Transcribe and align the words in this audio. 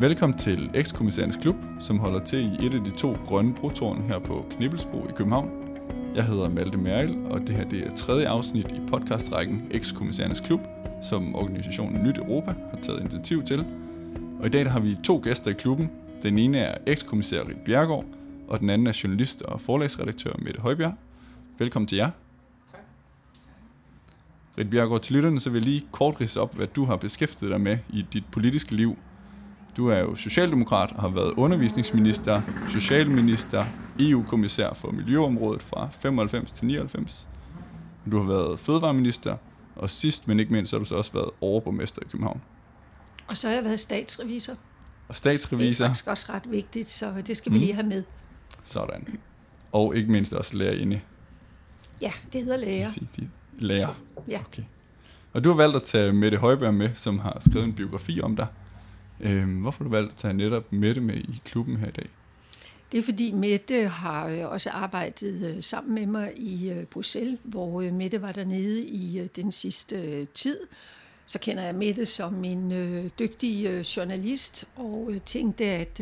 Velkommen 0.00 0.38
til 0.38 0.70
Ekskommissærens 0.74 1.36
Klub, 1.36 1.56
som 1.78 1.98
holder 1.98 2.24
til 2.24 2.38
i 2.38 2.66
et 2.66 2.74
af 2.74 2.84
de 2.84 2.90
to 2.90 3.12
grønne 3.26 3.54
brotårne 3.54 4.02
her 4.02 4.18
på 4.18 4.46
Knibbelsbro 4.50 5.08
i 5.08 5.12
København. 5.16 5.50
Jeg 6.14 6.24
hedder 6.24 6.48
Malte 6.48 6.78
Mærkel, 6.78 7.26
og 7.26 7.40
det 7.40 7.54
her 7.54 7.68
det 7.68 7.86
er 7.86 7.94
tredje 7.94 8.28
afsnit 8.28 8.66
i 8.66 8.80
podcastrækken 8.88 9.68
Ekskommissærens 9.70 10.40
Klub, 10.40 10.60
som 11.02 11.34
organisationen 11.34 12.02
Nyt 12.02 12.18
Europa 12.18 12.54
har 12.70 12.78
taget 12.82 13.00
initiativ 13.00 13.42
til. 13.42 13.64
Og 14.40 14.46
i 14.46 14.48
dag 14.48 14.64
der 14.64 14.70
har 14.70 14.80
vi 14.80 14.96
to 15.04 15.20
gæster 15.24 15.50
i 15.50 15.54
klubben. 15.54 15.90
Den 16.22 16.38
ene 16.38 16.58
er 16.58 16.78
ekskommissær 16.86 17.48
Rit 17.48 17.58
Bjergård, 17.64 18.04
og 18.48 18.60
den 18.60 18.70
anden 18.70 18.86
er 18.86 19.00
journalist 19.04 19.42
og 19.42 19.60
forlagsredaktør 19.60 20.32
Mette 20.38 20.60
Højbjerg. 20.60 20.94
Velkommen 21.58 21.86
til 21.86 21.96
jer. 21.96 22.10
Tak. 22.72 22.80
Rit 24.58 24.70
Bjergård, 24.70 25.00
til 25.00 25.16
lytterne, 25.16 25.40
så 25.40 25.50
vil 25.50 25.58
jeg 25.58 25.68
lige 25.68 25.86
kort 25.92 26.20
rise 26.20 26.40
op, 26.40 26.54
hvad 26.54 26.66
du 26.66 26.84
har 26.84 26.96
beskæftiget 26.96 27.52
dig 27.52 27.60
med 27.60 27.78
i 27.88 28.06
dit 28.12 28.24
politiske 28.32 28.74
liv– 28.74 28.96
du 29.80 29.88
er 29.88 29.98
jo 29.98 30.14
socialdemokrat 30.14 30.92
og 30.92 31.00
har 31.00 31.08
været 31.08 31.34
undervisningsminister, 31.36 32.42
socialminister, 32.68 33.64
EU-kommissær 33.98 34.74
for 34.74 34.90
miljøområdet 34.90 35.62
fra 35.62 35.88
95 36.00 36.52
til 36.52 36.66
99. 36.66 37.28
Du 38.10 38.18
har 38.18 38.26
været 38.26 38.60
fødevareminister, 38.60 39.36
og 39.76 39.90
sidst, 39.90 40.28
men 40.28 40.40
ikke 40.40 40.52
mindst, 40.52 40.72
har 40.72 40.78
du 40.78 40.84
så 40.84 40.94
også 40.94 41.12
været 41.12 41.30
overborgmester 41.40 42.02
i 42.02 42.04
København. 42.10 42.40
Og 43.30 43.36
så 43.36 43.48
har 43.48 43.54
jeg 43.54 43.64
været 43.64 43.80
statsrevisor. 43.80 44.54
Og 45.08 45.14
statsrevisor. 45.14 45.84
Det 45.84 45.90
er 45.90 45.94
faktisk 45.94 46.06
også 46.06 46.32
ret 46.32 46.50
vigtigt, 46.50 46.90
så 46.90 47.12
det 47.26 47.36
skal 47.36 47.52
vi 47.52 47.56
mm. 47.56 47.60
lige 47.60 47.74
have 47.74 47.86
med. 47.86 48.02
Sådan. 48.64 49.18
Og 49.72 49.96
ikke 49.96 50.12
mindst 50.12 50.32
også 50.32 50.56
lærerinde. 50.56 51.00
Ja, 52.00 52.12
det 52.32 52.42
hedder 52.42 52.56
lærer. 52.56 52.88
De 53.16 53.28
lærer. 53.58 53.94
Ja. 54.28 54.40
Okay. 54.40 54.62
Og 55.32 55.44
du 55.44 55.48
har 55.48 55.56
valgt 55.56 55.76
at 55.76 55.82
tage 55.82 56.12
Mette 56.12 56.38
Højberg 56.38 56.74
med, 56.74 56.90
som 56.94 57.18
har 57.18 57.36
skrevet 57.40 57.66
en 57.66 57.72
biografi 57.72 58.20
om 58.20 58.36
dig. 58.36 58.46
Øhm, 59.20 59.60
hvorfor 59.60 59.84
har 59.84 59.88
du 59.88 59.90
valgt 59.90 60.10
at 60.10 60.16
tage 60.16 60.34
netop 60.34 60.72
Mette 60.72 61.00
med 61.00 61.16
i 61.16 61.40
klubben 61.44 61.76
her 61.76 61.88
i 61.88 61.90
dag? 61.90 62.10
Det 62.92 62.98
er 62.98 63.02
fordi 63.02 63.32
Mette 63.32 63.88
har 63.88 64.28
øh, 64.28 64.50
også 64.50 64.70
arbejdet 64.70 65.56
øh, 65.56 65.62
sammen 65.62 65.94
med 65.94 66.06
mig 66.06 66.32
i 66.36 66.70
øh, 66.70 66.84
Bruxelles, 66.84 67.38
hvor 67.42 67.80
Mette 67.80 68.22
var 68.22 68.32
dernede 68.32 68.86
i 68.86 69.28
den 69.36 69.52
sidste 69.52 70.24
tid. 70.24 70.58
Så 71.26 71.38
kender 71.38 71.62
jeg 71.62 71.74
Mette 71.74 72.06
som 72.06 72.44
en 72.44 72.70
dygtig 73.18 73.84
journalist, 73.96 74.68
og 74.76 75.12
tænkte, 75.26 75.64
at 75.64 76.00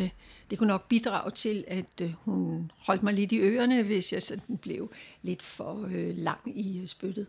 det 0.51 0.59
kunne 0.59 0.69
nok 0.69 0.89
bidrage 0.89 1.31
til, 1.31 1.65
at 1.67 2.03
hun 2.25 2.71
holdt 2.87 3.03
mig 3.03 3.15
lidt 3.15 3.33
i 3.33 3.39
ørerne, 3.39 3.83
hvis 3.83 4.13
jeg 4.13 4.23
sådan 4.23 4.57
blev 4.57 4.91
lidt 5.23 5.43
for 5.43 5.89
lang 6.15 6.41
i 6.61 6.87
spyttet. 6.87 7.27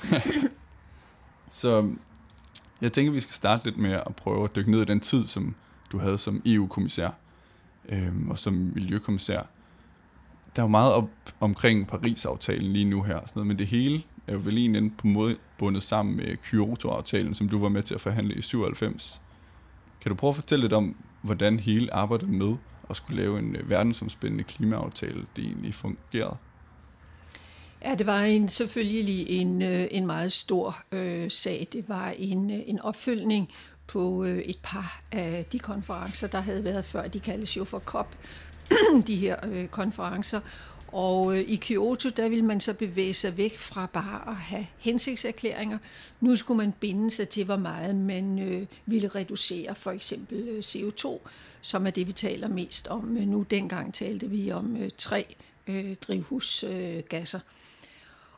så 1.50 1.92
jeg 2.80 2.92
tænker, 2.92 3.12
vi 3.12 3.20
skal 3.20 3.34
starte 3.34 3.64
lidt 3.64 3.78
med 3.78 3.92
at 3.92 4.16
prøve 4.16 4.44
at 4.44 4.56
dykke 4.56 4.70
ned 4.70 4.82
i 4.82 4.84
den 4.84 5.00
tid, 5.00 5.26
som 5.26 5.54
du 5.92 5.98
havde 5.98 6.18
som 6.18 6.42
EU-kommissær 6.46 7.10
øh, 7.88 8.28
og 8.28 8.38
som 8.38 8.54
miljøkommissær. 8.74 9.42
Der 10.56 10.62
er 10.62 10.66
jo 10.66 10.68
meget 10.68 10.92
op 10.92 11.08
omkring 11.40 11.86
Paris-aftalen 11.86 12.72
lige 12.72 12.84
nu 12.84 13.02
her, 13.02 13.14
sådan 13.20 13.32
noget, 13.34 13.46
men 13.46 13.58
det 13.58 13.66
hele 13.66 14.02
er 14.26 14.32
jo 14.32 14.40
vel 14.44 14.58
egentlig 14.58 14.92
på 14.98 15.06
måde 15.06 15.36
bundet 15.58 15.82
sammen 15.82 16.16
med 16.16 16.36
Kyoto-aftalen, 16.36 17.34
som 17.34 17.48
du 17.48 17.58
var 17.58 17.68
med 17.68 17.82
til 17.82 17.94
at 17.94 18.00
forhandle 18.00 18.34
i 18.34 18.42
97. 18.42 19.22
Kan 20.00 20.10
du 20.10 20.14
prøve 20.14 20.28
at 20.28 20.34
fortælle 20.34 20.62
lidt 20.62 20.72
om, 20.72 20.96
hvordan 21.22 21.60
hele 21.60 21.94
arbejdet 21.94 22.28
med 22.28 22.56
at 22.90 22.96
skulle 22.96 23.22
lave 23.22 23.38
en 23.38 23.56
øh, 23.56 23.70
verdensomspændende 23.70 24.44
klimaaftale, 24.44 25.26
det 25.36 25.44
egentlig 25.44 25.74
fungerede? 25.74 26.36
Ja, 27.84 27.94
det 27.94 28.06
var 28.06 28.20
en, 28.20 28.48
selvfølgelig 28.48 29.28
en, 29.28 29.62
øh, 29.62 29.88
en 29.90 30.06
meget 30.06 30.32
stor 30.32 30.82
øh, 30.92 31.30
sag. 31.30 31.68
Det 31.72 31.88
var 31.88 32.14
en, 32.18 32.50
øh, 32.50 32.60
en 32.66 32.80
opfølgning 32.80 33.50
på 33.86 34.24
øh, 34.24 34.38
et 34.38 34.58
par 34.62 35.00
af 35.12 35.46
de 35.52 35.58
konferencer, 35.58 36.28
der 36.28 36.40
havde 36.40 36.64
været 36.64 36.84
før. 36.84 37.08
De 37.08 37.20
kaldes 37.20 37.56
jo 37.56 37.64
for 37.64 37.78
COP, 37.78 38.14
de 39.06 39.16
her 39.16 39.36
øh, 39.46 39.68
konferencer. 39.68 40.40
Og 40.92 41.36
øh, 41.36 41.40
i 41.40 41.56
Kyoto, 41.56 42.08
der 42.08 42.28
ville 42.28 42.44
man 42.44 42.60
så 42.60 42.74
bevæge 42.74 43.14
sig 43.14 43.36
væk 43.36 43.58
fra 43.58 43.86
bare 43.92 44.28
at 44.28 44.36
have 44.36 44.66
hensigtserklæringer. 44.78 45.78
Nu 46.20 46.36
skulle 46.36 46.58
man 46.58 46.72
binde 46.80 47.10
sig 47.10 47.28
til, 47.28 47.44
hvor 47.44 47.56
meget 47.56 47.96
man 47.96 48.38
øh, 48.38 48.66
ville 48.86 49.08
reducere 49.08 49.74
for 49.74 49.90
eksempel 49.90 50.48
øh, 50.48 50.58
CO2, 50.58 51.18
som 51.60 51.86
er 51.86 51.90
det, 51.90 52.06
vi 52.06 52.12
taler 52.12 52.48
mest 52.48 52.88
om. 52.88 53.04
Nu 53.04 53.42
dengang 53.42 53.94
talte 53.94 54.30
vi 54.30 54.52
om 54.52 54.76
øh, 54.76 54.90
tre 54.98 55.36
øh, 55.66 55.94
drivhusgasser. 55.94 57.38
Øh, 57.38 57.59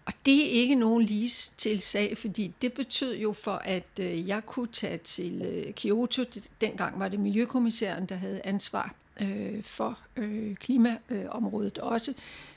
og 0.06 0.12
det 0.26 0.46
er 0.46 0.60
ikke 0.60 0.74
nogen 0.74 1.02
lige 1.02 1.30
til 1.56 1.80
sag, 1.80 2.18
fordi 2.18 2.54
det 2.62 2.72
betød 2.72 3.16
jo 3.16 3.32
for, 3.32 3.54
at 3.54 3.86
øh, 4.00 4.28
jeg 4.28 4.46
kunne 4.46 4.66
tage 4.66 4.98
til 4.98 5.42
øh, 5.42 5.72
Kyoto. 5.72 6.24
Dengang 6.60 6.98
var 6.98 7.08
det 7.08 7.20
Miljøkommissæren, 7.20 8.06
der 8.06 8.14
havde 8.14 8.40
ansvar 8.44 8.94
øh, 9.20 9.62
for 9.62 9.98
øh, 10.16 10.54
klimaområdet 10.56 11.78
også. 11.78 12.14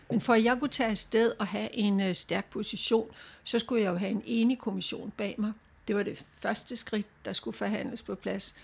Men 0.10 0.22
for 0.22 0.34
at 0.34 0.44
jeg 0.44 0.60
kunne 0.60 0.70
tage 0.70 0.90
afsted 0.90 1.34
og 1.40 1.48
have 1.48 1.76
en 1.76 2.02
øh, 2.02 2.16
stærk 2.16 2.46
position, 2.46 3.10
så 3.44 3.60
skulle 3.60 3.84
jeg 3.84 3.92
jo 3.92 3.98
have 3.98 4.12
en 4.12 4.24
enig 4.26 4.60
kommission 4.60 5.14
bag 5.18 5.36
mig. 5.38 5.52
Det 5.88 5.96
var 5.96 6.04
det 6.04 6.26
første 6.40 6.76
skridt, 6.76 7.08
der 7.26 7.34
skulle 7.34 7.58
forhandles 7.58 8.02
på 8.02 8.16
plads. 8.16 8.56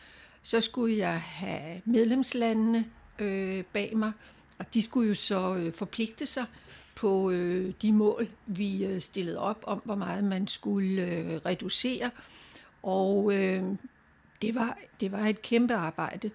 Så 0.43 0.61
skulle 0.61 0.97
jeg 0.97 1.21
have 1.21 1.81
medlemslandene 1.85 2.85
øh, 3.19 3.63
bag 3.63 3.97
mig, 3.97 4.11
og 4.59 4.73
de 4.73 4.81
skulle 4.81 5.09
jo 5.09 5.15
så 5.15 5.55
øh, 5.55 5.73
forpligte 5.73 6.25
sig 6.25 6.45
på 6.95 7.31
øh, 7.31 7.73
de 7.81 7.93
mål, 7.93 8.27
vi 8.45 8.85
øh, 8.85 9.01
stillede 9.01 9.39
op 9.39 9.63
om, 9.63 9.81
hvor 9.85 9.95
meget 9.95 10.23
man 10.23 10.47
skulle 10.47 11.05
øh, 11.05 11.39
reducere. 11.45 12.11
Og 12.83 13.33
øh, 13.33 13.63
det, 14.41 14.55
var, 14.55 14.77
det 14.99 15.11
var 15.11 15.27
et 15.27 15.41
kæmpe 15.41 15.73
arbejde. 15.73 16.31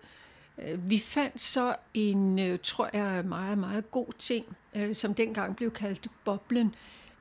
Øh, 0.62 0.90
vi 0.90 0.98
fandt 0.98 1.40
så 1.40 1.76
en, 1.94 2.38
øh, 2.38 2.58
tror 2.62 2.90
jeg, 2.92 3.24
meget, 3.24 3.58
meget 3.58 3.90
god 3.90 4.12
ting, 4.18 4.56
øh, 4.76 4.94
som 4.94 5.14
dengang 5.14 5.56
blev 5.56 5.70
kaldt 5.70 6.06
boblen. 6.24 6.74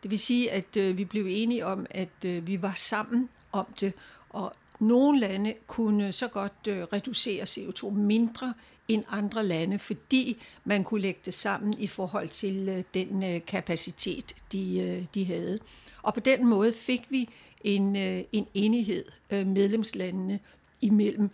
Det 0.04 0.12
vil 0.12 0.20
sige, 0.20 0.52
at 0.52 0.98
vi 0.98 1.06
blev 1.06 1.26
enige 1.30 1.66
om, 1.66 1.86
at 1.90 2.48
vi 2.48 2.62
var 2.62 2.74
sammen 2.76 3.30
om 3.52 3.66
det, 3.80 3.94
og 4.30 4.54
nogle 4.80 5.20
lande 5.20 5.54
kunne 5.68 6.12
så 6.12 6.28
godt 6.28 6.54
reducere 6.68 7.44
CO2 7.44 7.90
mindre 7.90 8.54
end 8.88 9.04
andre 9.10 9.46
lande, 9.46 9.80
fordi 9.80 10.38
man 10.64 10.84
kunne 10.84 11.02
lægge 11.02 11.20
det 11.26 11.34
sammen 11.34 11.76
i 11.80 11.88
forhold 11.88 12.30
til 12.30 12.70
øh, 12.70 12.84
den 12.94 13.24
øh, 13.24 13.42
kapacitet, 13.48 14.36
de, 14.52 14.80
øh, 14.80 15.06
de 15.14 15.26
havde. 15.26 15.60
Og 16.02 16.14
på 16.14 16.20
den 16.20 16.46
måde 16.46 16.74
fik 16.74 17.02
vi 17.10 17.30
en, 17.64 17.96
øh, 17.96 18.24
en 18.32 18.48
enighed 18.54 19.06
øh, 19.30 19.48
medlemslandene 19.48 20.40
imellem. 20.82 21.30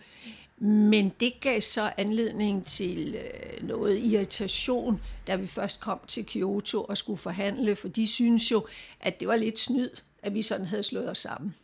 Men 0.60 1.12
det 1.20 1.34
gav 1.42 1.62
så 1.62 1.92
anledning 1.98 2.66
til 2.66 3.16
øh, 3.16 3.68
noget 3.68 4.00
irritation, 4.00 5.02
da 5.28 5.36
vi 5.36 5.48
først 5.48 5.80
kom 5.80 6.00
til 6.08 6.26
Kyoto 6.26 6.84
og 6.84 6.98
skulle 6.98 7.18
forhandle, 7.18 7.76
for 7.76 7.88
de 7.88 8.08
synes 8.08 8.52
jo, 8.52 8.68
at 9.00 9.20
det 9.20 9.28
var 9.28 9.36
lidt 9.36 9.60
snyd, 9.60 9.90
at 10.24 10.34
vi 10.34 10.42
sådan 10.42 10.66
havde 10.66 10.84
slået 10.84 11.10
os 11.10 11.18
sammen. 11.18 11.56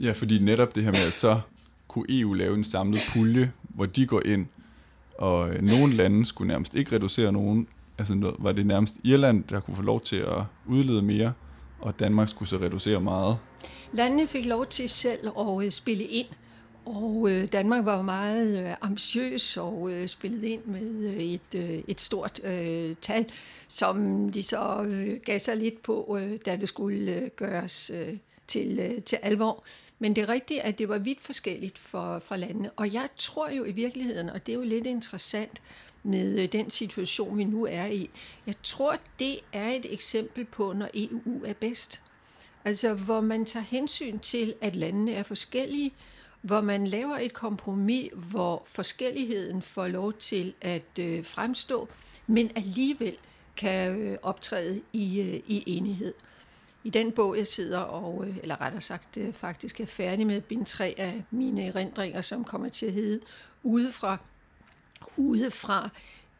Ja, 0.00 0.12
fordi 0.12 0.38
netop 0.38 0.74
det 0.74 0.84
her 0.84 0.90
med, 0.90 1.06
at 1.06 1.12
så 1.12 1.40
kunne 1.88 2.06
EU 2.08 2.32
lave 2.32 2.54
en 2.54 2.64
samlet 2.64 3.00
pulje, 3.12 3.52
hvor 3.78 3.86
de 3.86 4.06
går 4.06 4.22
ind, 4.24 4.46
og 5.18 5.50
øh, 5.50 5.62
nogle 5.62 5.94
lande 5.94 6.24
skulle 6.24 6.48
nærmest 6.48 6.74
ikke 6.74 6.96
reducere 6.96 7.32
nogen. 7.32 7.68
Altså 7.98 8.34
var 8.38 8.52
det 8.52 8.66
nærmest 8.66 8.94
Irland, 9.04 9.44
der 9.44 9.60
kunne 9.60 9.76
få 9.76 9.82
lov 9.82 10.00
til 10.00 10.16
at 10.16 10.42
udlede 10.66 11.02
mere, 11.02 11.32
og 11.80 12.00
Danmark 12.00 12.28
skulle 12.28 12.48
så 12.48 12.56
reducere 12.56 13.00
meget. 13.00 13.38
Landene 13.92 14.26
fik 14.26 14.46
lov 14.46 14.66
til 14.66 14.88
selv 14.88 15.28
at 15.38 15.64
øh, 15.64 15.70
spille 15.70 16.04
ind, 16.04 16.26
og 16.84 17.26
øh, 17.30 17.52
Danmark 17.52 17.84
var 17.84 18.02
meget 18.02 18.68
øh, 18.68 18.74
ambitiøs 18.80 19.56
og 19.56 19.90
øh, 19.92 20.08
spillede 20.08 20.48
ind 20.48 20.64
med 20.64 21.08
øh, 21.08 21.16
et, 21.16 21.82
et 21.88 22.00
stort 22.00 22.40
øh, 22.44 22.94
tal, 23.00 23.26
som 23.68 24.28
de 24.32 24.42
så 24.42 24.82
øh, 24.88 25.20
gav 25.24 25.38
sig 25.38 25.56
lidt 25.56 25.82
på, 25.82 26.18
øh, 26.20 26.38
da 26.46 26.56
det 26.56 26.68
skulle 26.68 27.30
gøres 27.36 27.90
øh, 27.94 28.16
til, 28.48 28.78
øh, 28.82 29.02
til 29.02 29.18
alvor. 29.22 29.64
Men 29.98 30.16
det 30.16 30.22
er 30.22 30.28
rigtigt, 30.28 30.60
at 30.60 30.78
det 30.78 30.88
var 30.88 30.98
vidt 30.98 31.20
forskelligt 31.20 31.78
for, 31.78 32.18
fra 32.18 32.36
landene. 32.36 32.70
Og 32.70 32.92
jeg 32.92 33.08
tror 33.16 33.50
jo 33.50 33.64
i 33.64 33.72
virkeligheden, 33.72 34.30
og 34.30 34.46
det 34.46 34.52
er 34.52 34.56
jo 34.56 34.64
lidt 34.64 34.86
interessant 34.86 35.60
med 36.02 36.38
øh, 36.42 36.52
den 36.52 36.70
situation, 36.70 37.38
vi 37.38 37.44
nu 37.44 37.66
er 37.66 37.86
i, 37.86 38.10
jeg 38.46 38.54
tror, 38.62 38.96
det 39.18 39.40
er 39.52 39.70
et 39.70 39.92
eksempel 39.92 40.44
på, 40.44 40.72
når 40.72 40.88
EU 40.94 41.44
er 41.44 41.52
bedst. 41.52 42.00
Altså, 42.64 42.94
hvor 42.94 43.20
man 43.20 43.44
tager 43.44 43.64
hensyn 43.64 44.18
til, 44.18 44.54
at 44.60 44.76
landene 44.76 45.12
er 45.12 45.22
forskellige, 45.22 45.92
hvor 46.42 46.60
man 46.60 46.86
laver 46.86 47.16
et 47.16 47.32
kompromis, 47.32 48.10
hvor 48.14 48.62
forskelligheden 48.66 49.62
får 49.62 49.86
lov 49.86 50.12
til 50.12 50.54
at 50.60 50.98
øh, 50.98 51.24
fremstå, 51.24 51.88
men 52.26 52.50
alligevel 52.56 53.16
kan 53.56 53.98
øh, 54.00 54.18
optræde 54.22 54.80
i, 54.92 55.20
øh, 55.20 55.40
i 55.46 55.64
enighed. 55.66 56.14
I 56.88 56.90
den 56.90 57.12
bog, 57.12 57.36
jeg 57.36 57.46
sidder 57.46 57.78
og, 57.78 58.24
øh, 58.26 58.36
eller 58.42 58.60
rettere 58.60 58.80
sagt 58.80 59.16
øh, 59.16 59.32
faktisk 59.32 59.80
er 59.80 59.86
færdig 59.86 60.26
med 60.26 60.40
bind 60.40 60.66
3 60.66 60.94
af 60.98 61.22
mine 61.30 61.66
erindringer, 61.66 62.20
som 62.20 62.44
kommer 62.44 62.68
til 62.68 62.86
at 62.86 62.92
hedde 62.92 63.20
Udefra, 63.62 64.18
Udefra, 65.16 65.88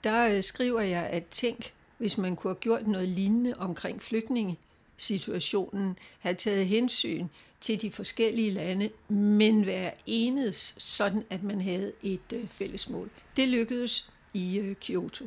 der 0.05 0.29
øh, 0.29 0.43
skriver 0.43 0.81
jeg, 0.81 1.03
at 1.03 1.27
tænk, 1.27 1.73
hvis 1.99 2.19
man 2.19 2.37
kunne 2.37 2.51
have 2.51 2.61
gjort 2.61 2.87
noget 2.87 3.09
lignende 3.09 3.55
omkring 3.59 4.03
flygtninge 4.03 4.59
situationen, 4.97 5.99
have 6.19 6.35
taget 6.35 6.67
hensyn 6.67 7.29
til 7.61 7.83
de 7.83 7.91
forskellige 7.91 8.51
lande, 8.51 8.91
men 9.09 9.67
være 9.67 9.93
enedes, 10.07 10.75
sådan 10.79 11.25
at 11.31 11.43
man 11.43 11.61
havde 11.61 11.93
et 12.03 12.49
fælles 12.51 12.89
mål. 12.89 13.11
Det 13.37 13.49
lykkedes 13.49 14.11
i 14.35 14.75
Kyoto. 14.83 15.27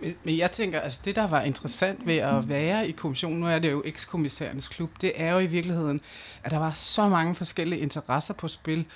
Men 0.00 0.38
jeg 0.38 0.50
tænker, 0.50 0.80
altså 0.80 1.00
det, 1.04 1.16
der 1.16 1.26
var 1.26 1.42
interessant 1.42 2.06
ved 2.06 2.16
at 2.16 2.48
være 2.48 2.88
i 2.88 2.92
kommissionen, 2.92 3.40
nu 3.40 3.46
er 3.46 3.58
det 3.58 3.70
jo 3.70 3.82
ekskommissærens 3.84 4.68
klub, 4.68 4.90
det 5.00 5.12
er 5.14 5.32
jo 5.32 5.38
i 5.38 5.46
virkeligheden, 5.46 6.00
at 6.44 6.50
der 6.50 6.58
var 6.58 6.72
så 6.72 7.08
mange 7.08 7.34
forskellige 7.34 7.80
interesser 7.80 8.34
på 8.34 8.48
spil, 8.48 8.86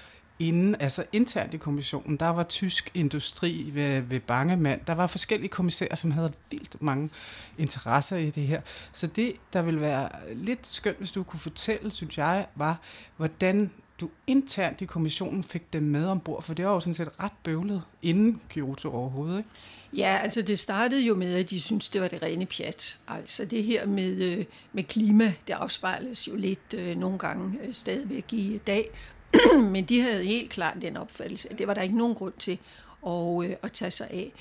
inden, 0.41 0.77
altså 0.81 1.05
internt 1.13 1.55
i 1.55 1.57
kommissionen, 1.57 2.17
der 2.17 2.27
var 2.27 2.43
tysk 2.43 2.91
industri 2.95 3.71
ved, 3.73 4.01
ved 4.01 4.21
Bangemand, 4.21 4.81
der 4.87 4.95
var 4.95 5.07
forskellige 5.07 5.49
kommissærer, 5.49 5.95
som 5.95 6.11
havde 6.11 6.33
vildt 6.51 6.83
mange 6.83 7.11
interesser 7.59 8.17
i 8.17 8.31
det 8.31 8.43
her. 8.43 8.61
Så 8.93 9.07
det, 9.07 9.33
der 9.53 9.63
ville 9.63 9.81
være 9.81 10.09
lidt 10.35 10.67
skønt, 10.67 10.99
hvis 10.99 11.11
du 11.11 11.23
kunne 11.23 11.41
fortælle, 11.41 11.91
synes 11.91 12.19
jeg, 12.19 12.47
var, 12.55 12.79
hvordan 13.17 13.71
du 14.01 14.11
internt 14.27 14.81
i 14.81 14.85
kommissionen 14.85 15.43
fik 15.43 15.73
dem 15.73 15.83
med 15.83 16.07
ombord, 16.07 16.43
for 16.43 16.55
det 16.55 16.65
var 16.65 16.73
jo 16.73 16.81
sådan 16.81 16.95
set 16.95 17.21
ret 17.21 17.33
bøvlet 17.43 17.83
inden 18.03 18.41
Kyoto 18.49 18.93
overhovedet, 18.93 19.39
ikke? 19.39 19.49
Ja, 19.97 20.19
altså 20.23 20.43
det 20.43 20.59
startede 20.59 21.03
jo 21.03 21.15
med, 21.15 21.35
at 21.35 21.51
de 21.51 21.61
syntes, 21.61 21.89
det 21.89 22.01
var 22.01 22.09
det 22.09 22.23
rene 22.23 22.47
pjat. 22.47 22.99
Altså 23.09 23.45
det 23.45 23.65
her 23.65 23.87
med, 23.87 24.23
øh, 24.23 24.45
med 24.73 24.85
klima, 24.85 25.35
det 25.47 25.53
afspejles 25.53 26.29
jo 26.29 26.37
lidt 26.37 26.75
øh, 26.75 26.97
nogle 26.97 27.19
gange 27.19 27.59
øh, 27.63 27.75
stadigvæk 27.75 28.33
i 28.33 28.61
dag. 28.67 28.91
Men 29.73 29.85
de 29.85 30.01
havde 30.01 30.25
helt 30.25 30.51
klart 30.51 30.77
den 30.83 30.97
opfattelse, 30.97 31.53
at 31.53 31.59
det 31.59 31.67
var 31.67 31.75
der 31.75 31.83
ikke 31.83 31.97
nogen 31.97 32.15
grund 32.15 32.33
til 32.39 32.59
at, 33.07 33.45
øh, 33.45 33.57
at 33.63 33.73
tage 33.73 33.91
sig 33.91 34.11
af. 34.11 34.33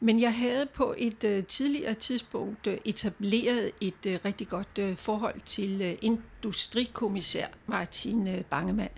Men 0.00 0.20
jeg 0.20 0.34
havde 0.34 0.66
på 0.66 0.94
et 0.98 1.24
øh, 1.24 1.44
tidligere 1.44 1.94
tidspunkt 1.94 2.66
øh, 2.66 2.78
etableret 2.84 3.70
et 3.80 4.06
øh, 4.06 4.18
rigtig 4.24 4.48
godt 4.48 4.78
øh, 4.78 4.96
forhold 4.96 5.40
til 5.44 5.80
øh, 5.82 5.94
industrikommissær 6.02 7.46
Martin 7.66 8.28
øh, 8.28 8.42
Bangemann 8.42 8.90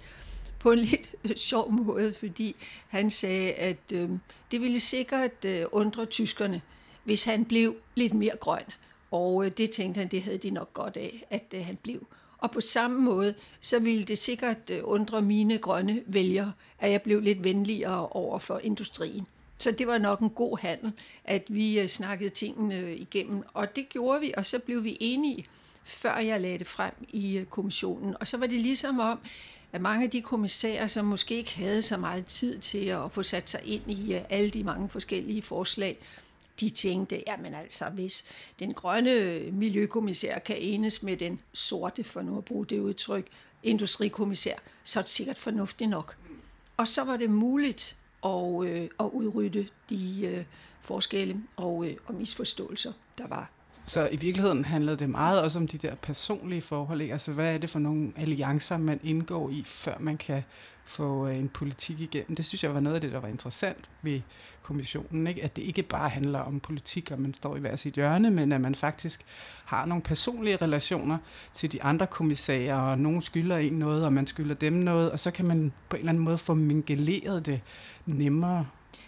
på 0.61 0.73
en 0.73 0.79
lidt 0.79 1.15
øh, 1.25 1.37
sjov 1.37 1.73
måde, 1.73 2.15
fordi 2.19 2.57
han 2.89 3.11
sagde, 3.11 3.53
at 3.53 3.93
øh, 3.93 4.11
det 4.51 4.61
ville 4.61 4.81
sikkert 4.81 5.45
øh, 5.45 5.65
undre 5.73 6.07
tyskerne, 6.07 6.63
hvis 7.05 7.25
han 7.25 7.45
blev 7.45 7.77
lidt 7.95 8.15
mere 8.15 8.37
grøn. 8.41 8.65
Og 9.11 9.45
øh, 9.45 9.53
det 9.57 9.71
tænkte 9.71 9.99
han, 9.99 10.09
det 10.09 10.23
havde 10.23 10.39
de 10.39 10.51
nok 10.51 10.73
godt 10.75 10.97
af, 10.97 11.27
at 11.31 11.55
øh, 11.55 11.67
han 11.67 11.77
blev. 11.77 12.07
Og 12.39 12.51
på 12.51 12.61
samme 12.61 13.01
måde, 13.01 13.35
så 13.61 13.79
ville 13.79 14.05
det 14.05 14.19
sikkert 14.19 14.71
øh, 14.71 14.81
undre 14.83 15.23
mine 15.23 15.59
grønne 15.59 16.03
vælgere, 16.07 16.53
at 16.79 16.91
jeg 16.91 17.03
blev 17.03 17.21
lidt 17.21 17.45
venligere 17.45 18.09
over 18.09 18.39
for 18.39 18.59
industrien. 18.59 19.27
Så 19.59 19.71
det 19.71 19.87
var 19.87 19.99
nok 19.99 20.21
en 20.21 20.31
god 20.31 20.59
handel, 20.59 20.93
at 21.25 21.43
vi 21.49 21.81
øh, 21.81 21.87
snakkede 21.87 22.31
tingene 22.31 22.97
igennem. 22.97 23.43
Og 23.55 23.77
det 23.77 23.89
gjorde 23.89 24.21
vi, 24.21 24.35
og 24.37 24.47
så 24.47 24.59
blev 24.59 24.85
vi 24.85 24.97
enige, 25.01 25.47
før 25.85 26.19
jeg 26.19 26.41
lagde 26.41 26.59
det 26.59 26.67
frem 26.67 26.93
i 27.09 27.37
øh, 27.39 27.45
kommissionen. 27.45 28.17
Og 28.21 28.29
så 28.29 28.37
var 28.37 28.47
det 28.47 28.61
ligesom 28.61 28.99
om, 28.99 29.19
at 29.73 29.81
mange 29.81 30.05
af 30.05 30.11
de 30.11 30.23
kommissærer, 30.23 30.87
som 30.87 31.05
måske 31.05 31.37
ikke 31.37 31.57
havde 31.57 31.83
så 31.83 31.97
meget 31.97 32.27
tid 32.27 32.59
til 32.59 32.87
at 32.87 33.13
få 33.13 33.23
sat 33.23 33.51
sig 33.51 33.61
ind 33.65 33.91
i 33.91 34.15
øh, 34.15 34.21
alle 34.31 34.51
de 34.51 34.65
mange 34.65 34.89
forskellige 34.89 35.43
forslag, 35.43 35.99
de 36.61 36.71
tænkte, 36.71 37.23
jamen 37.27 37.55
altså, 37.55 37.85
hvis 37.85 38.25
den 38.59 38.75
grønne 38.75 39.13
øh, 39.13 39.55
miljøkommissær 39.55 40.39
kan 40.39 40.57
enes 40.59 41.03
med 41.03 41.17
den 41.17 41.41
sorte, 41.53 42.05
for 42.05 42.23
nu 42.23 42.39
at 42.39 42.45
bruge 42.45 42.67
det 42.67 42.79
udtryk, 42.79 43.27
industrikommissær, 43.63 44.55
så 44.85 44.99
er 44.99 45.03
det 45.03 45.11
sikkert 45.11 45.39
fornuftigt 45.39 45.91
nok. 45.91 46.17
Og 46.77 46.89
så 46.89 47.05
var 47.05 47.17
det 47.17 47.31
muligt 47.31 47.97
at, 48.25 48.65
øh, 48.65 48.89
at 49.01 49.07
udrydde 49.13 49.69
de 49.91 50.27
øh, 50.27 50.45
forskelle 50.81 51.43
og, 51.57 51.87
øh, 51.87 51.97
og 52.07 52.15
misforståelser, 52.15 52.93
der 53.19 53.27
var. 53.27 53.51
Så 53.85 54.09
i 54.13 54.17
virkeligheden 54.17 54.65
handlede 54.65 54.97
det 54.97 55.11
meget 55.11 55.43
også 55.43 55.59
om 55.59 55.69
de 55.69 55.79
der 55.79 55.95
personlige 55.95 56.61
forhold. 56.61 57.03
Ikke? 57.03 57.13
Altså, 57.13 57.33
hvad 57.33 57.55
er 57.55 57.59
det 57.59 57.71
for 57.71 57.79
nogle 57.79 58.13
alliancer, 58.17 58.77
man 58.77 59.01
indgår 59.03 59.51
i, 59.51 59.63
før 59.67 59.95
man 60.01 60.17
kan 60.17 60.43
få 60.85 61.29
øh, 61.29 61.37
en 61.37 61.49
politik 61.49 62.01
igennem. 62.01 62.37
Det 62.37 62.45
synes 62.45 62.65
jeg 62.65 62.75
var 62.75 62.81
noget 62.81 62.95
af 62.95 63.01
det, 63.01 63.13
der 63.13 63.21
var 63.21 63.29
interessant 63.29 63.91
ved 64.03 64.21
kommissionen. 64.63 65.27
Ikke? 65.27 65.45
At 65.45 65.57
det 65.57 65.63
ikke 65.63 65.83
bare 65.83 66.09
handler 66.09 66.39
om 66.39 66.61
politik, 66.61 67.11
og 67.11 67.21
man 67.21 67.35
står 67.35 67.57
i 67.57 67.61
hver 67.61 67.77
sit 67.77 67.95
hjørne, 67.95 68.31
men 68.31 68.53
at 68.53 68.61
man 68.61 68.75
faktisk 68.75 69.21
har 69.65 69.87
nogle 69.87 70.03
personlige 70.03 70.57
relationer 70.57 71.19
til 71.53 71.73
de 71.73 71.83
andre 71.83 72.07
kommissærer, 72.07 72.77
og 72.77 72.99
nogen 72.99 73.23
skylder 73.23 73.57
en 73.57 73.73
noget, 73.73 74.05
og 74.05 74.13
man 74.13 74.27
skylder 74.27 74.55
dem 74.55 74.73
noget, 74.73 75.11
og 75.11 75.21
så 75.21 75.31
kan 75.31 75.47
man 75.47 75.73
på 75.89 75.97
en 75.97 76.01
eller 76.01 76.11
anden 76.11 76.25
måde 76.25 76.39
få 76.39 76.55
mingeleret 76.55 77.47
det 77.47 77.61
nemmere. 78.07 78.67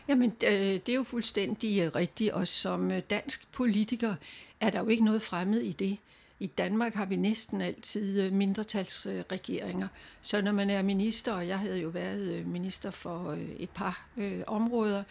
Jamen, 0.09 0.33
øh, 0.45 0.53
det 0.53 0.89
er 0.89 0.95
jo 0.95 1.03
fuldstændig 1.03 1.81
øh, 1.81 1.95
rigtigt, 1.95 2.33
og 2.33 2.49
som 2.49 2.91
øh, 2.91 3.03
dansk 3.11 3.53
politiker 3.53 4.15
er 4.61 4.71
der 4.71 4.81
jo 4.81 4.89
ikke 4.89 5.05
noget 5.05 5.23
fremmed 5.23 5.61
i 5.61 5.73
det. 5.73 5.99
I 6.41 6.47
Danmark 6.47 6.95
har 6.95 7.05
vi 7.05 7.17
næsten 7.17 7.61
altid 7.61 8.31
mindretalsregeringer. 8.31 9.89
Så 10.23 10.43
når 10.43 10.53
man 10.53 10.71
er 10.71 10.83
minister, 10.83 11.33
og 11.33 11.49
jeg 11.49 11.59
havde 11.59 11.81
jo 11.81 11.89
været 11.89 12.47
minister 12.47 12.91
for 12.91 13.39
et 13.59 13.71
par 13.71 14.07
områder, 14.47 15.03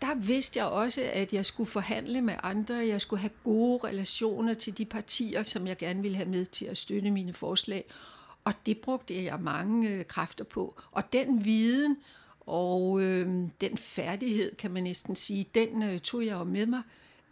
der 0.00 0.14
vidste 0.14 0.58
jeg 0.58 0.66
også, 0.66 1.10
at 1.12 1.32
jeg 1.32 1.44
skulle 1.44 1.70
forhandle 1.70 2.20
med 2.20 2.34
andre. 2.42 2.74
Jeg 2.74 3.00
skulle 3.00 3.20
have 3.20 3.30
gode 3.44 3.86
relationer 3.86 4.54
til 4.54 4.78
de 4.78 4.84
partier, 4.84 5.44
som 5.44 5.66
jeg 5.66 5.76
gerne 5.76 6.02
ville 6.02 6.16
have 6.16 6.28
med 6.28 6.44
til 6.44 6.64
at 6.64 6.78
støtte 6.78 7.10
mine 7.10 7.32
forslag. 7.32 7.84
Og 8.44 8.52
det 8.66 8.78
brugte 8.78 9.24
jeg 9.24 9.40
mange 9.40 10.04
kræfter 10.04 10.44
på. 10.44 10.80
Og 10.92 11.12
den 11.12 11.44
viden 11.44 11.96
og 12.46 13.02
øh, 13.02 13.28
den 13.60 13.76
færdighed, 13.76 14.56
kan 14.56 14.70
man 14.70 14.82
næsten 14.82 15.16
sige, 15.16 15.46
den 15.54 15.82
øh, 15.82 16.00
tog 16.00 16.26
jeg 16.26 16.32
jo 16.32 16.44
med 16.44 16.66
mig 16.66 16.82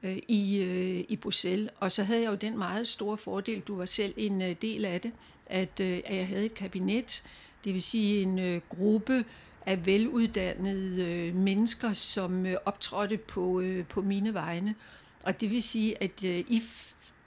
øh, 0.02 0.18
i, 0.28 0.58
øh, 0.58 1.04
i 1.08 1.16
Bruxelles. 1.16 1.70
Og 1.80 1.92
så 1.92 2.02
havde 2.02 2.22
jeg 2.22 2.30
jo 2.30 2.34
den 2.34 2.58
meget 2.58 2.88
store 2.88 3.16
fordel, 3.16 3.60
du 3.60 3.76
var 3.76 3.84
selv 3.84 4.14
en 4.16 4.42
øh, 4.42 4.56
del 4.62 4.84
af 4.84 5.00
det, 5.00 5.12
at, 5.46 5.80
øh, 5.80 6.00
at 6.04 6.16
jeg 6.16 6.26
havde 6.26 6.44
et 6.44 6.54
kabinet, 6.54 7.22
det 7.64 7.74
vil 7.74 7.82
sige 7.82 8.22
en 8.22 8.38
øh, 8.38 8.60
gruppe 8.68 9.24
af 9.66 9.86
veluddannede 9.86 11.04
øh, 11.04 11.34
mennesker, 11.34 11.92
som 11.92 12.46
øh, 12.46 12.56
optrådte 12.64 13.16
på, 13.16 13.60
øh, 13.60 13.86
på 13.86 14.02
mine 14.02 14.34
vegne. 14.34 14.74
Og 15.22 15.40
det 15.40 15.50
vil 15.50 15.62
sige, 15.62 16.02
at 16.02 16.24
øh, 16.24 16.38
I, 16.38 16.62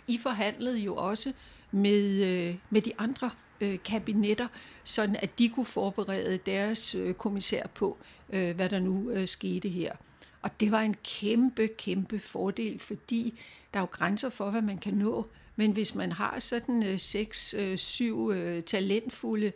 I 0.07 0.17
forhandlede 0.17 0.79
jo 0.79 0.95
også 0.95 1.33
med, 1.71 2.23
øh, 2.23 2.55
med 2.69 2.81
de 2.81 2.91
andre 2.97 3.31
øh, 3.61 3.79
kabinetter, 3.85 4.47
sådan 4.83 5.15
at 5.15 5.39
de 5.39 5.49
kunne 5.49 5.65
forberede 5.65 6.39
deres 6.45 6.95
øh, 6.95 7.13
kommissær 7.13 7.67
på, 7.67 7.97
øh, 8.29 8.55
hvad 8.55 8.69
der 8.69 8.79
nu 8.79 9.09
øh, 9.09 9.27
skete 9.27 9.69
her. 9.69 9.93
Og 10.41 10.51
det 10.59 10.71
var 10.71 10.81
en 10.81 10.95
kæmpe, 11.03 11.67
kæmpe 11.67 12.19
fordel, 12.19 12.79
fordi 12.79 13.39
der 13.73 13.79
er 13.79 13.81
jo 13.81 13.87
grænser 13.91 14.29
for, 14.29 14.49
hvad 14.49 14.61
man 14.61 14.77
kan 14.77 14.93
nå. 14.93 15.27
Men 15.55 15.71
hvis 15.71 15.95
man 15.95 16.11
har 16.11 16.39
sådan 16.39 16.83
øh, 16.83 16.99
seks, 16.99 17.53
øh, 17.53 17.77
syv 17.77 18.31
øh, 18.31 18.63
talentfulde, 18.63 19.51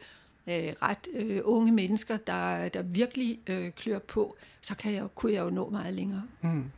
øh, 0.48 0.74
ret 0.82 1.08
øh, 1.14 1.42
unge 1.44 1.72
mennesker, 1.72 2.18
der, 2.18 2.70
der 2.70 2.82
virkelig 2.82 3.40
øh, 3.48 3.72
klør 3.72 4.00
på, 4.00 4.36
så 4.62 4.76
kan 4.76 4.94
jeg, 4.94 5.08
kunne 5.16 5.34
jeg 5.34 5.42
jo 5.42 5.50
nå 5.50 5.70
meget 5.70 5.94
længere. 5.94 6.24
Mm. 6.42 6.72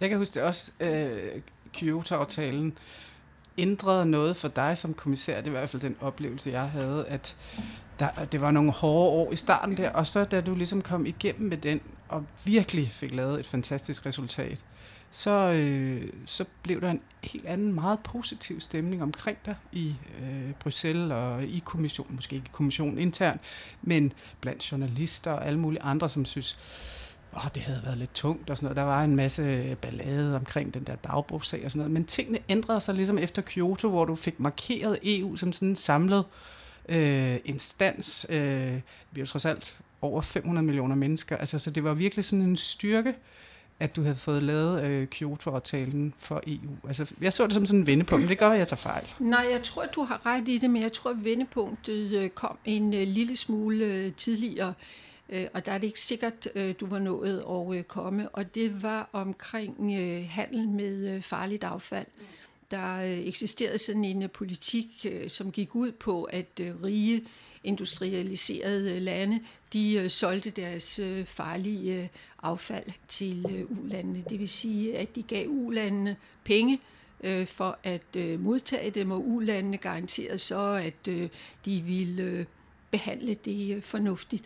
Jeg 0.00 0.08
kan 0.08 0.18
huske 0.18 0.34
det 0.34 0.42
også, 0.42 0.72
øh, 0.80 1.40
Kyoto-aftalen 1.74 2.78
ændrede 3.58 4.06
noget 4.06 4.36
for 4.36 4.48
dig 4.48 4.78
som 4.78 4.94
kommissær. 4.94 5.40
Det 5.40 5.52
var 5.52 5.58
i 5.58 5.60
hvert 5.60 5.70
fald 5.70 5.82
den 5.82 5.96
oplevelse, 6.00 6.50
jeg 6.50 6.70
havde, 6.70 7.06
at 7.08 7.36
der, 7.98 8.08
det 8.32 8.40
var 8.40 8.50
nogle 8.50 8.72
hårde 8.72 9.10
år 9.10 9.32
i 9.32 9.36
starten 9.36 9.76
der, 9.76 9.90
og 9.90 10.06
så 10.06 10.24
da 10.24 10.40
du 10.40 10.54
ligesom 10.54 10.82
kom 10.82 11.06
igennem 11.06 11.48
med 11.48 11.56
den, 11.56 11.80
og 12.08 12.24
virkelig 12.44 12.90
fik 12.90 13.14
lavet 13.14 13.40
et 13.40 13.46
fantastisk 13.46 14.06
resultat, 14.06 14.58
så, 15.10 15.30
øh, 15.30 16.12
så 16.24 16.44
blev 16.62 16.80
der 16.80 16.90
en 16.90 17.00
helt 17.22 17.46
anden, 17.46 17.72
meget 17.72 17.98
positiv 18.00 18.60
stemning 18.60 19.02
omkring 19.02 19.38
dig 19.46 19.56
i 19.72 19.94
øh, 20.22 20.52
Bruxelles 20.52 21.12
og 21.12 21.44
i 21.44 21.62
kommissionen, 21.64 22.14
måske 22.14 22.36
ikke 22.36 22.46
i 22.46 22.52
kommissionen 22.52 22.98
internt, 22.98 23.40
men 23.82 24.12
blandt 24.40 24.72
journalister 24.72 25.30
og 25.32 25.46
alle 25.46 25.58
mulige 25.58 25.82
andre, 25.82 26.08
som 26.08 26.24
synes, 26.24 26.58
åh, 27.36 27.50
det 27.54 27.62
havde 27.62 27.80
været 27.84 27.98
lidt 27.98 28.14
tungt 28.14 28.50
og 28.50 28.56
sådan 28.56 28.64
noget. 28.64 28.76
Der 28.76 28.82
var 28.82 29.04
en 29.04 29.16
masse 29.16 29.76
ballade 29.80 30.36
omkring 30.36 30.74
den 30.74 30.84
der 30.84 30.96
dagbogssag 30.96 31.64
og 31.64 31.70
sådan 31.70 31.78
noget. 31.78 31.92
Men 31.92 32.04
tingene 32.04 32.38
ændrede 32.48 32.80
sig 32.80 32.94
ligesom 32.94 33.18
efter 33.18 33.42
Kyoto, 33.46 33.88
hvor 33.88 34.04
du 34.04 34.14
fik 34.14 34.40
markeret 34.40 34.98
EU 35.02 35.36
som 35.36 35.52
sådan 35.52 35.68
en 35.68 35.76
samlet 35.76 36.24
øh, 36.88 37.36
instans. 37.44 38.26
Øh, 38.28 38.72
vi 39.12 39.20
er 39.20 39.22
jo 39.22 39.26
trods 39.26 39.44
alt 39.44 39.78
over 40.02 40.20
500 40.20 40.66
millioner 40.66 40.94
mennesker. 40.94 41.36
Altså, 41.36 41.58
så 41.58 41.70
det 41.70 41.84
var 41.84 41.94
virkelig 41.94 42.24
sådan 42.24 42.44
en 42.44 42.56
styrke, 42.56 43.14
at 43.80 43.96
du 43.96 44.02
havde 44.02 44.16
fået 44.16 44.42
lavet 44.42 44.84
øh, 44.84 45.06
Kyoto-aftalen 45.06 46.14
for 46.18 46.42
EU. 46.46 46.88
Altså, 46.88 47.14
jeg 47.20 47.32
så 47.32 47.44
det 47.44 47.52
som 47.52 47.66
sådan 47.66 47.80
en 47.80 47.86
vendepunkt, 47.86 48.22
men 48.22 48.28
det 48.28 48.38
gør, 48.38 48.50
at 48.50 48.58
jeg 48.58 48.68
tager 48.68 48.78
fejl. 48.78 49.06
Nej, 49.18 49.46
jeg 49.52 49.62
tror, 49.62 49.84
du 49.94 50.04
har 50.04 50.26
ret 50.26 50.48
i 50.48 50.58
det, 50.58 50.70
men 50.70 50.82
jeg 50.82 50.92
tror, 50.92 51.10
at 51.10 51.24
vendepunktet 51.24 52.12
øh, 52.12 52.30
kom 52.30 52.58
en 52.64 52.94
øh, 52.94 53.08
lille 53.08 53.36
smule 53.36 53.84
øh, 53.84 54.12
tidligere. 54.12 54.74
Øh, 55.28 55.46
og 55.54 55.66
der 55.66 55.72
er 55.72 55.78
det 55.78 55.86
ikke 55.86 56.00
sikkert, 56.00 56.48
øh, 56.54 56.74
du 56.80 56.86
var 56.86 56.98
nået 56.98 57.44
at 57.50 57.78
øh, 57.78 57.84
komme. 57.84 58.28
Og 58.28 58.54
det 58.54 58.82
var 58.82 59.08
omkring 59.12 60.00
øh, 60.00 60.28
handel 60.28 60.68
med 60.68 61.08
øh, 61.14 61.22
farligt 61.22 61.64
affald. 61.64 62.06
Mm 62.16 62.24
der 62.70 62.96
øh, 62.96 63.18
eksisterede 63.18 63.78
sådan 63.78 64.04
en 64.04 64.22
øh, 64.22 64.30
politik, 64.30 65.06
øh, 65.10 65.30
som 65.30 65.52
gik 65.52 65.74
ud 65.74 65.92
på, 65.92 66.24
at 66.24 66.60
øh, 66.60 66.82
rige 66.82 67.24
industrialiserede 67.64 68.96
øh, 68.96 69.02
lande, 69.02 69.40
de 69.72 69.94
øh, 69.94 70.10
solgte 70.10 70.50
deres 70.50 71.00
farlige 71.24 72.10
affald 72.42 72.92
til 73.08 73.66
ulandene. 73.68 74.24
Det 74.28 74.40
vil 74.40 74.48
sige, 74.48 74.98
at 74.98 75.14
de 75.14 75.22
gav 75.22 75.48
ulandene 75.48 76.16
penge 76.44 76.80
øh, 77.20 77.46
for 77.46 77.78
at 77.82 78.16
øh, 78.16 78.40
modtage 78.40 78.90
dem, 78.90 79.10
og 79.10 79.28
ulandene 79.28 79.76
garanterede 79.76 80.38
så, 80.38 80.60
at 80.60 81.08
øh, 81.08 81.28
de 81.64 81.80
ville 81.80 82.22
øh, 82.22 82.44
behandle 82.90 83.34
det 83.34 83.76
øh, 83.76 83.82
fornuftigt. 83.82 84.44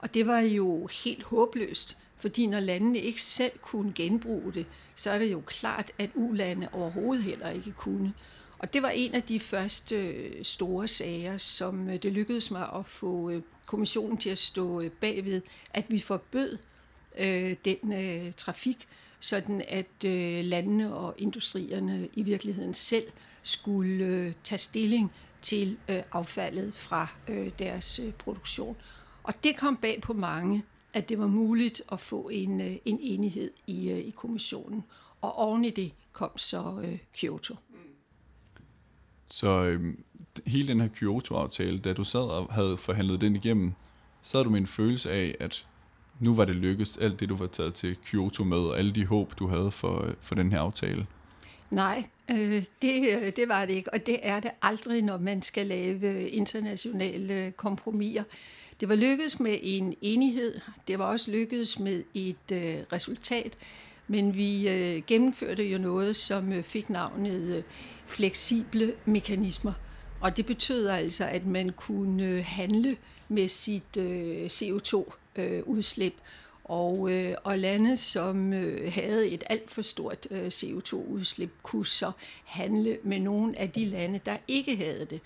Og 0.00 0.14
det 0.14 0.26
var 0.26 0.40
jo 0.40 0.88
helt 1.04 1.22
håbløst, 1.22 1.98
fordi 2.16 2.46
når 2.46 2.60
landene 2.60 2.98
ikke 2.98 3.22
selv 3.22 3.58
kunne 3.58 3.92
genbruge 3.94 4.52
det, 4.52 4.66
så 4.94 5.10
er 5.10 5.18
det 5.18 5.32
jo 5.32 5.42
klart, 5.46 5.92
at 5.98 6.10
ulande 6.14 6.68
overhovedet 6.72 7.24
heller 7.24 7.50
ikke 7.50 7.72
kunne. 7.72 8.14
Og 8.58 8.72
det 8.72 8.82
var 8.82 8.90
en 8.90 9.14
af 9.14 9.22
de 9.22 9.40
første 9.40 9.96
øh, 9.96 10.44
store 10.44 10.88
sager, 10.88 11.38
som 11.38 11.88
øh, 11.88 12.02
det 12.02 12.12
lykkedes 12.12 12.50
mig 12.50 12.68
at 12.74 12.86
få 12.86 13.30
øh, 13.30 13.42
kommissionen 13.66 14.16
til 14.18 14.30
at 14.30 14.38
stå 14.38 14.88
bagved, 15.00 15.42
at 15.74 15.84
vi 15.88 15.98
forbød 15.98 16.58
øh, 17.18 17.56
den 17.64 17.92
øh, 17.92 18.32
trafik, 18.32 18.88
sådan 19.20 19.64
at 19.68 20.04
øh, 20.04 20.44
landene 20.44 20.94
og 20.94 21.14
industrierne 21.18 22.08
i 22.12 22.22
virkeligheden 22.22 22.74
selv 22.74 23.04
skulle 23.42 24.04
øh, 24.04 24.32
tage 24.44 24.58
stilling 24.58 25.12
til 25.42 25.76
øh, 25.88 26.02
affaldet 26.12 26.72
fra 26.74 27.06
øh, 27.28 27.50
deres 27.58 27.98
øh, 27.98 28.12
produktion. 28.12 28.76
Og 29.22 29.34
det 29.44 29.56
kom 29.56 29.76
bag 29.76 30.00
på 30.02 30.12
mange, 30.12 30.64
at 30.92 31.08
det 31.08 31.18
var 31.18 31.26
muligt 31.26 31.82
at 31.92 32.00
få 32.00 32.28
en, 32.28 32.60
øh, 32.60 32.76
en 32.84 32.98
enighed 33.00 33.50
i, 33.66 33.90
øh, 33.90 33.98
i 33.98 34.10
kommissionen. 34.10 34.84
Og 35.20 35.38
oven 35.38 35.64
i 35.64 35.70
det 35.70 35.92
kom 36.12 36.38
så 36.38 36.80
øh, 36.84 36.98
Kyoto. 37.16 37.54
Så 39.26 39.64
øh, 39.64 39.94
hele 40.46 40.68
den 40.68 40.80
her 40.80 40.88
Kyoto-aftale, 40.88 41.78
da 41.78 41.92
du 41.92 42.04
sad 42.04 42.20
og 42.20 42.52
havde 42.52 42.76
forhandlet 42.76 43.20
den 43.20 43.36
igennem, 43.36 43.72
så 44.22 44.36
havde 44.36 44.44
du 44.44 44.50
med 44.50 44.60
en 44.60 44.66
følelse 44.66 45.10
af, 45.10 45.34
at 45.40 45.66
nu 46.20 46.34
var 46.34 46.44
det 46.44 46.54
lykkedes, 46.54 46.96
alt 46.96 47.20
det 47.20 47.28
du 47.28 47.36
var 47.36 47.46
taget 47.46 47.74
til 47.74 47.96
Kyoto 48.04 48.44
med, 48.44 48.58
og 48.58 48.78
alle 48.78 48.92
de 48.92 49.06
håb, 49.06 49.38
du 49.38 49.46
havde 49.46 49.70
for, 49.70 50.08
for 50.20 50.34
den 50.34 50.52
her 50.52 50.60
aftale? 50.60 51.06
Nej, 51.70 52.04
øh, 52.30 52.64
det, 52.82 53.16
øh, 53.16 53.32
det 53.36 53.48
var 53.48 53.64
det 53.64 53.74
ikke, 53.74 53.92
og 53.94 54.06
det 54.06 54.18
er 54.22 54.40
det 54.40 54.50
aldrig, 54.62 55.02
når 55.02 55.18
man 55.18 55.42
skal 55.42 55.66
lave 55.66 56.28
internationale 56.28 57.52
kompromiser. 57.56 58.24
Det 58.80 58.88
var 58.88 58.94
lykkedes 58.94 59.40
med 59.40 59.58
en 59.62 59.94
enighed, 60.02 60.60
det 60.88 60.98
var 60.98 61.04
også 61.04 61.30
lykkedes 61.30 61.78
med 61.78 62.02
et 62.14 62.52
øh, 62.52 62.76
resultat, 62.92 63.52
men 64.08 64.36
vi 64.36 64.68
øh, 64.68 65.02
gennemførte 65.06 65.64
jo 65.64 65.78
noget, 65.78 66.16
som 66.16 66.52
øh, 66.52 66.64
fik 66.64 66.90
navnet 66.90 67.56
øh, 67.56 67.62
fleksible 68.06 68.94
mekanismer. 69.04 69.72
Og 70.20 70.36
det 70.36 70.46
betød 70.46 70.86
altså, 70.86 71.24
at 71.24 71.46
man 71.46 71.70
kunne 71.70 72.24
øh, 72.24 72.44
handle 72.44 72.96
med 73.28 73.48
sit 73.48 73.96
øh, 73.96 74.46
CO2-udslip. 74.46 76.12
Øh, 76.12 76.20
og, 76.70 77.10
øh, 77.12 77.34
og 77.44 77.58
lande, 77.58 77.96
som 77.96 78.52
øh, 78.52 78.92
havde 78.92 79.28
et 79.28 79.42
alt 79.46 79.70
for 79.70 79.82
stort 79.82 80.26
øh, 80.30 80.46
CO2-udslip, 80.46 81.50
kunne 81.62 81.86
så 81.86 82.12
handle 82.44 82.98
med 83.02 83.18
nogle 83.18 83.58
af 83.58 83.70
de 83.70 83.84
lande, 83.84 84.20
der 84.26 84.36
ikke 84.48 84.76
havde 84.76 85.06
det. 85.10 85.20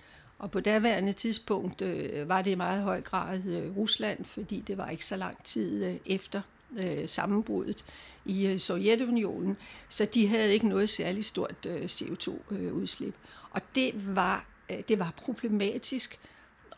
Og 0.44 0.50
på 0.50 0.60
daværende 0.60 1.12
tidspunkt 1.12 1.82
øh, 1.82 2.28
var 2.28 2.42
det 2.42 2.50
i 2.50 2.54
meget 2.54 2.82
høj 2.82 3.00
grad 3.00 3.44
øh, 3.46 3.76
Rusland, 3.76 4.24
fordi 4.24 4.60
det 4.66 4.78
var 4.78 4.90
ikke 4.90 5.06
så 5.06 5.16
lang 5.16 5.44
tid 5.44 5.84
øh, 5.84 5.96
efter 6.06 6.40
øh, 6.78 7.08
sammenbruddet 7.08 7.84
i 8.24 8.46
øh, 8.46 8.58
Sovjetunionen, 8.58 9.56
så 9.88 10.04
de 10.04 10.28
havde 10.28 10.52
ikke 10.52 10.68
noget 10.68 10.90
særligt 10.90 11.26
stort 11.26 11.66
øh, 11.66 11.84
CO2-udslip. 11.84 13.14
Øh, 13.14 13.48
og 13.50 13.60
det 13.74 14.16
var, 14.16 14.46
øh, 14.70 14.76
det 14.88 14.98
var 14.98 15.12
problematisk, 15.16 16.18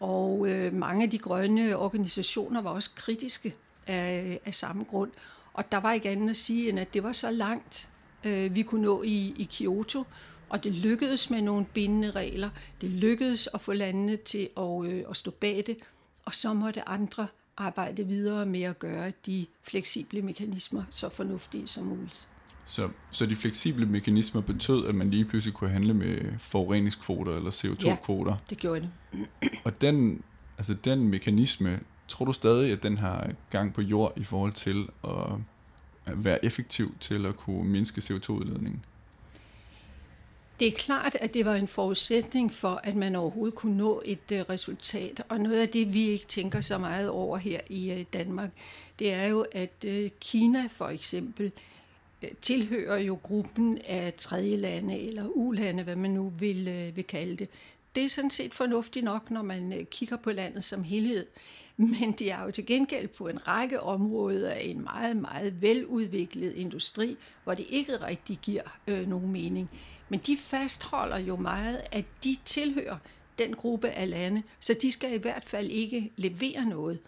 og 0.01 0.49
øh, 0.49 0.75
mange 0.75 1.03
af 1.03 1.11
de 1.11 1.19
grønne 1.19 1.77
organisationer 1.77 2.63
var 2.63 2.71
også 2.71 2.91
kritiske 2.97 3.55
af, 3.87 4.41
af 4.45 4.55
samme 4.55 4.85
grund. 4.85 5.11
Og 5.55 5.73
der 5.73 5.79
var 5.79 5.93
ikke 5.93 6.09
andet 6.09 6.31
at 6.31 6.37
sige, 6.37 6.69
end 6.69 6.81
at 6.81 6.95
det 6.95 7.03
var 7.03 7.13
så 7.13 7.31
langt, 7.31 7.89
øh, 8.25 8.55
vi 8.55 8.63
kunne 8.63 8.83
nå 8.83 9.03
i, 9.03 9.35
i 9.37 9.49
Kyoto, 9.53 10.05
og 10.49 10.65
det 10.65 10.73
lykkedes 10.73 11.31
med 11.31 11.43
nogle 11.43 11.67
bindende 11.75 12.11
regler. 12.11 12.50
Det 12.81 12.91
lykkedes 12.91 13.49
at 13.55 13.61
få 13.61 13.73
landene 13.73 14.17
til 14.17 14.49
at, 14.57 14.85
øh, 14.85 15.05
at 15.11 15.17
stå 15.17 15.31
bag 15.31 15.65
det, 15.67 15.76
og 16.25 16.35
så 16.35 16.53
måtte 16.53 16.88
andre 16.88 17.26
arbejde 17.57 18.07
videre 18.07 18.47
med 18.47 18.62
at 18.62 18.79
gøre 18.79 19.12
de 19.26 19.47
fleksible 19.62 20.23
mekanismer 20.23 20.83
så 20.91 21.09
fornuftige 21.09 21.69
som 21.69 21.85
muligt. 21.85 22.26
Så, 22.65 22.88
så 23.11 23.26
de 23.26 23.37
fleksible 23.37 23.87
mekanismer 23.87 24.41
betød, 24.41 24.87
at 24.87 24.95
man 24.95 25.11
lige 25.11 25.25
pludselig 25.25 25.55
kunne 25.55 25.71
handle 25.71 25.95
med 25.95 26.38
forureningskvoter 26.38 27.37
eller 27.37 27.50
CO2-kvoter? 27.50 28.33
Ja, 28.33 28.38
det 28.50 28.59
gjorde 28.59 28.81
det. 28.81 28.91
Og 29.65 29.81
den, 29.81 30.23
altså 30.59 30.75
den 30.75 31.09
mekanisme, 31.09 31.81
tror 32.09 32.25
du 32.25 32.33
stadig, 32.33 32.73
at 32.73 32.83
den 32.83 32.99
har 32.99 33.31
gang 33.50 33.75
på 33.75 33.83
jord 33.83 34.12
i 34.17 34.25
forhold 34.25 34.53
til 34.53 34.88
at 35.05 36.25
være 36.25 36.45
effektiv 36.45 36.95
til 37.00 37.26
at 37.26 37.37
kunne 37.37 37.69
mindske 37.69 37.99
CO2-udledningen? 37.99 38.85
Det 40.61 40.69
er 40.69 40.73
klart, 40.73 41.17
at 41.21 41.35
det 41.35 41.45
var 41.45 41.55
en 41.55 41.69
forudsætning 41.69 42.55
for, 42.55 42.81
at 42.85 42.97
man 42.97 43.15
overhovedet 43.15 43.55
kunne 43.55 43.77
nå 43.77 44.03
et 44.05 44.33
øh, 44.33 44.41
resultat. 44.41 45.23
Og 45.29 45.41
noget 45.41 45.61
af 45.61 45.69
det, 45.69 45.95
vi 45.95 46.09
ikke 46.09 46.27
tænker 46.27 46.61
så 46.61 46.79
meget 46.79 47.09
over 47.09 47.37
her 47.37 47.61
i 47.69 47.91
øh, 47.93 48.05
Danmark, 48.13 48.51
det 48.99 49.13
er 49.13 49.25
jo, 49.25 49.47
at 49.53 49.85
øh, 49.85 50.11
Kina 50.21 50.69
for 50.71 50.89
eksempel 50.89 51.53
tilhører 52.43 52.99
jo 52.99 53.19
gruppen 53.23 53.79
af 53.89 54.15
tredje 54.15 54.57
lande 54.57 55.01
eller 55.01 55.27
ulande, 55.27 55.83
hvad 55.83 55.97
man 55.97 56.11
nu 56.11 56.33
vil, 56.39 56.89
uh, 56.89 56.97
vil 56.97 57.05
kalde 57.05 57.37
det. 57.37 57.49
Det 57.95 58.05
er 58.05 58.09
sådan 58.09 58.31
set 58.31 58.55
fornuftigt 58.55 59.05
nok, 59.05 59.31
når 59.31 59.43
man 59.43 59.87
kigger 59.91 60.17
på 60.17 60.33
landet 60.33 60.65
som 60.65 60.85
helhed. 60.85 61.27
Men 61.77 62.13
det 62.13 62.33
er 62.33 62.45
jo 62.45 62.51
til 62.51 62.67
gengæld 62.67 63.09
på 63.09 63.29
en 63.29 63.49
række 63.49 63.81
områder 63.81 64.55
en 64.55 64.83
meget, 64.83 65.17
meget 65.17 65.63
veludviklet 65.63 66.53
industri, 66.55 67.17
hvor 67.45 67.55
det 67.55 67.67
ikke 67.69 67.97
rigtig 67.97 68.39
giver 68.43 68.79
øh, 68.87 69.09
nogen 69.09 69.33
mening. 69.33 69.71
Men 70.09 70.21
de 70.27 70.37
fastholder 70.37 71.19
jo 71.19 71.37
meget, 71.37 71.83
at 71.93 72.05
de 72.25 72.37
tilhører 72.45 72.97
den 73.39 73.55
gruppe 73.55 73.89
af 73.89 74.11
lande, 74.11 74.43
så 74.61 74.75
de 74.83 74.93
skal 74.93 75.13
i 75.13 75.19
hvert 75.19 75.45
fald 75.45 75.71
ikke 75.71 76.13
levere 76.17 76.65
noget. 76.65 76.99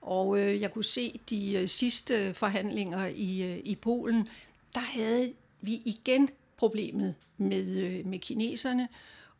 Og 0.00 0.38
øh, 0.38 0.60
jeg 0.60 0.72
kunne 0.72 0.84
se 0.84 1.20
de 1.30 1.52
øh, 1.52 1.68
sidste 1.68 2.34
forhandlinger 2.34 3.06
i, 3.06 3.42
øh, 3.42 3.58
i 3.64 3.74
Polen, 3.74 4.28
der 4.74 4.80
havde 4.80 5.32
vi 5.60 5.82
igen 5.84 6.28
problemet 6.56 7.14
med, 7.36 7.76
øh, 7.76 8.06
med 8.06 8.18
kineserne 8.18 8.88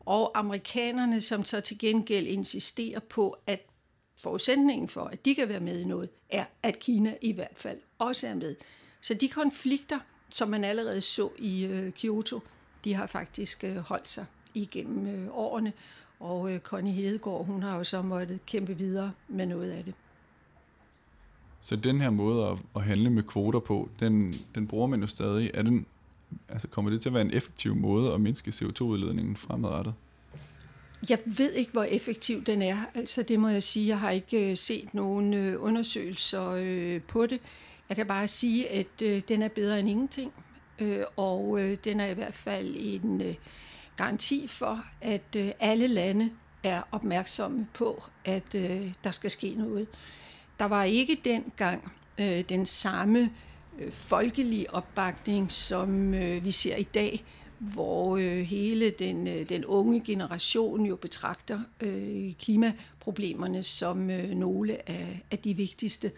og 0.01 0.39
amerikanerne, 0.39 1.21
som 1.21 1.45
så 1.45 1.61
til 1.61 1.79
gengæld 1.79 2.27
insisterer 2.27 3.01
på, 3.01 3.37
at 3.47 3.67
forudsætningen 4.19 4.89
for, 4.89 5.05
at 5.05 5.25
de 5.25 5.35
kan 5.35 5.49
være 5.49 5.61
med 5.61 5.81
i 5.81 5.85
noget, 5.85 6.09
er, 6.29 6.45
at 6.63 6.79
Kina 6.79 7.15
i 7.21 7.33
hvert 7.33 7.57
fald 7.57 7.79
også 7.99 8.27
er 8.27 8.35
med. 8.35 8.57
Så 9.01 9.15
de 9.15 9.29
konflikter, 9.29 9.99
som 10.31 10.49
man 10.49 10.65
allerede 10.65 11.01
så 11.01 11.31
i 11.39 11.65
øh, 11.65 11.93
Kyoto, 11.93 12.41
de 12.87 12.95
har 12.95 13.07
faktisk 13.07 13.64
øh, 13.64 13.76
holdt 13.76 14.09
sig 14.09 14.26
igennem 14.55 15.07
øh, 15.07 15.28
årene, 15.33 15.73
og 16.21 16.52
øh, 16.52 16.61
Connie 16.61 16.93
Hedegaard, 16.93 17.47
hun 17.47 17.62
har 17.62 17.76
jo 17.76 17.85
så 17.85 18.02
måttet 18.02 18.47
kæmpe 18.47 18.76
videre 18.76 19.12
med 19.28 19.47
noget 19.47 19.71
af 19.71 19.85
det. 19.85 19.95
Så 21.61 21.76
den 21.76 22.00
her 22.00 22.11
måde 22.11 22.47
at, 22.47 22.59
at 22.76 22.83
handle 22.83 23.11
med 23.11 23.23
kvoter 23.23 23.61
på, 23.61 23.88
den, 24.00 24.35
den 24.55 24.66
bruger 24.66 24.87
man 24.87 25.00
jo 25.00 25.07
stadig. 25.07 25.50
Er 25.55 25.62
den, 25.62 25.87
altså 26.49 26.69
kommer 26.69 26.90
det 26.90 27.00
til 27.00 27.09
at 27.09 27.12
være 27.12 27.23
en 27.23 27.35
effektiv 27.35 27.75
måde 27.75 28.12
at 28.12 28.21
mindske 28.21 28.50
CO2-udledningen 28.50 29.37
fremadrettet? 29.37 29.95
Jeg 31.09 31.19
ved 31.25 31.52
ikke, 31.52 31.73
hvor 31.73 31.83
effektiv 31.85 32.45
den 32.45 32.62
er. 32.62 32.76
Altså 32.95 33.23
det 33.23 33.40
må 33.40 33.49
jeg 33.49 33.62
sige. 33.62 33.88
Jeg 33.88 34.00
har 34.00 34.11
ikke 34.11 34.57
set 34.57 34.95
nogen 34.95 35.57
undersøgelser 35.57 37.00
på 37.09 37.26
det. 37.26 37.40
Jeg 37.88 37.97
kan 37.97 38.07
bare 38.07 38.28
sige, 38.28 38.71
at 38.71 39.00
den 39.28 39.43
er 39.43 39.49
bedre 39.49 39.81
end 39.81 39.88
ingenting 39.88 40.33
øh, 40.78 41.04
Og 41.16 41.61
øh, 41.61 41.76
den 41.85 42.00
er 42.00 42.06
i 42.06 42.14
hvert 42.14 42.35
fald 42.35 42.75
en 42.78 43.21
øh, 43.21 43.35
garanti 43.97 44.47
for, 44.49 44.85
at 45.00 45.37
øh, 45.37 45.50
alle 45.61 45.87
lande 45.87 46.30
er 46.62 46.83
opmærksomme 46.92 47.66
på, 47.75 48.02
at 48.25 48.52
der 49.04 49.11
skal 49.11 49.30
ske 49.30 49.54
noget. 49.54 49.87
Der 50.59 50.64
var 50.64 50.85
ikke 50.85 51.21
dengang 51.25 51.92
den 52.49 52.66
samme 52.66 53.30
folkelige 53.90 54.75
opbakning, 54.75 55.52
som 55.52 56.12
vi 56.45 56.50
ser 56.50 56.76
i 56.76 56.83
dag 56.83 57.25
hvor 57.59 58.16
øh, 58.16 58.38
hele 58.38 58.90
den, 58.90 59.28
øh, 59.28 59.49
den 59.49 59.64
unge 59.64 60.00
generation 60.00 60.87
jo 60.87 60.97
betragter 60.97 61.61
øh, 61.80 62.35
klimaproblemerne 62.35 63.62
som 63.62 64.11
øh, 64.11 64.30
nogle 64.30 64.90
af, 64.90 65.23
af 65.30 65.38
de 65.38 65.54
vigtigste. 65.54 66.12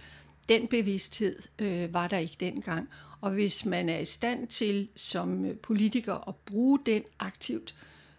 Den 0.48 0.68
bevidsthed 0.68 1.42
øh, 1.58 1.94
var 1.94 2.08
der 2.08 2.18
ikke 2.18 2.36
dengang. 2.40 2.88
Og 3.20 3.30
hvis 3.30 3.64
man 3.64 3.88
er 3.88 3.98
i 3.98 4.04
stand 4.04 4.46
til 4.46 4.88
som 4.96 5.44
øh, 5.44 5.56
politiker 5.56 6.28
at 6.28 6.34
bruge 6.36 6.78
den 6.86 7.02
aktivt, 7.18 7.74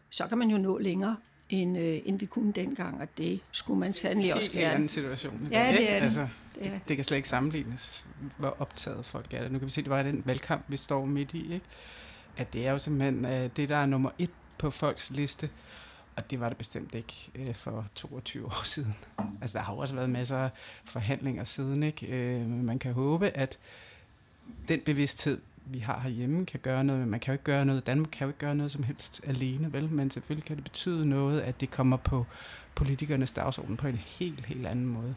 så 0.09 0.27
kan 0.27 0.37
man 0.37 0.49
jo 0.49 0.57
nå 0.57 0.77
længere 0.77 1.15
end, 1.49 1.77
øh, 1.77 1.99
end 2.05 2.19
vi 2.19 2.25
kunne 2.25 2.53
dengang, 2.53 3.01
og 3.01 3.07
det 3.17 3.39
skulle 3.51 3.79
man 3.79 3.93
sandelig 3.93 4.35
også 4.35 4.51
gerne. 4.51 4.65
Helt 4.65 4.73
anden 4.73 4.89
situation. 4.89 5.47
Ja, 5.51 5.71
det 5.71 5.91
er 5.91 5.95
det. 5.95 6.03
Altså, 6.03 6.27
det, 6.55 6.67
er. 6.67 6.79
det 6.87 6.97
kan 6.97 7.03
slet 7.03 7.17
ikke 7.17 7.29
sammenlignes, 7.29 8.07
hvor 8.37 8.55
optaget 8.59 9.05
folk 9.05 9.33
er 9.33 9.41
det. 9.41 9.51
Nu 9.51 9.59
kan 9.59 9.65
vi 9.65 9.71
se, 9.71 9.81
det 9.81 9.89
var 9.89 10.03
den 10.03 10.23
valgkamp, 10.25 10.65
vi 10.67 10.77
står 10.77 11.05
midt 11.05 11.33
i, 11.33 11.53
ikke? 11.53 11.65
at 12.37 12.53
det 12.53 12.67
er 12.67 12.71
jo 12.71 12.77
simpelthen 12.77 13.25
uh, 13.25 13.49
det, 13.55 13.69
der 13.69 13.77
er 13.77 13.85
nummer 13.85 14.09
et 14.17 14.29
på 14.57 14.71
folks 14.71 15.11
liste. 15.11 15.49
Og 16.15 16.31
det 16.31 16.39
var 16.39 16.49
det 16.49 16.57
bestemt 16.57 16.95
ikke 16.95 17.29
uh, 17.39 17.55
for 17.55 17.85
22 17.95 18.45
år 18.45 18.63
siden. 18.63 18.95
Altså, 19.41 19.57
der 19.57 19.63
har 19.63 19.73
jo 19.73 19.79
også 19.79 19.95
været 19.95 20.09
masser 20.09 20.37
af 20.37 20.49
forhandlinger 20.85 21.43
siden, 21.43 21.83
ikke? 21.83 22.39
Uh, 22.41 22.49
man 22.49 22.79
kan 22.79 22.93
håbe, 22.93 23.29
at 23.29 23.57
den 24.67 24.79
bevidsthed 24.79 25.39
vi 25.71 25.79
har 25.79 25.99
herhjemme, 25.99 26.45
kan 26.45 26.59
gøre 26.59 26.83
noget, 26.83 27.01
men 27.01 27.09
man 27.09 27.19
kan 27.19 27.31
jo 27.31 27.33
ikke 27.33 27.43
gøre 27.43 27.65
noget. 27.65 27.87
Danmark 27.87 28.09
kan 28.11 28.25
jo 28.25 28.29
ikke 28.29 28.39
gøre 28.39 28.55
noget 28.55 28.71
som 28.71 28.83
helst 28.83 29.21
alene, 29.27 29.73
vel? 29.73 29.89
Men 29.89 30.09
selvfølgelig 30.09 30.45
kan 30.45 30.55
det 30.55 30.63
betyde 30.63 31.05
noget, 31.09 31.41
at 31.41 31.61
det 31.61 31.71
kommer 31.71 31.97
på 31.97 32.25
politikernes 32.75 33.31
dagsorden 33.31 33.77
på 33.77 33.87
en 33.87 33.95
helt, 33.95 34.45
helt 34.45 34.67
anden 34.67 34.85
måde, 34.85 35.15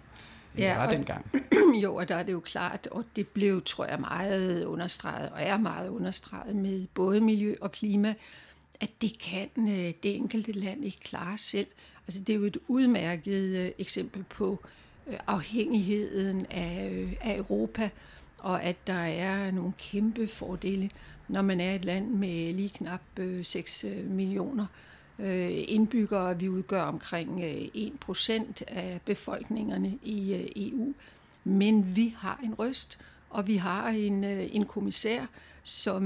end 0.54 0.64
ja, 0.64 0.70
det 0.70 0.78
var 0.78 0.90
dengang. 0.90 1.30
jo, 1.82 1.94
og 1.94 2.08
der 2.08 2.14
er 2.14 2.22
det 2.22 2.32
jo 2.32 2.40
klart, 2.40 2.88
og 2.90 3.04
det 3.16 3.28
blev, 3.28 3.62
tror 3.62 3.86
jeg, 3.86 4.00
meget 4.00 4.64
understreget, 4.64 5.30
og 5.30 5.42
er 5.42 5.56
meget 5.56 5.88
understreget 5.88 6.56
med 6.56 6.86
både 6.94 7.20
miljø 7.20 7.54
og 7.60 7.72
klima, 7.72 8.14
at 8.80 8.90
det 9.00 9.18
kan 9.18 9.48
øh, 9.58 9.92
det 10.02 10.16
enkelte 10.16 10.52
land 10.52 10.84
ikke 10.84 11.00
klare 11.00 11.38
selv. 11.38 11.66
Altså 12.06 12.20
det 12.20 12.32
er 12.32 12.36
jo 12.36 12.44
et 12.44 12.56
udmærket 12.68 13.56
øh, 13.56 13.70
eksempel 13.78 14.22
på 14.22 14.64
øh, 15.06 15.18
afhængigheden 15.26 16.46
af, 16.50 17.18
af 17.20 17.36
Europa, 17.36 17.90
og 18.42 18.62
at 18.62 18.86
der 18.86 18.92
er 18.94 19.50
nogle 19.50 19.72
kæmpe 19.78 20.28
fordele, 20.28 20.90
når 21.28 21.42
man 21.42 21.60
er 21.60 21.74
et 21.74 21.84
land 21.84 22.08
med 22.08 22.54
lige 22.54 22.68
knap 22.68 23.00
øh, 23.16 23.44
6 23.44 23.84
øh, 23.84 24.10
millioner 24.10 24.66
øh, 25.18 25.50
indbyggere. 25.68 26.38
Vi 26.38 26.48
udgør 26.48 26.82
omkring 26.82 27.40
1 27.44 27.92
procent 28.00 28.62
af 28.66 29.00
befolkningerne 29.04 29.98
i 30.02 30.50
EU. 30.56 30.94
Men 31.44 31.96
vi 31.96 32.14
har 32.18 32.40
en 32.44 32.54
røst, 32.54 32.98
og 33.30 33.46
vi 33.46 33.56
har 33.56 33.88
en, 33.88 34.24
en 34.24 34.66
kommissær, 34.66 35.26
som 35.62 36.02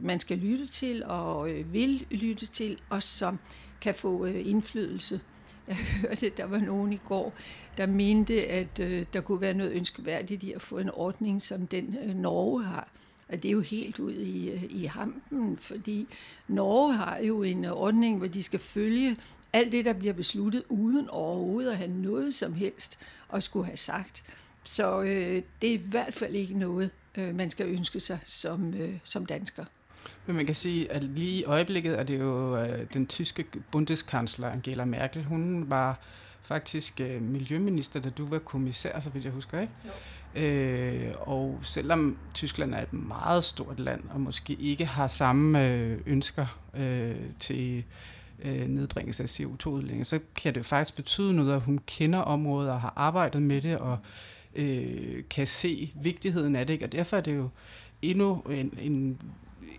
man 0.00 0.20
skal 0.20 0.38
lytte 0.38 0.66
til 0.66 1.04
og 1.04 1.48
vil 1.72 2.06
lytte 2.10 2.46
til, 2.46 2.78
og 2.88 3.02
som 3.02 3.38
kan 3.80 3.94
få 3.94 4.24
indflydelse. 4.24 5.20
Jeg 5.68 5.76
hørte, 5.76 6.30
der 6.36 6.44
var 6.44 6.58
nogen 6.58 6.92
i 6.92 7.00
går, 7.08 7.34
der 7.76 7.86
mente, 7.86 8.46
at 8.46 8.78
øh, 8.80 9.06
der 9.12 9.20
kunne 9.20 9.40
være 9.40 9.54
noget 9.54 9.72
ønskeværdigt 9.72 10.42
i 10.42 10.52
at 10.52 10.62
få 10.62 10.78
en 10.78 10.90
ordning, 10.90 11.42
som 11.42 11.66
den 11.66 11.96
øh, 12.04 12.14
Norge 12.14 12.64
har. 12.64 12.88
Og 13.28 13.42
det 13.42 13.48
er 13.48 13.52
jo 13.52 13.60
helt 13.60 13.98
ud 13.98 14.12
i, 14.12 14.50
øh, 14.50 14.64
i 14.68 14.84
hampen, 14.84 15.56
fordi 15.60 16.06
Norge 16.48 16.94
har 16.94 17.18
jo 17.18 17.42
en 17.42 17.64
ordning, 17.64 18.18
hvor 18.18 18.26
de 18.26 18.42
skal 18.42 18.60
følge 18.60 19.16
alt 19.52 19.72
det, 19.72 19.84
der 19.84 19.92
bliver 19.92 20.14
besluttet, 20.14 20.62
uden 20.68 21.08
overhovedet 21.08 21.70
at 21.70 21.76
have 21.76 21.90
noget 21.90 22.34
som 22.34 22.54
helst 22.54 22.98
at 23.32 23.42
skulle 23.42 23.66
have 23.66 23.76
sagt. 23.76 24.24
Så 24.64 25.02
øh, 25.02 25.42
det 25.62 25.70
er 25.70 25.74
i 25.74 25.82
hvert 25.90 26.14
fald 26.14 26.34
ikke 26.34 26.58
noget, 26.58 26.90
øh, 27.18 27.34
man 27.34 27.50
skal 27.50 27.66
ønske 27.66 28.00
sig 28.00 28.18
som, 28.24 28.74
øh, 28.74 28.94
som 29.04 29.26
dansker. 29.26 29.64
Men 30.26 30.36
man 30.36 30.46
kan 30.46 30.54
sige, 30.54 30.92
at 30.92 31.04
lige 31.04 31.40
i 31.40 31.44
øjeblikket 31.44 31.98
er 31.98 32.02
det 32.02 32.20
jo 32.20 32.56
øh, 32.56 32.86
den 32.94 33.06
tyske 33.06 33.44
bundeskansler 33.70 34.48
Angela 34.48 34.84
Merkel. 34.84 35.24
Hun 35.24 35.70
var 35.70 36.00
faktisk 36.42 37.00
øh, 37.00 37.22
miljøminister, 37.22 38.00
da 38.00 38.10
du 38.10 38.26
var 38.26 38.38
kommissær, 38.38 39.00
så 39.00 39.10
vidt 39.10 39.24
jeg 39.24 39.32
husker, 39.32 39.60
ikke? 39.60 39.72
Jo. 39.84 39.90
Øh, 40.34 41.14
og 41.20 41.58
selvom 41.62 42.16
Tyskland 42.34 42.74
er 42.74 42.82
et 42.82 42.92
meget 42.92 43.44
stort 43.44 43.80
land, 43.80 44.00
og 44.10 44.20
måske 44.20 44.54
ikke 44.54 44.84
har 44.84 45.06
samme 45.06 45.68
øh, 45.68 45.98
ønsker 46.06 46.58
øh, 46.74 47.16
til 47.38 47.84
øh, 48.42 48.68
nedbringelse 48.68 49.22
af 49.22 49.40
CO2-udledning, 49.40 50.06
så 50.06 50.20
kan 50.34 50.54
det 50.54 50.58
jo 50.58 50.64
faktisk 50.64 50.96
betyde 50.96 51.32
noget, 51.32 51.54
at 51.54 51.60
hun 51.60 51.80
kender 51.86 52.18
området 52.18 52.70
og 52.70 52.80
har 52.80 52.92
arbejdet 52.96 53.42
med 53.42 53.62
det, 53.62 53.78
og 53.78 53.98
øh, 54.54 55.22
kan 55.30 55.46
se 55.46 55.92
vigtigheden 55.94 56.56
af 56.56 56.66
det. 56.66 56.72
Ikke? 56.72 56.84
Og 56.84 56.92
derfor 56.92 57.16
er 57.16 57.20
det 57.20 57.36
jo 57.36 57.48
endnu 58.02 58.42
en, 58.50 58.74
en, 58.78 59.20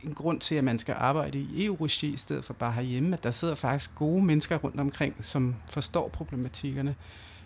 en 0.04 0.14
grund 0.14 0.40
til, 0.40 0.56
at 0.56 0.64
man 0.64 0.78
skal 0.78 0.96
arbejde 0.98 1.40
i 1.40 1.66
EU-regi 1.66 2.14
i 2.14 2.18
stedet 2.18 2.44
for 2.44 2.54
bare 2.54 2.72
herhjemme, 2.72 3.14
at 3.14 3.24
der 3.24 3.32
sidder 3.32 3.56
faktisk 3.56 3.96
gode 3.96 4.26
mennesker 4.26 4.58
rundt 4.58 4.80
omkring, 4.80 5.16
som 5.20 5.56
forstår 5.70 6.08
problematikkerne. 6.08 6.96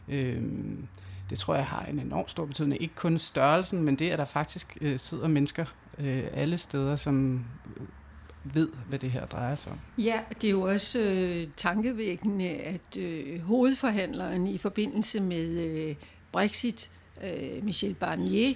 Øh, 0.07 0.41
det 1.29 1.39
tror 1.39 1.55
jeg 1.55 1.65
har 1.65 1.85
en 1.85 1.99
enorm 1.99 2.27
stor 2.27 2.45
betydning. 2.45 2.81
Ikke 2.81 2.95
kun 2.95 3.19
størrelsen, 3.19 3.83
men 3.83 3.95
det, 3.95 4.09
at 4.09 4.19
der 4.19 4.25
faktisk 4.25 4.77
øh, 4.81 4.99
sidder 4.99 5.27
mennesker 5.27 5.65
øh, 5.99 6.23
alle 6.33 6.57
steder, 6.57 6.95
som 6.95 7.45
øh, 7.77 7.87
ved, 8.55 8.69
hvad 8.89 8.99
det 8.99 9.11
her 9.11 9.25
drejer 9.25 9.55
sig 9.55 9.71
om. 9.71 9.79
Ja, 9.97 10.19
det 10.41 10.47
er 10.47 10.51
jo 10.51 10.61
også 10.61 11.03
øh, 11.03 11.47
tankevækkende, 11.57 12.49
at 12.49 12.97
øh, 12.97 13.41
hovedforhandleren 13.41 14.47
i 14.47 14.57
forbindelse 14.57 15.19
med 15.19 15.49
øh, 15.49 15.95
Brexit 16.31 16.89
øh, 17.23 17.63
Michel 17.63 17.93
Barnier, 17.93 18.53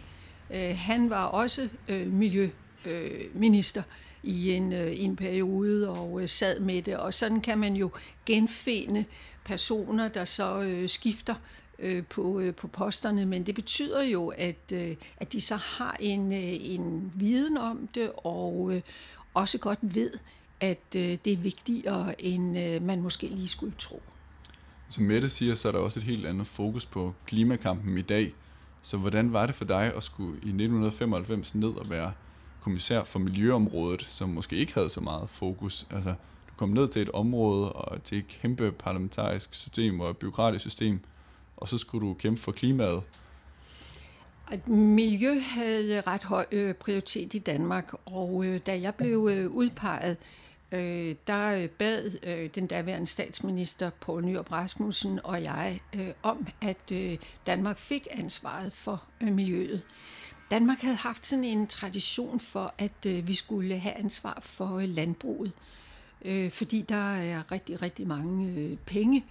øh, 0.50 0.78
han 0.78 1.10
var 1.10 1.24
også 1.24 1.70
øh, 1.88 2.14
miljø 2.14 2.50
øh, 2.86 3.84
i 4.24 4.52
en, 4.52 4.74
øh, 4.74 5.00
en 5.00 5.16
periode 5.16 5.90
og 5.90 6.22
øh, 6.22 6.30
sad 6.30 6.60
med 6.60 6.82
det. 6.82 6.98
Og 6.98 7.14
sådan 7.14 7.42
kan 7.42 7.58
man 7.58 7.76
jo 7.76 7.92
genfinde 8.26 9.06
personer, 9.46 10.08
der 10.08 10.26
så 10.26 10.62
øh, 10.62 10.90
skifter 10.90 11.36
øh, 11.80 12.04
på, 12.06 12.40
øh, 12.40 12.56
på 12.56 12.68
posterne, 12.68 13.26
men 13.26 13.46
det 13.46 13.56
betyder 13.56 14.04
jo, 14.04 14.28
at, 14.28 14.72
øh, 14.74 14.96
at 15.18 15.34
de 15.34 15.42
så 15.42 15.56
har 15.56 15.98
en, 16.00 16.34
øh, 16.34 16.58
en 16.62 17.12
viden 17.16 17.58
om 17.58 17.90
det, 17.96 18.12
og 18.18 18.70
øh, 18.74 18.82
også 19.34 19.58
godt 19.58 19.80
ved, 19.82 20.12
at 20.60 20.96
øh, 20.96 21.18
det 21.26 21.34
er 21.34 21.38
vigtigere, 21.38 22.22
end 22.22 22.60
øh, 22.60 22.82
man 22.82 23.02
måske 23.02 23.28
lige 23.28 23.48
skulle 23.48 23.74
tro. 23.78 24.02
Som 24.90 25.04
Mette 25.04 25.30
siger, 25.30 25.56
så 25.56 25.68
er 25.68 25.72
der 25.72 25.80
også 25.80 26.00
et 26.00 26.04
helt 26.04 26.26
andet 26.26 26.48
fokus 26.48 26.86
på 26.86 27.14
klimakampen 27.28 27.98
i 27.98 28.02
dag. 28.02 28.34
Så 28.82 28.98
hvordan 28.98 29.34
var 29.34 29.46
det 29.46 29.56
for 29.56 29.66
dig 29.66 29.96
at 29.96 30.04
skulle 30.04 30.34
i 30.34 30.50
1995 30.50 31.56
ned 31.56 31.70
og 31.70 31.90
være 31.90 32.12
kommissær 32.62 33.04
for 33.04 33.20
miljøområdet, 33.20 34.02
som 34.02 34.30
måske 34.30 34.56
ikke 34.56 34.74
havde 34.74 34.90
så 34.90 35.02
meget 35.02 35.30
fokus? 35.30 35.88
Altså, 35.92 36.10
du 36.48 36.54
kom 36.58 36.70
ned 36.70 36.88
til 36.88 37.02
et 37.02 37.10
område 37.10 37.74
og 37.74 38.04
til 38.04 38.18
et 38.18 38.28
kæmpe 38.28 38.72
parlamentarisk 38.72 39.54
system 39.54 40.00
og 40.00 40.10
et 40.10 40.18
byråkratisk 40.18 40.62
system, 40.62 41.00
og 41.58 41.68
så 41.68 41.78
skulle 41.78 42.08
du 42.08 42.14
kæmpe 42.14 42.42
for 42.42 42.52
klimaet. 42.52 43.04
At 44.52 44.68
miljø 44.68 45.40
havde 45.40 46.02
ret 46.02 46.24
høj 46.24 46.46
øh, 46.52 46.74
prioritet 46.74 47.34
i 47.34 47.40
Danmark, 47.40 47.94
og 48.06 48.46
øh, 48.46 48.62
da 48.66 48.82
jeg 48.82 48.96
blev 48.96 49.30
øh, 49.32 49.52
udpeget, 49.52 50.18
øh, 50.72 51.16
der 51.28 51.68
bad 51.68 52.12
øh, 52.24 52.50
den 52.56 52.68
daværende 52.68 53.08
statsminister 53.08 53.90
Poul 54.00 54.26
Nyrup 54.26 54.52
Rasmussen 54.52 55.20
og 55.24 55.44
jeg 55.44 55.80
øh, 55.96 56.10
om, 56.24 56.48
at 56.62 56.92
øh, 56.92 57.18
Danmark 57.48 57.78
fik 57.78 58.08
ansvaret 58.12 58.74
for 58.74 59.04
øh, 59.22 59.34
miljøet. 59.34 59.82
Danmark 60.52 60.82
havde 60.82 60.96
haft 60.96 61.26
sådan 61.26 61.44
en 61.44 61.68
tradition 61.68 62.40
for, 62.40 62.74
at 62.78 63.06
øh, 63.08 63.28
vi 63.28 63.34
skulle 63.34 63.80
have 63.80 63.96
ansvar 63.96 64.40
for 64.42 64.78
øh, 64.78 64.90
landbruget, 64.90 65.52
øh, 66.26 66.52
fordi 66.52 66.82
der 66.82 67.16
er 67.16 67.52
rigtig, 67.52 67.82
rigtig 67.82 68.08
mange 68.08 68.52
øh, 68.52 68.78
penge. 68.86 69.26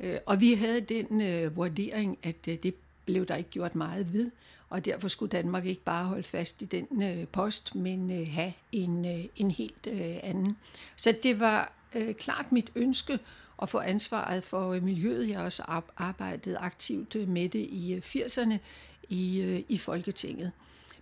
Øh, 0.00 0.18
og 0.26 0.40
vi 0.40 0.54
havde 0.54 0.80
den 0.80 1.20
øh, 1.20 1.56
vurdering, 1.56 2.18
at 2.22 2.36
øh, 2.48 2.58
det 2.62 2.74
blev 3.04 3.26
der 3.26 3.36
ikke 3.36 3.50
gjort 3.50 3.74
meget 3.74 4.12
ved 4.12 4.30
og 4.74 4.84
derfor 4.84 5.08
skulle 5.08 5.30
Danmark 5.30 5.66
ikke 5.66 5.82
bare 5.82 6.04
holde 6.04 6.22
fast 6.22 6.62
i 6.62 6.64
den 6.64 7.02
øh, 7.02 7.28
post, 7.28 7.74
men 7.74 8.20
øh, 8.20 8.28
have 8.32 8.52
en, 8.72 9.04
øh, 9.04 9.24
en 9.36 9.50
helt 9.50 9.86
øh, 9.86 10.16
anden. 10.22 10.56
Så 10.96 11.14
det 11.22 11.40
var 11.40 11.72
øh, 11.94 12.14
klart 12.14 12.52
mit 12.52 12.70
ønske 12.74 13.18
at 13.62 13.68
få 13.68 13.78
ansvaret 13.78 14.44
for 14.44 14.72
øh, 14.72 14.82
miljøet. 14.82 15.28
Jeg 15.28 15.38
har 15.38 15.44
også 15.44 15.82
arbejdet 15.96 16.56
aktivt 16.60 17.16
øh, 17.16 17.28
med 17.28 17.48
det 17.48 17.66
i 17.70 17.92
øh, 17.92 18.02
80'erne 18.02 18.58
i, 19.08 19.40
øh, 19.40 19.62
i 19.68 19.78
Folketinget. 19.78 20.52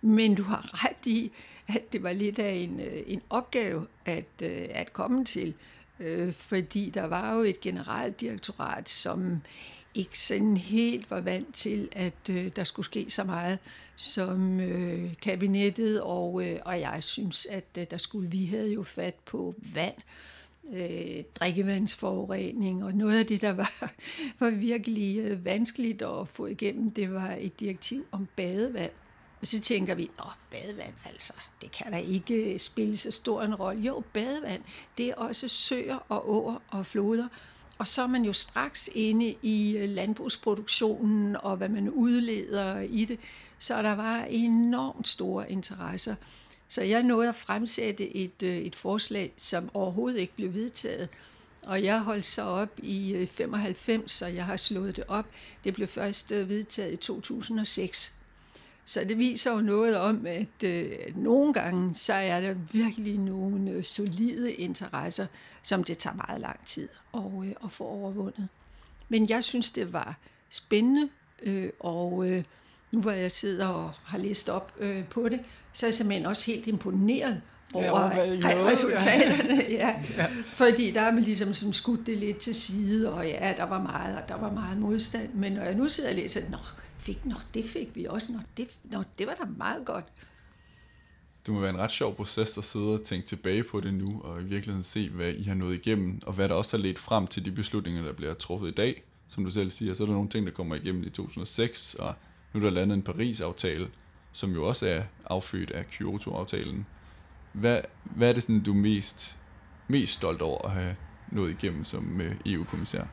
Men 0.01 0.35
du 0.35 0.43
har 0.43 0.85
ret 0.85 1.05
i, 1.05 1.31
at 1.67 1.93
det 1.93 2.03
var 2.03 2.13
lidt 2.13 2.39
af 2.39 2.53
en, 2.53 2.79
øh, 2.79 3.03
en 3.07 3.21
opgave 3.29 3.87
at, 4.05 4.25
øh, 4.41 4.67
at 4.69 4.93
komme 4.93 5.25
til, 5.25 5.53
øh, 5.99 6.33
fordi 6.33 6.89
der 6.89 7.03
var 7.03 7.33
jo 7.33 7.41
et 7.41 7.61
generaldirektorat, 7.61 8.89
som 8.89 9.41
ikke 9.95 10.19
sådan 10.19 10.57
helt 10.57 11.11
var 11.11 11.21
vant 11.21 11.55
til, 11.55 11.89
at 11.91 12.29
øh, 12.29 12.51
der 12.55 12.63
skulle 12.63 12.85
ske 12.85 13.05
så 13.09 13.23
meget 13.23 13.59
som 13.95 14.59
øh, 14.59 15.13
kabinettet, 15.21 16.01
og, 16.01 16.45
øh, 16.45 16.59
og 16.65 16.79
jeg 16.79 17.03
synes, 17.03 17.45
at 17.45 17.65
øh, 17.77 17.85
der 17.91 17.97
skulle 17.97 18.29
vi 18.29 18.45
havde 18.45 18.73
jo 18.73 18.83
fat 18.83 19.15
på 19.25 19.55
vand, 19.73 19.95
øh, 20.73 21.23
drikkevandsforurening, 21.35 22.83
og 22.83 22.93
noget 22.93 23.19
af 23.19 23.25
det, 23.25 23.41
der 23.41 23.51
var, 23.51 23.93
var 24.39 24.49
virkelig 24.49 25.17
øh, 25.17 25.45
vanskeligt 25.45 26.01
at 26.01 26.27
få 26.27 26.45
igennem, 26.45 26.91
det 26.91 27.13
var 27.13 27.35
et 27.39 27.59
direktiv 27.59 28.05
om 28.11 28.27
badevand. 28.35 28.91
Og 29.41 29.47
så 29.47 29.61
tænker 29.61 29.95
vi, 29.95 30.11
at 30.19 30.25
badevand 30.51 30.93
altså, 31.05 31.33
det 31.61 31.71
kan 31.71 31.91
da 31.91 31.97
ikke 31.97 32.53
øh, 32.53 32.59
spille 32.59 32.97
så 32.97 33.11
stor 33.11 33.43
en 33.43 33.55
rolle. 33.55 33.81
Jo, 33.81 34.03
badevand, 34.13 34.61
det 34.97 35.09
er 35.09 35.15
også 35.15 35.47
søer 35.47 36.05
og 36.09 36.29
åer 36.29 36.57
og 36.67 36.85
floder, 36.85 37.27
og 37.77 37.87
så 37.87 38.01
er 38.01 38.07
man 38.07 38.25
jo 38.25 38.33
straks 38.33 38.89
inde 38.93 39.35
i 39.41 39.77
øh, 39.77 39.89
landbrugsproduktionen 39.89 41.35
og 41.35 41.57
hvad 41.57 41.69
man 41.69 41.89
udleder 41.89 42.79
i 42.79 43.05
det. 43.05 43.19
Så 43.59 43.81
der 43.81 43.95
var 43.95 44.23
enormt 44.23 45.07
store 45.07 45.51
interesser. 45.51 46.15
Så 46.67 46.81
jeg 46.81 47.03
nåede 47.03 47.29
at 47.29 47.35
fremsætte 47.35 48.15
et, 48.15 48.43
øh, 48.43 48.57
et 48.57 48.75
forslag, 48.75 49.33
som 49.37 49.69
overhovedet 49.73 50.19
ikke 50.19 50.35
blev 50.35 50.53
vedtaget. 50.53 51.09
Og 51.61 51.83
jeg 51.83 51.99
holdt 51.99 52.25
så 52.25 52.41
op 52.41 52.69
i 52.77 53.13
øh, 53.13 53.27
95, 53.27 54.11
så 54.11 54.25
jeg 54.25 54.45
har 54.45 54.57
slået 54.57 54.95
det 54.95 55.03
op. 55.07 55.25
Det 55.63 55.73
blev 55.73 55.87
først 55.87 56.31
øh, 56.31 56.49
vedtaget 56.49 56.93
i 56.93 56.95
2006. 56.95 58.13
Så 58.85 59.03
det 59.03 59.17
viser 59.17 59.51
jo 59.51 59.61
noget 59.61 59.97
om, 59.97 60.25
at 60.25 60.63
øh, 60.63 60.91
nogle 61.15 61.53
gange, 61.53 61.95
så 61.95 62.13
er 62.13 62.41
der 62.41 62.53
virkelig 62.71 63.17
nogle 63.17 63.71
øh, 63.71 63.83
solide 63.83 64.53
interesser, 64.53 65.27
som 65.63 65.83
det 65.83 65.97
tager 65.97 66.15
meget 66.15 66.41
lang 66.41 66.65
tid 66.65 66.89
at, 67.13 67.21
øh, 67.43 67.53
at 67.63 67.71
få 67.71 67.83
overvundet. 67.83 68.47
Men 69.09 69.29
jeg 69.29 69.43
synes, 69.43 69.71
det 69.71 69.93
var 69.93 70.17
spændende, 70.49 71.09
øh, 71.43 71.69
og 71.79 72.29
øh, 72.29 72.43
nu 72.93 73.01
hvor 73.01 73.11
jeg 73.11 73.31
sidder 73.31 73.67
og 73.67 73.91
har 74.03 74.17
læst 74.17 74.49
op 74.49 74.73
øh, 74.79 75.05
på 75.05 75.29
det, 75.29 75.39
så 75.73 75.85
er 75.85 75.87
jeg 75.87 75.95
simpelthen 75.95 76.25
også 76.25 76.51
helt 76.51 76.67
imponeret 76.67 77.41
over 77.73 78.15
nåede, 78.15 78.47
ja. 78.47 78.65
resultaterne. 78.65 79.63
Ja. 79.69 80.03
ja. 80.17 80.27
Fordi 80.45 80.91
der 80.91 81.01
er 81.01 81.11
man 81.11 81.23
ligesom 81.23 81.53
sådan 81.53 81.73
skudt 81.73 82.05
det 82.05 82.17
lidt 82.17 82.37
til 82.37 82.55
side, 82.55 83.13
og 83.13 83.27
ja, 83.27 83.53
der 83.57 83.63
var 83.63 83.81
meget, 83.81 84.17
og 84.17 84.29
der 84.29 84.37
var 84.37 84.51
meget 84.51 84.77
modstand. 84.77 85.33
Men 85.33 85.51
når 85.51 85.63
jeg 85.63 85.75
nu 85.75 85.89
sidder 85.89 86.09
og 86.09 86.15
læser, 86.15 86.49
nå, 86.49 86.57
fik, 86.99 87.25
nå, 87.25 87.35
det 87.53 87.65
fik 87.65 87.95
vi 87.95 88.05
også, 88.05 88.33
nå, 88.33 88.39
det, 88.57 88.77
nå, 88.83 89.03
det 89.17 89.27
var 89.27 89.33
da 89.33 89.43
meget 89.57 89.85
godt. 89.85 90.05
Det 91.45 91.53
må 91.53 91.59
være 91.59 91.69
en 91.69 91.79
ret 91.79 91.91
sjov 91.91 92.15
proces 92.15 92.57
at 92.57 92.63
sidde 92.63 92.93
og 92.93 93.03
tænke 93.03 93.27
tilbage 93.27 93.63
på 93.63 93.79
det 93.79 93.93
nu, 93.93 94.21
og 94.21 94.41
i 94.41 94.43
virkeligheden 94.43 94.83
se, 94.83 95.09
hvad 95.09 95.33
I 95.33 95.43
har 95.43 95.55
nået 95.55 95.75
igennem, 95.75 96.21
og 96.25 96.33
hvad 96.33 96.49
der 96.49 96.55
også 96.55 96.77
har 96.77 96.83
ledt 96.83 96.99
frem 96.99 97.27
til 97.27 97.45
de 97.45 97.51
beslutninger, 97.51 98.03
der 98.03 98.13
bliver 98.13 98.33
truffet 98.33 98.67
i 98.67 98.73
dag. 98.73 99.03
Som 99.27 99.43
du 99.43 99.51
selv 99.51 99.69
siger, 99.69 99.93
så 99.93 100.03
er 100.03 100.07
der 100.07 100.13
nogle 100.13 100.29
ting, 100.29 100.45
der 100.45 100.53
kommer 100.53 100.75
igennem 100.75 101.03
i 101.03 101.09
2006, 101.09 101.93
og 101.93 102.15
nu 102.53 102.59
er 102.59 102.63
der 102.63 102.69
landet 102.69 102.95
en 102.95 103.01
Paris-aftale, 103.01 103.87
som 104.31 104.53
jo 104.53 104.67
også 104.67 104.87
er 104.87 105.01
affødt 105.25 105.71
af 105.71 105.87
Kyoto-aftalen. 105.87 106.85
Hvad, 107.51 107.81
hvad 108.03 108.29
er 108.29 108.33
det, 108.33 108.43
sådan, 108.43 108.63
du 108.63 108.71
er 108.71 108.77
mest, 108.77 109.37
mest 109.87 110.13
stolt 110.13 110.41
over 110.41 110.65
at 110.65 110.71
have 110.71 110.95
nået 111.31 111.51
igennem 111.51 111.83
som 111.83 112.21
øh, 112.21 112.35
EU-kommissær? 112.45 113.03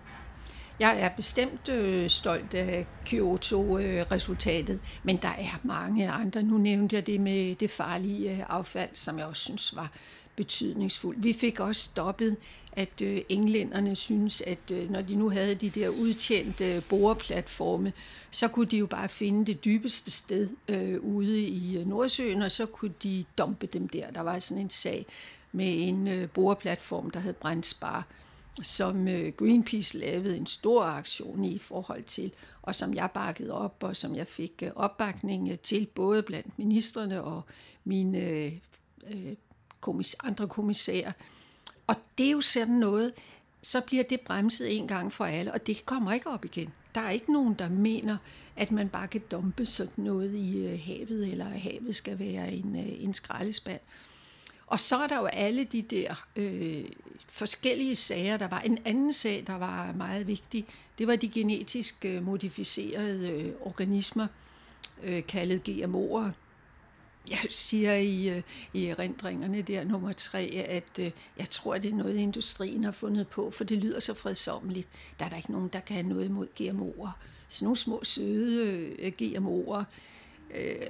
Jeg 0.80 1.00
er 1.00 1.08
bestemt 1.08 1.68
øh, 1.68 2.10
stolt 2.10 2.54
af 2.54 2.86
Kyoto-resultatet, 3.06 4.74
øh, 4.74 5.00
men 5.02 5.16
der 5.16 5.28
er 5.28 5.60
mange 5.62 6.10
andre. 6.10 6.42
Nu 6.42 6.58
nævnte 6.58 6.96
jeg 6.96 7.06
det 7.06 7.20
med 7.20 7.54
det 7.54 7.70
farlige 7.70 8.30
øh, 8.30 8.42
affald, 8.48 8.90
som 8.94 9.18
jeg 9.18 9.26
også 9.26 9.42
synes 9.42 9.76
var 9.76 9.90
betydningsfuldt. 10.36 11.22
Vi 11.22 11.32
fik 11.32 11.60
også 11.60 11.82
stoppet, 11.82 12.36
at 12.80 13.00
øh, 13.00 13.22
englænderne 13.28 13.96
synes, 13.96 14.40
at 14.40 14.70
øh, 14.70 14.90
når 14.90 15.02
de 15.02 15.14
nu 15.14 15.30
havde 15.30 15.54
de 15.54 15.70
der 15.70 15.88
udtjente 15.88 16.74
øh, 16.74 16.82
boreplatforme, 16.88 17.92
så 18.30 18.48
kunne 18.48 18.66
de 18.66 18.78
jo 18.78 18.86
bare 18.86 19.08
finde 19.08 19.46
det 19.46 19.64
dybeste 19.64 20.10
sted 20.10 20.48
øh, 20.68 21.00
ude 21.00 21.40
i 21.40 21.78
øh, 21.78 21.86
Nordsøen, 21.86 22.42
og 22.42 22.50
så 22.50 22.66
kunne 22.66 22.94
de 23.02 23.24
dumpe 23.38 23.66
dem 23.66 23.88
der. 23.88 24.10
Der 24.10 24.20
var 24.20 24.38
sådan 24.38 24.62
en 24.62 24.70
sag 24.70 25.06
med 25.52 25.88
en 25.88 26.08
øh, 26.08 26.28
boreplatform, 26.28 27.10
der 27.10 27.20
hed 27.20 27.32
Brandspar, 27.32 28.06
som 28.62 29.08
øh, 29.08 29.32
Greenpeace 29.32 29.98
lavede 29.98 30.36
en 30.36 30.46
stor 30.46 30.84
aktion 30.84 31.44
i 31.44 31.58
forhold 31.58 32.02
til, 32.02 32.32
og 32.62 32.74
som 32.74 32.94
jeg 32.94 33.08
bakkede 33.14 33.52
op, 33.52 33.76
og 33.80 33.96
som 33.96 34.14
jeg 34.14 34.26
fik 34.26 34.52
øh, 34.62 34.70
opbakning 34.76 35.50
øh, 35.50 35.58
til, 35.58 35.86
både 35.86 36.22
blandt 36.22 36.58
ministerne 36.58 37.22
og 37.22 37.42
mine 37.84 38.18
øh, 38.18 38.52
øh 39.10 39.34
komis- 39.86 40.14
andre 40.24 40.48
kommissærer. 40.48 41.12
Og 41.90 41.96
det 42.18 42.26
er 42.26 42.30
jo 42.30 42.40
sådan 42.40 42.74
noget, 42.74 43.12
så 43.62 43.80
bliver 43.80 44.04
det 44.04 44.20
bremset 44.20 44.76
en 44.76 44.88
gang 44.88 45.12
for 45.12 45.24
alle, 45.24 45.52
og 45.52 45.66
det 45.66 45.86
kommer 45.86 46.12
ikke 46.12 46.30
op 46.30 46.44
igen. 46.44 46.72
Der 46.94 47.00
er 47.00 47.10
ikke 47.10 47.32
nogen, 47.32 47.54
der 47.54 47.68
mener, 47.68 48.16
at 48.56 48.70
man 48.70 48.88
bare 48.88 49.08
kan 49.08 49.22
dumpe 49.30 49.66
sådan 49.66 50.04
noget 50.04 50.34
i 50.34 50.66
øh, 50.66 50.80
havet, 50.84 51.28
eller 51.28 51.46
at 51.46 51.60
havet 51.60 51.94
skal 51.94 52.18
være 52.18 52.52
en, 52.52 52.76
øh, 52.76 53.04
en 53.04 53.14
skraldespand. 53.14 53.80
Og 54.66 54.80
så 54.80 54.96
er 54.96 55.06
der 55.06 55.18
jo 55.18 55.26
alle 55.26 55.64
de 55.64 55.82
der 55.82 56.26
øh, 56.36 56.84
forskellige 57.26 57.96
sager. 57.96 58.36
Der 58.36 58.48
var 58.48 58.60
en 58.60 58.78
anden 58.84 59.12
sag, 59.12 59.44
der 59.46 59.54
var 59.58 59.92
meget 59.92 60.26
vigtig. 60.26 60.66
Det 60.98 61.06
var 61.06 61.16
de 61.16 61.28
genetisk 61.28 62.04
øh, 62.04 62.24
modificerede 62.24 63.28
øh, 63.30 63.52
organismer, 63.60 64.26
øh, 65.02 65.26
kaldet 65.26 65.68
GMO'er. 65.68 66.30
Jeg 67.30 67.38
siger 67.50 67.94
i, 67.94 68.28
øh, 68.28 68.42
i 68.74 68.86
erindringerne 68.86 69.62
der 69.62 69.84
nummer 69.84 70.12
tre, 70.12 70.64
at 70.68 70.98
øh, 70.98 71.10
jeg 71.38 71.50
tror, 71.50 71.78
det 71.78 71.90
er 71.90 71.94
noget, 71.94 72.16
industrien 72.16 72.84
har 72.84 72.90
fundet 72.90 73.28
på, 73.28 73.50
for 73.50 73.64
det 73.64 73.78
lyder 73.78 74.00
så 74.00 74.14
fredsommeligt. 74.14 74.88
Der 75.18 75.24
er 75.24 75.28
der 75.28 75.36
ikke 75.36 75.52
nogen, 75.52 75.70
der 75.72 75.80
kan 75.80 75.96
have 75.96 76.08
noget 76.08 76.24
imod 76.24 76.46
GMO'er. 76.60 77.08
Sådan 77.48 77.66
nogle 77.66 77.76
små 77.76 78.04
søde 78.04 78.94
øh, 78.98 79.12
GMO'er. 79.22 79.84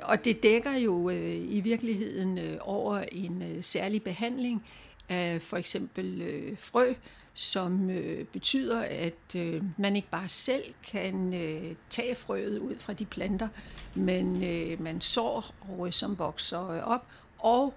Og 0.03 0.25
det 0.25 0.43
dækker 0.43 0.77
jo 0.77 1.09
i 1.49 1.61
virkeligheden 1.61 2.59
over 2.61 2.99
en 2.99 3.63
særlig 3.63 4.03
behandling 4.03 4.65
af 5.09 5.43
for 5.43 5.57
eksempel 5.57 6.57
frø, 6.59 6.95
som 7.35 7.91
øh, 7.91 8.25
betyder, 8.25 8.81
at 8.81 9.35
øh, 9.37 9.63
man 9.77 9.97
ikke 9.97 10.11
bare 10.11 10.29
selv 10.29 10.65
kan 10.87 11.35
øh, 11.35 11.75
tage 11.91 12.15
frøet 12.15 12.59
ud 12.59 12.79
fra 12.79 12.93
de 12.93 13.05
planter, 13.05 13.49
men 13.95 14.45
øh, 14.45 14.83
man 14.83 15.01
sår, 15.01 15.55
og, 15.69 15.87
øh, 15.87 15.93
som 15.93 16.19
vokser 16.19 16.69
øh, 16.69 16.83
op, 16.83 17.07
og 17.39 17.75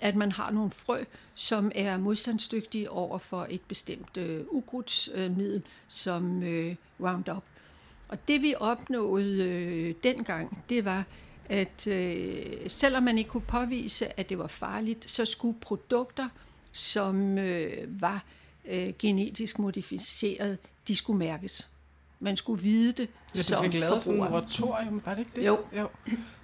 at 0.00 0.16
man 0.16 0.32
har 0.32 0.50
nogle 0.50 0.70
frø, 0.70 1.04
som 1.34 1.72
er 1.74 1.98
modstandsdygtige 1.98 2.90
over 2.90 3.18
for 3.18 3.46
et 3.50 3.60
bestemt 3.60 4.16
øh, 4.16 4.44
ukrudtsmiddel, 4.50 5.54
øh, 5.54 5.60
som 5.88 6.42
øh, 6.42 6.76
Roundup. 7.00 7.44
Og 8.08 8.28
det 8.28 8.42
vi 8.42 8.54
opnåede 8.60 9.44
øh, 9.44 9.94
dengang, 10.02 10.64
det 10.68 10.84
var, 10.84 11.04
at 11.48 11.86
øh, 11.86 12.70
selvom 12.70 13.02
man 13.02 13.18
ikke 13.18 13.30
kunne 13.30 13.42
påvise, 13.48 14.20
at 14.20 14.28
det 14.28 14.38
var 14.38 14.46
farligt, 14.46 15.10
så 15.10 15.24
skulle 15.24 15.60
produkter, 15.60 16.28
som 16.72 17.38
øh, 17.38 18.02
var 18.02 18.14
øh, 18.14 18.45
genetisk 18.98 19.58
modificeret, 19.58 20.58
de 20.88 20.96
skulle 20.96 21.18
mærkes. 21.18 21.68
Man 22.20 22.36
skulle 22.36 22.62
vide 22.62 22.92
det 22.92 23.08
ja, 23.34 23.42
som 23.42 23.64
fik 23.64 23.74
lavet 23.74 24.02
sådan 24.02 24.20
en 24.20 24.30
moratorium, 24.30 25.02
var 25.04 25.14
det 25.14 25.18
ikke 25.18 25.30
det? 25.36 25.46
Jo. 25.46 25.58
jo. 25.76 25.88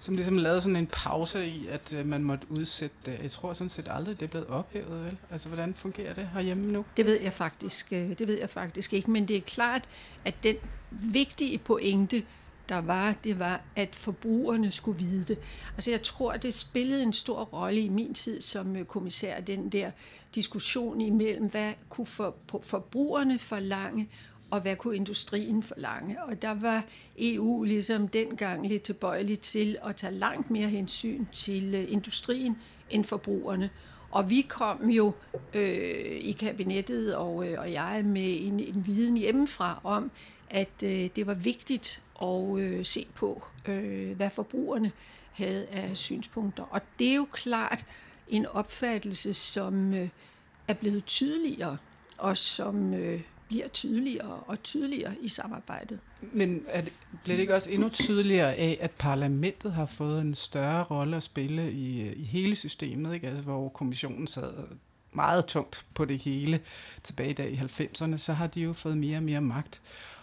Som 0.00 0.14
ligesom 0.14 0.38
lavede 0.38 0.60
sådan 0.60 0.76
en 0.76 0.86
pause 0.92 1.46
i, 1.46 1.66
at 1.66 1.94
øh, 1.94 2.06
man 2.06 2.24
måtte 2.24 2.46
udsætte 2.50 2.96
det. 3.06 3.18
Jeg 3.22 3.30
tror 3.30 3.52
sådan 3.52 3.68
set 3.68 3.88
aldrig, 3.90 4.20
det 4.20 4.26
er 4.26 4.30
blevet 4.30 4.46
ophævet, 4.46 5.04
vel? 5.04 5.16
Altså, 5.30 5.48
hvordan 5.48 5.74
fungerer 5.74 6.14
det 6.14 6.28
herhjemme 6.34 6.72
nu? 6.72 6.84
Det 6.96 7.06
ved 7.06 7.20
jeg 7.20 7.32
faktisk, 7.32 7.92
øh, 7.92 8.18
det 8.18 8.26
ved 8.28 8.38
jeg 8.38 8.50
faktisk 8.50 8.92
ikke, 8.92 9.10
men 9.10 9.28
det 9.28 9.36
er 9.36 9.40
klart, 9.40 9.82
at 10.24 10.34
den 10.42 10.56
vigtige 10.90 11.58
pointe, 11.58 12.22
der 12.68 12.78
var, 12.78 13.14
det 13.24 13.38
var, 13.38 13.60
at 13.76 13.96
forbrugerne 13.96 14.70
skulle 14.70 14.98
vide 14.98 15.24
det. 15.24 15.38
Altså 15.74 15.90
jeg 15.90 16.02
tror, 16.02 16.36
det 16.36 16.54
spillede 16.54 17.02
en 17.02 17.12
stor 17.12 17.44
rolle 17.44 17.80
i 17.80 17.88
min 17.88 18.14
tid 18.14 18.40
som 18.40 18.76
øh, 18.76 18.84
kommissær, 18.84 19.40
den 19.40 19.68
der 19.68 19.90
diskussion 20.34 21.00
imellem, 21.00 21.50
hvad 21.50 21.72
kunne 21.88 22.06
for, 22.06 22.34
forbrugerne 22.62 23.38
forlange, 23.38 24.08
og 24.50 24.60
hvad 24.60 24.76
kunne 24.76 24.96
industrien 24.96 25.62
forlange? 25.62 26.24
Og 26.24 26.42
der 26.42 26.54
var 26.54 26.84
EU 27.18 27.62
ligesom 27.62 28.08
dengang 28.08 28.68
lidt 28.68 28.82
tilbøjelig 28.82 29.40
til 29.40 29.78
at 29.86 29.96
tage 29.96 30.14
langt 30.14 30.50
mere 30.50 30.68
hensyn 30.68 31.24
til 31.32 31.74
øh, 31.74 31.92
industrien 31.92 32.58
end 32.90 33.04
forbrugerne. 33.04 33.70
Og 34.10 34.30
vi 34.30 34.40
kom 34.40 34.90
jo 34.90 35.12
øh, 35.54 36.16
i 36.20 36.32
kabinettet 36.32 37.16
og, 37.16 37.48
øh, 37.48 37.60
og 37.60 37.72
jeg 37.72 38.02
med 38.04 38.36
en, 38.40 38.60
en 38.60 38.86
viden 38.86 39.16
hjemmefra 39.16 39.80
om, 39.84 40.10
at 40.52 40.82
øh, 40.82 41.08
det 41.16 41.26
var 41.26 41.34
vigtigt 41.34 42.02
at 42.22 42.58
øh, 42.58 42.86
se 42.86 43.06
på, 43.14 43.42
øh, 43.66 44.16
hvad 44.16 44.30
forbrugerne 44.30 44.92
havde 45.32 45.66
af 45.66 45.96
synspunkter. 45.96 46.62
Og 46.62 46.80
det 46.98 47.08
er 47.08 47.14
jo 47.14 47.26
klart 47.32 47.84
en 48.28 48.46
opfattelse, 48.46 49.34
som 49.34 49.94
øh, 49.94 50.08
er 50.68 50.74
blevet 50.74 51.04
tydeligere, 51.04 51.76
og 52.18 52.36
som 52.36 52.94
øh, 52.94 53.20
bliver 53.48 53.68
tydeligere 53.68 54.40
og 54.46 54.62
tydeligere 54.62 55.14
i 55.20 55.28
samarbejdet. 55.28 55.98
Men 56.20 56.64
er 56.68 56.80
det, 56.80 56.92
bliver 57.22 57.36
det 57.36 57.40
ikke 57.40 57.54
også 57.54 57.70
endnu 57.70 57.88
tydeligere 57.88 58.54
af, 58.54 58.78
at 58.80 58.90
parlamentet 58.90 59.72
har 59.72 59.86
fået 59.86 60.20
en 60.20 60.34
større 60.34 60.84
rolle 60.84 61.16
at 61.16 61.22
spille 61.22 61.72
i, 61.72 62.12
i 62.12 62.24
hele 62.24 62.56
systemet, 62.56 63.14
ikke? 63.14 63.28
Altså, 63.28 63.42
hvor 63.42 63.68
kommissionen 63.68 64.26
sad 64.26 64.52
meget 65.12 65.46
tungt 65.46 65.86
på 65.94 66.04
det 66.04 66.18
hele 66.18 66.60
tilbage 67.02 67.34
der 67.34 67.44
i 67.44 67.54
90'erne, 67.54 68.16
så 68.16 68.32
har 68.32 68.46
de 68.46 68.60
jo 68.60 68.72
fået 68.72 68.96
mere 68.96 69.16
og 69.16 69.22
mere 69.22 69.40
magt 69.40 69.82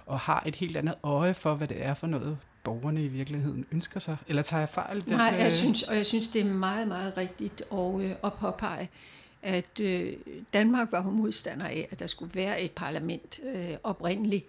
og 0.10 0.20
har 0.20 0.44
et 0.46 0.56
helt 0.56 0.78
andet 0.78 0.96
øje 1.04 1.34
for, 1.34 1.56
hvad 1.56 1.68
det 1.68 1.86
er 1.86 1.94
for 1.94 2.08
noget, 2.08 2.38
borgerne 2.64 3.04
i 3.04 3.08
virkeligheden 3.08 3.66
ønsker 3.72 4.00
sig? 4.00 4.18
Eller 4.28 4.42
tager 4.42 4.62
jeg 4.62 4.70
fejl? 4.70 5.04
Nej, 5.08 5.36
jeg 5.40 5.54
synes, 5.54 5.84
og 5.84 5.96
jeg 5.96 6.06
synes, 6.06 6.28
det 6.28 6.42
er 6.42 6.46
meget, 6.46 6.88
meget 6.88 7.18
rigtigt 7.18 7.62
at, 7.72 8.02
øh, 8.02 8.12
at 8.24 8.34
påpege, 8.34 8.90
at 9.42 9.80
øh, 9.80 10.14
Danmark 10.54 10.92
var 10.92 11.02
modstander 11.02 11.66
af, 11.66 11.88
at 11.92 12.00
der 12.00 12.08
skulle 12.08 12.36
være 12.36 12.62
et 12.62 12.72
parlament 12.72 13.40
øh, 13.44 13.78
oprindeligt. 13.84 14.46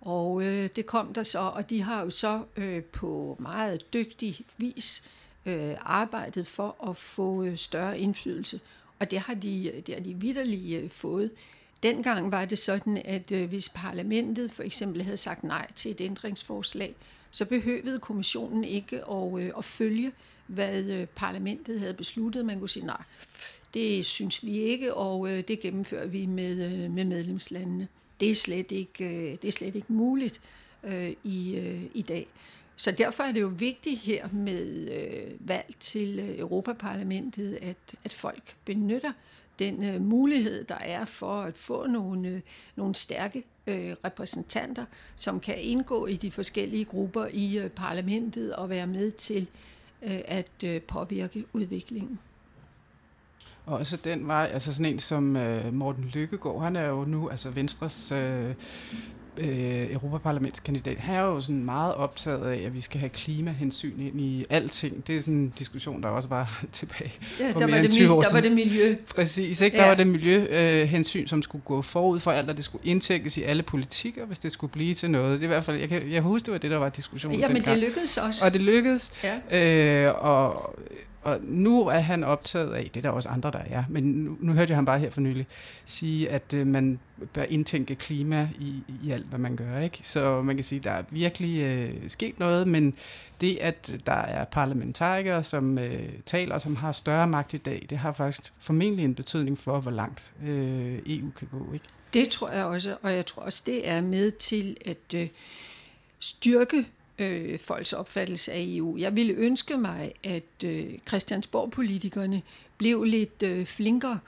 Og 0.00 0.42
øh, 0.42 0.68
det 0.76 0.86
kom 0.86 1.14
der 1.14 1.22
så, 1.22 1.38
og 1.38 1.70
de 1.70 1.82
har 1.82 2.02
jo 2.02 2.10
så 2.10 2.42
øh, 2.56 2.82
på 2.82 3.36
meget 3.40 3.92
dygtig 3.92 4.40
vis 4.58 5.04
øh, 5.46 5.74
arbejdet 5.80 6.46
for 6.46 6.88
at 6.90 6.96
få 6.96 7.44
øh, 7.44 7.56
større 7.56 7.98
indflydelse. 7.98 8.60
Og 8.98 9.10
det 9.10 9.18
har 9.18 9.34
de, 9.34 9.82
det 9.86 9.94
har 9.94 10.02
de 10.02 10.14
vidderligt 10.14 10.82
øh, 10.82 10.90
fået. 10.90 11.30
Dengang 11.82 12.32
var 12.32 12.44
det 12.44 12.58
sådan, 12.58 13.02
at 13.04 13.32
øh, 13.32 13.48
hvis 13.48 13.68
parlamentet 13.68 14.52
for 14.52 14.62
eksempel 14.62 15.02
havde 15.02 15.16
sagt 15.16 15.44
nej 15.44 15.72
til 15.72 15.90
et 15.90 16.00
ændringsforslag, 16.00 16.94
så 17.30 17.44
behøvede 17.44 17.98
kommissionen 17.98 18.64
ikke 18.64 19.10
at, 19.10 19.38
øh, 19.40 19.50
at 19.58 19.64
følge, 19.64 20.12
hvad 20.46 20.84
øh, 20.84 21.06
parlamentet 21.06 21.80
havde 21.80 21.94
besluttet. 21.94 22.44
Man 22.46 22.58
kunne 22.58 22.68
sige, 22.68 22.86
nej, 22.86 23.02
det 23.74 24.04
synes 24.04 24.44
vi 24.44 24.58
ikke, 24.58 24.94
og 24.94 25.28
det 25.28 25.60
gennemfører 25.60 26.06
vi 26.06 26.26
med, 26.26 26.88
med 26.88 27.04
medlemslandene. 27.04 27.88
Det 28.20 28.30
er 28.30 28.34
slet 28.34 28.72
ikke, 28.72 29.38
det 29.42 29.48
er 29.48 29.52
slet 29.52 29.76
ikke 29.76 29.92
muligt 29.92 30.40
i, 31.24 31.56
i 31.94 32.02
dag. 32.02 32.26
Så 32.76 32.90
derfor 32.90 33.24
er 33.24 33.32
det 33.32 33.40
jo 33.40 33.52
vigtigt 33.58 34.00
her 34.00 34.28
med 34.32 34.90
øh, 34.92 35.48
valg 35.48 35.74
til 35.80 36.38
Europaparlamentet, 36.38 37.58
at, 37.62 37.76
at 38.04 38.12
folk 38.12 38.54
benytter 38.64 39.12
den 39.58 39.84
øh, 39.84 40.00
mulighed, 40.00 40.64
der 40.64 40.78
er 40.80 41.04
for 41.04 41.42
at 41.42 41.56
få 41.56 41.86
nogle, 41.86 42.28
øh, 42.28 42.40
nogle 42.76 42.94
stærke 42.94 43.44
øh, 43.66 43.96
repræsentanter, 44.04 44.84
som 45.16 45.40
kan 45.40 45.60
indgå 45.60 46.06
i 46.06 46.16
de 46.16 46.30
forskellige 46.30 46.84
grupper 46.84 47.26
i 47.32 47.58
øh, 47.58 47.70
parlamentet 47.70 48.54
og 48.54 48.70
være 48.70 48.86
med 48.86 49.10
til 49.10 49.46
øh, 50.02 50.20
at 50.24 50.50
øh, 50.64 50.80
påvirke 50.82 51.44
udviklingen. 51.52 52.18
Og 53.66 53.78
også 53.78 53.96
den 53.96 54.26
vej, 54.26 54.50
altså 54.52 54.72
sådan 54.72 54.92
en 54.92 54.98
som 54.98 55.36
øh, 55.36 55.74
Morten 55.74 56.04
Lykkegaard, 56.04 56.62
han 56.62 56.76
er 56.76 56.86
jo 56.86 57.04
nu 57.04 57.28
altså 57.28 57.50
Venstres 57.50 58.12
øh, 58.12 58.54
øh, 59.38 59.92
Europaparlamentskandidat, 59.92 60.98
han 60.98 61.14
er 61.14 61.20
jo 61.20 61.40
sådan 61.40 61.64
meget 61.64 61.94
optaget 61.94 62.46
af, 62.50 62.62
at 62.66 62.74
vi 62.74 62.80
skal 62.80 63.00
have 63.00 63.08
klimahensyn 63.10 64.00
ind 64.00 64.20
i 64.20 64.44
alting. 64.50 65.06
Det 65.06 65.16
er 65.16 65.20
sådan 65.20 65.34
en 65.34 65.52
diskussion, 65.58 66.02
der 66.02 66.08
også 66.08 66.28
var 66.28 66.64
tilbage 66.72 67.12
ja, 67.40 67.50
for 67.50 67.58
der 67.58 67.66
mere 67.66 67.70
var 67.76 67.76
end 67.82 67.86
det, 67.86 67.94
20 67.94 68.12
år 68.12 68.22
der 68.22 68.28
var 68.32 68.40
det 68.40 68.52
miljø. 68.52 68.96
Præcis, 69.14 69.60
ikke? 69.60 69.76
Der 69.76 69.82
Ja. 69.82 69.88
var 69.88 69.94
det 69.96 70.06
miljøhensyn, 70.06 71.22
øh, 71.22 71.28
som 71.28 71.42
skulle 71.42 71.62
gå 71.64 71.82
forud 71.82 72.20
for 72.20 72.30
alt, 72.30 72.50
og 72.50 72.56
det 72.56 72.64
skulle 72.64 72.86
indtækkes 72.86 73.36
i 73.36 73.42
alle 73.42 73.62
politikker, 73.62 74.24
hvis 74.26 74.38
det 74.38 74.52
skulle 74.52 74.72
blive 74.72 74.94
til 74.94 75.10
noget. 75.10 75.32
Det 75.40 75.40
er 75.40 75.44
i 75.44 75.46
hvert 75.46 75.64
fald, 75.64 75.76
jeg 75.76 75.88
kan, 75.88 76.02
jeg 76.02 76.12
kan 76.12 76.22
huske, 76.22 76.46
det 76.46 76.52
var 76.52 76.58
det, 76.58 76.70
der 76.70 76.76
var 76.78 76.88
diskussionen 76.88 77.40
Ja, 77.40 77.46
men 77.48 77.56
dengang. 77.56 77.76
det 77.80 77.84
lykkedes 77.88 78.18
også. 78.18 78.44
Og 78.44 78.52
det 78.52 78.60
lykkedes. 78.60 79.24
ja. 79.52 80.06
Øh, 80.08 80.24
og, 80.24 80.74
og 81.26 81.40
nu 81.42 81.86
er 81.86 81.98
han 81.98 82.24
optaget 82.24 82.74
af, 82.74 82.90
det 82.94 82.96
er 82.96 83.02
der 83.02 83.10
også 83.10 83.28
andre, 83.28 83.50
der 83.50 83.58
er, 83.58 83.84
men 83.88 84.04
nu, 84.04 84.36
nu 84.40 84.52
hørte 84.52 84.70
jeg 84.70 84.76
ham 84.76 84.84
bare 84.84 84.98
her 84.98 85.10
for 85.10 85.20
nylig 85.20 85.46
sige, 85.84 86.30
at 86.30 86.54
øh, 86.54 86.66
man 86.66 86.98
bør 87.32 87.42
indtænke 87.42 87.94
klima 87.94 88.48
i, 88.58 88.82
i 89.02 89.10
alt, 89.10 89.26
hvad 89.26 89.38
man 89.38 89.56
gør. 89.56 89.78
Ikke? 89.78 89.98
Så 90.02 90.42
man 90.42 90.56
kan 90.56 90.64
sige, 90.64 90.78
der 90.78 90.90
er 90.90 91.02
virkelig 91.10 91.60
øh, 91.62 92.08
sket 92.08 92.38
noget, 92.38 92.68
men 92.68 92.94
det, 93.40 93.58
at 93.60 94.00
der 94.06 94.12
er 94.12 94.44
parlamentarikere, 94.44 95.42
som 95.42 95.78
øh, 95.78 96.08
taler, 96.26 96.58
som 96.58 96.76
har 96.76 96.92
større 96.92 97.26
magt 97.26 97.54
i 97.54 97.58
dag, 97.58 97.86
det 97.90 97.98
har 97.98 98.12
faktisk 98.12 98.52
formentlig 98.58 99.04
en 99.04 99.14
betydning 99.14 99.58
for, 99.58 99.80
hvor 99.80 99.90
langt 99.90 100.32
øh, 100.44 100.98
EU 101.06 101.30
kan 101.38 101.48
gå. 101.52 101.72
Ikke? 101.72 101.84
Det 102.12 102.28
tror 102.28 102.50
jeg 102.50 102.64
også, 102.64 102.96
og 103.02 103.12
jeg 103.12 103.26
tror 103.26 103.42
også, 103.42 103.62
det 103.66 103.88
er 103.88 104.00
med 104.00 104.30
til 104.30 104.76
at 104.84 105.14
øh, 105.14 105.28
styrke 106.18 106.86
øh, 107.18 107.58
folks 107.58 107.92
opfattelse 107.92 108.52
af 108.52 108.64
EU. 108.68 108.96
Jeg 108.98 109.16
ville 109.16 109.32
ønske 109.32 109.76
mig, 109.76 110.12
at 110.24 110.64
øh, 110.64 110.98
Christiansborg-politikerne 111.08 112.42
blev 112.78 113.04
lidt 113.04 113.42
øh, 113.42 113.66
flinkere 113.66 114.18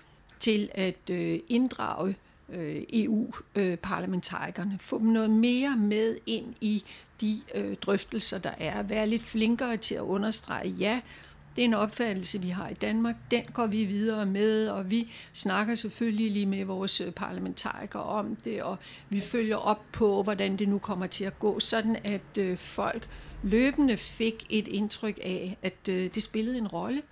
til 0.40 0.70
at 0.74 1.10
øh, 1.10 1.38
inddrage 1.48 2.16
øh, 2.52 2.82
EU-parlamentarikerne. 2.92 4.72
Øh, 4.74 4.80
Få 4.80 4.98
dem 4.98 5.06
noget 5.06 5.30
mere 5.30 5.76
med 5.76 6.16
ind 6.26 6.54
i 6.60 6.84
de 7.20 7.40
øh, 7.54 7.76
drøftelser, 7.76 8.38
der 8.38 8.52
er. 8.58 8.82
Være 8.82 9.06
lidt 9.06 9.24
flinkere 9.24 9.76
til 9.76 9.94
at 9.94 10.00
understrege, 10.00 10.68
ja, 10.68 11.00
det 11.58 11.64
er 11.64 11.68
en 11.68 11.74
opfattelse, 11.74 12.40
vi 12.40 12.48
har 12.48 12.68
i 12.68 12.74
Danmark. 12.74 13.16
Den 13.30 13.42
går 13.52 13.66
vi 13.66 13.84
videre 13.84 14.26
med, 14.26 14.68
og 14.68 14.90
vi 14.90 15.12
snakker 15.32 15.74
selvfølgelig 15.74 16.30
lige 16.30 16.46
med 16.46 16.64
vores 16.64 17.00
øh, 17.00 17.12
parlamentarikere 17.12 18.02
om 18.02 18.36
det, 18.36 18.62
og 18.62 18.76
vi 19.08 19.20
følger 19.20 19.56
op 19.56 19.82
på, 19.92 20.22
hvordan 20.22 20.56
det 20.56 20.68
nu 20.68 20.78
kommer 20.78 21.06
til 21.06 21.24
at 21.24 21.38
gå, 21.38 21.60
sådan 21.60 21.96
at 22.04 22.38
øh, 22.38 22.58
folk 22.58 23.08
løbende 23.42 23.96
fik 23.96 24.46
et 24.50 24.68
indtryk 24.68 25.18
af, 25.22 25.56
at 25.62 25.88
øh, 25.88 26.10
det 26.14 26.22
spillede 26.22 26.58
en 26.58 26.68
rolle. 26.68 27.02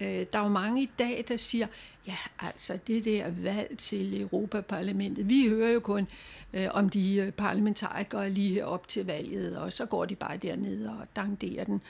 Øh, 0.00 0.26
der 0.32 0.38
er 0.38 0.42
jo 0.42 0.48
mange 0.48 0.82
i 0.82 0.90
dag, 0.98 1.24
der 1.28 1.36
siger, 1.36 1.66
ja, 2.06 2.16
altså 2.40 2.78
det 2.86 3.04
der 3.04 3.30
valg 3.30 3.78
til 3.78 4.20
Europaparlamentet, 4.20 5.28
vi 5.28 5.48
hører 5.48 5.70
jo 5.70 5.80
kun 5.80 6.08
øh, 6.52 6.66
om 6.70 6.88
de 6.88 7.16
øh, 7.16 7.32
parlamentarikere 7.32 8.30
lige 8.30 8.66
op 8.66 8.88
til 8.88 9.06
valget, 9.06 9.58
og 9.58 9.72
så 9.72 9.86
går 9.86 10.04
de 10.04 10.14
bare 10.14 10.36
dernede 10.36 10.90
og 11.00 11.06
danderer 11.16 11.64
den. 11.64 11.80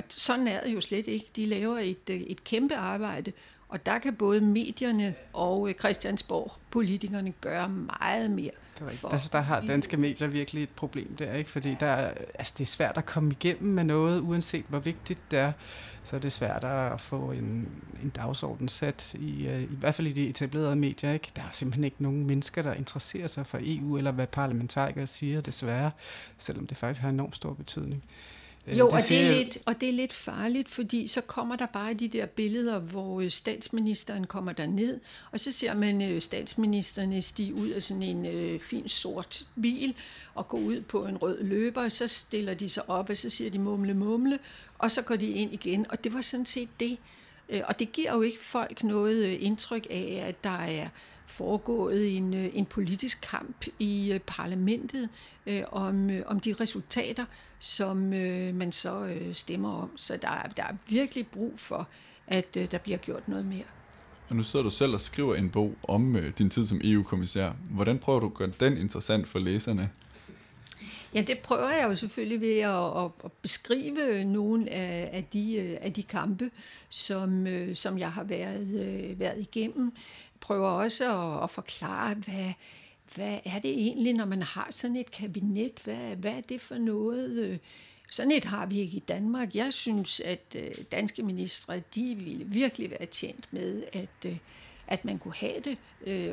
Og 0.00 0.04
sådan 0.08 0.48
er 0.48 0.60
det 0.60 0.74
jo 0.74 0.80
slet 0.80 1.06
ikke. 1.06 1.26
De 1.36 1.46
laver 1.46 1.78
et, 1.78 2.10
øh, 2.10 2.20
et 2.20 2.44
kæmpe 2.44 2.74
arbejde, 2.74 3.32
og 3.68 3.86
der 3.86 3.98
kan 3.98 4.14
både 4.14 4.40
medierne 4.40 5.14
og 5.32 5.68
øh, 5.68 5.74
Christiansborg, 5.74 6.52
politikerne, 6.70 7.32
gøre 7.40 7.68
meget 7.68 8.30
mere. 8.30 8.50
Det 8.78 9.04
Altså, 9.12 9.28
der 9.32 9.40
har 9.40 9.60
danske 9.60 9.96
medier 9.96 10.28
virkelig 10.28 10.62
et 10.62 10.68
problem 10.68 11.16
der, 11.16 11.32
ikke? 11.34 11.50
Fordi 11.50 11.76
der, 11.80 11.86
er- 11.86 12.14
altså, 12.34 12.54
det 12.58 12.64
er 12.64 12.66
svært 12.68 12.96
at 12.98 13.06
komme 13.06 13.30
igennem 13.30 13.72
med 13.74 13.84
noget, 13.84 14.20
uanset 14.20 14.64
hvor 14.68 14.78
vigtigt 14.78 15.18
det 15.30 15.38
er. 15.38 15.52
Så 16.04 16.16
er 16.16 16.20
det 16.20 16.32
svært 16.32 16.64
at 16.64 17.00
få 17.00 17.30
en, 17.30 17.68
en 18.02 18.08
dagsorden 18.16 18.68
sat, 18.68 19.14
i, 19.14 19.46
øh, 19.46 19.62
i 19.62 19.76
hvert 19.78 19.94
fald 19.94 20.06
i 20.06 20.12
de 20.12 20.28
etablerede 20.28 20.76
medier. 20.76 21.12
Ikke? 21.12 21.30
Der 21.36 21.42
er 21.42 21.50
simpelthen 21.50 21.84
ikke 21.84 21.96
nogen 22.02 22.26
mennesker, 22.26 22.62
der 22.62 22.72
interesserer 22.74 23.26
sig 23.26 23.46
for 23.46 23.58
EU, 23.62 23.96
eller 23.98 24.10
hvad 24.10 24.26
parlamentarikere 24.26 25.06
siger, 25.06 25.40
desværre, 25.40 25.90
selvom 26.38 26.66
det 26.66 26.76
faktisk 26.76 27.00
har 27.02 27.08
enormt 27.08 27.36
stor 27.36 27.52
betydning. 27.54 28.04
Øh, 28.70 28.78
Jo, 28.78 28.86
og 28.86 29.00
det, 29.08 29.20
er 29.20 29.36
lidt, 29.36 29.58
og 29.66 29.80
det 29.80 29.88
er 29.88 29.92
lidt 29.92 30.12
farligt, 30.12 30.68
fordi 30.68 31.06
så 31.06 31.20
kommer 31.20 31.56
der 31.56 31.66
bare 31.66 31.94
de 31.94 32.08
der 32.08 32.26
billeder, 32.26 32.78
hvor 32.78 33.20
øh, 33.20 33.30
statsministeren 33.30 34.26
kommer 34.26 34.52
derned, 34.52 35.00
og 35.32 35.40
så 35.40 35.52
ser 35.52 35.74
man 35.74 36.02
øh, 36.02 36.20
statsministerne 36.20 37.22
stige 37.22 37.54
ud 37.54 37.68
af 37.68 37.82
sådan 37.82 38.02
en 38.02 38.26
øh, 38.26 38.60
fin 38.60 38.88
sort 38.88 39.46
bil 39.62 39.94
og 40.34 40.48
gå 40.48 40.56
ud 40.56 40.80
på 40.80 41.06
en 41.06 41.16
rød 41.16 41.42
løber, 41.42 41.84
og 41.84 41.92
så 41.92 42.08
stiller 42.08 42.54
de 42.54 42.68
sig 42.68 42.90
op, 42.90 43.10
og 43.10 43.16
så 43.16 43.30
siger 43.30 43.50
de 43.50 43.58
mumle 43.58 43.94
mumle, 43.94 44.38
og 44.78 44.90
så 44.90 45.02
går 45.02 45.16
de 45.16 45.30
ind 45.30 45.54
igen, 45.54 45.86
og 45.90 46.04
det 46.04 46.14
var 46.14 46.20
sådan 46.20 46.46
set 46.46 46.68
det. 46.80 46.98
Og 47.64 47.78
det 47.78 47.92
giver 47.92 48.14
jo 48.14 48.22
ikke 48.22 48.38
folk 48.44 48.84
noget 48.84 49.26
indtryk 49.28 49.86
af, 49.90 50.24
at 50.28 50.44
der 50.44 50.58
er 50.58 50.88
foregået 51.30 52.16
en, 52.16 52.34
øh, 52.34 52.50
en 52.54 52.66
politisk 52.66 53.20
kamp 53.30 53.66
i 53.78 54.12
øh, 54.12 54.20
parlamentet 54.20 55.08
øh, 55.46 55.62
om, 55.72 56.10
øh, 56.10 56.22
om 56.26 56.40
de 56.40 56.54
resultater, 56.60 57.24
som 57.58 58.12
øh, 58.12 58.54
man 58.54 58.72
så 58.72 59.04
øh, 59.04 59.34
stemmer 59.34 59.72
om. 59.72 59.90
Så 59.96 60.18
der 60.22 60.28
er, 60.28 60.48
der 60.48 60.62
er 60.62 60.74
virkelig 60.88 61.26
brug 61.26 61.52
for, 61.56 61.88
at 62.26 62.56
øh, 62.56 62.70
der 62.70 62.78
bliver 62.78 62.98
gjort 62.98 63.28
noget 63.28 63.44
mere. 63.44 63.64
Og 64.28 64.36
nu 64.36 64.42
sidder 64.42 64.62
du 64.62 64.70
selv 64.70 64.94
og 64.94 65.00
skriver 65.00 65.34
en 65.34 65.50
bog 65.50 65.74
om 65.82 66.16
øh, 66.16 66.32
din 66.38 66.50
tid 66.50 66.66
som 66.66 66.80
EU-kommissær. 66.84 67.52
Hvordan 67.70 67.98
prøver 67.98 68.20
du 68.20 68.26
at 68.26 68.34
gøre 68.34 68.52
den 68.60 68.76
interessant 68.76 69.28
for 69.28 69.38
læserne? 69.38 69.90
Ja, 71.14 71.22
det 71.22 71.38
prøver 71.38 71.70
jeg 71.70 71.88
jo 71.88 71.94
selvfølgelig 71.94 72.40
ved 72.40 72.58
at, 72.58 73.04
at, 73.04 73.10
at 73.24 73.32
beskrive 73.32 74.24
nogle 74.24 74.70
af, 74.70 75.10
af, 75.12 75.24
de, 75.24 75.78
af 75.80 75.92
de 75.92 76.02
kampe, 76.02 76.50
som, 76.88 77.46
som 77.74 77.98
jeg 77.98 78.12
har 78.12 78.24
været, 78.24 78.68
været 79.18 79.40
igennem. 79.40 79.92
Prøver 80.40 80.68
også 80.68 81.34
at, 81.36 81.44
at 81.44 81.50
forklare, 81.50 82.14
hvad, 82.14 82.52
hvad 83.14 83.38
er 83.44 83.58
det 83.58 83.70
egentlig, 83.70 84.14
når 84.14 84.24
man 84.24 84.42
har 84.42 84.68
sådan 84.70 84.96
et 84.96 85.10
kabinet? 85.10 85.72
Hvad, 85.84 86.16
hvad 86.16 86.32
er 86.32 86.40
det 86.40 86.60
for 86.60 86.74
noget? 86.74 87.38
Øh, 87.38 87.58
sådan 88.10 88.32
et 88.32 88.44
har 88.44 88.66
vi 88.66 88.80
ikke 88.80 88.96
i 88.96 89.02
Danmark. 89.08 89.54
Jeg 89.54 89.72
synes, 89.72 90.20
at 90.20 90.56
øh, 90.56 90.70
danske 90.92 91.22
ministre, 91.22 91.82
de 91.94 92.14
ville 92.14 92.44
virkelig 92.44 92.90
være 92.90 93.06
tjent 93.06 93.48
med, 93.50 93.84
at, 93.92 94.08
øh, 94.26 94.36
at 94.86 95.04
man 95.04 95.18
kunne 95.18 95.34
have 95.34 95.60
det, 95.64 95.78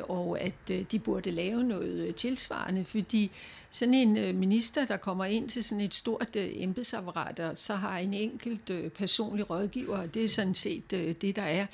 og 0.08 0.40
at 0.40 0.68
de 0.68 0.98
burde 0.98 1.30
lave 1.30 1.64
noget 1.64 2.16
tilsvarende, 2.16 2.84
fordi 2.84 3.30
sådan 3.70 3.94
en 3.94 4.38
minister, 4.38 4.86
der 4.86 4.96
kommer 4.96 5.24
ind 5.24 5.48
til 5.48 5.64
sådan 5.64 5.84
et 5.84 5.94
stort 5.94 6.28
embedsapparat, 6.34 7.58
så 7.58 7.74
har 7.74 7.98
en 7.98 8.14
enkelt 8.14 8.94
personlig 8.94 9.50
rådgiver, 9.50 9.98
og 9.98 10.14
det 10.14 10.24
er 10.24 10.28
sådan 10.28 10.54
set 10.54 10.90
det, 10.90 11.36
der 11.36 11.42
er, 11.42 11.66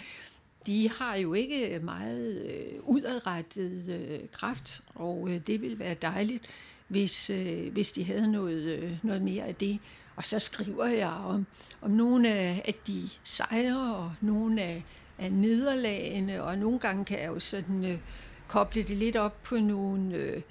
de 0.67 0.91
har 0.91 1.17
jo 1.17 1.35
ikke 1.35 1.81
meget 1.83 2.43
øh, 2.51 2.81
udadrettet 2.83 3.89
øh, 3.89 4.29
kraft, 4.33 4.83
og 4.95 5.29
øh, 5.31 5.41
det 5.47 5.63
ville 5.63 5.79
være 5.79 5.95
dejligt, 5.95 6.45
hvis, 6.89 7.31
øh, 7.31 7.73
hvis 7.73 7.93
de 7.93 8.05
havde 8.05 8.33
noget, 8.33 8.63
øh, 8.63 8.93
noget 9.03 9.23
mere 9.23 9.45
af 9.45 9.55
det. 9.55 9.79
Og 10.17 10.25
så 10.25 10.39
skriver 10.39 10.87
jeg 10.87 11.11
om, 11.11 11.47
om 11.81 11.91
nogle 11.91 12.29
af, 12.29 12.63
af 12.65 12.75
de 12.87 13.09
sejre 13.25 13.97
og 13.97 14.15
nogle 14.21 14.63
af, 14.63 14.85
af 15.19 15.33
nederlagene, 15.33 16.43
og 16.43 16.59
nogle 16.59 16.79
gange 16.79 17.05
kan 17.05 17.21
jeg 17.21 17.29
jo 17.29 17.41
sådan 17.41 17.85
øh, 17.85 17.99
koble 18.49 18.83
det 18.83 18.97
lidt 18.97 19.17
op 19.17 19.43
på 19.43 19.57
nogle 19.57 20.15
øh, 20.15 20.43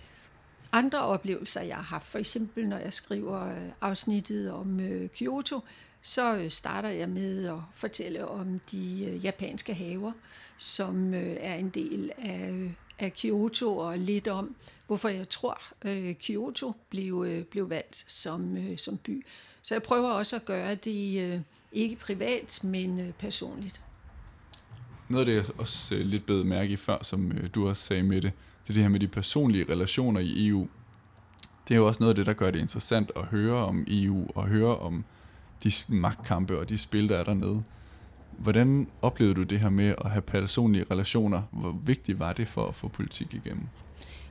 andre 0.71 1.01
oplevelser, 1.01 1.61
jeg 1.61 1.75
har 1.75 1.83
haft. 1.83 2.07
For 2.07 2.19
eksempel 2.19 2.67
når 2.67 2.77
jeg 2.77 2.93
skriver 2.93 3.49
øh, 3.49 3.69
afsnittet 3.81 4.51
om 4.51 4.79
øh, 4.79 5.09
Kyoto, 5.09 5.59
så 6.05 6.35
øh, 6.35 6.49
starter 6.49 6.89
jeg 6.89 7.09
med 7.09 7.47
at 7.47 7.59
fortælle 7.73 8.27
om 8.27 8.59
de 8.71 9.05
øh, 9.05 9.25
japanske 9.25 9.73
haver, 9.73 10.11
som 10.57 11.13
øh, 11.13 11.37
er 11.39 11.55
en 11.55 11.69
del 11.69 12.11
af, 12.17 12.75
af 12.99 13.13
Kyoto, 13.13 13.77
og 13.77 13.99
lidt 13.99 14.27
om, 14.27 14.55
hvorfor 14.87 15.09
jeg 15.09 15.29
tror, 15.29 15.61
Kyoto 16.21 16.73
blev, 16.89 17.43
blev 17.51 17.69
valgt 17.69 18.05
som, 18.07 18.57
som 18.77 18.97
by. 18.97 19.25
Så 19.61 19.75
jeg 19.75 19.83
prøver 19.83 20.09
også 20.09 20.35
at 20.35 20.45
gøre 20.45 20.75
det 20.75 21.43
ikke 21.71 21.95
privat, 21.95 22.59
men 22.63 23.13
personligt. 23.19 23.81
Noget 25.09 25.21
af 25.21 25.25
det, 25.25 25.49
jeg 25.49 25.59
også 25.59 25.95
lidt 25.95 26.25
bedt 26.25 26.47
mærke 26.47 26.73
i 26.73 26.75
før, 26.75 27.03
som 27.03 27.31
du 27.55 27.69
også 27.69 27.83
sagde 27.83 28.03
med 28.03 28.21
det, 28.21 28.31
det 28.63 28.69
er 28.69 28.73
det 28.73 28.83
her 28.83 28.89
med 28.89 28.99
de 28.99 29.07
personlige 29.07 29.65
relationer 29.69 30.19
i 30.19 30.47
EU. 30.47 30.67
Det 31.67 31.73
er 31.73 31.79
jo 31.79 31.87
også 31.87 31.99
noget 31.99 32.11
af 32.11 32.15
det, 32.15 32.25
der 32.25 32.33
gør 32.33 32.51
det 32.51 32.59
interessant 32.59 33.11
at 33.15 33.25
høre 33.25 33.53
om 33.53 33.85
EU, 33.87 34.27
og 34.35 34.47
høre 34.47 34.77
om 34.77 35.05
de 35.63 35.71
magtkampe 35.87 36.59
og 36.59 36.69
de 36.69 36.77
spil, 36.77 37.09
der 37.09 37.17
er 37.17 37.23
dernede. 37.23 37.63
Hvordan 38.37 38.87
oplevede 39.01 39.35
du 39.35 39.43
det 39.43 39.59
her 39.59 39.69
med 39.69 39.95
at 40.05 40.11
have 40.11 40.21
personlige 40.21 40.85
relationer? 40.91 41.41
Hvor 41.51 41.79
vigtigt 41.85 42.19
var 42.19 42.33
det 42.33 42.47
for 42.47 42.67
at 42.67 42.75
få 42.75 42.87
politik 42.87 43.33
igennem? 43.33 43.63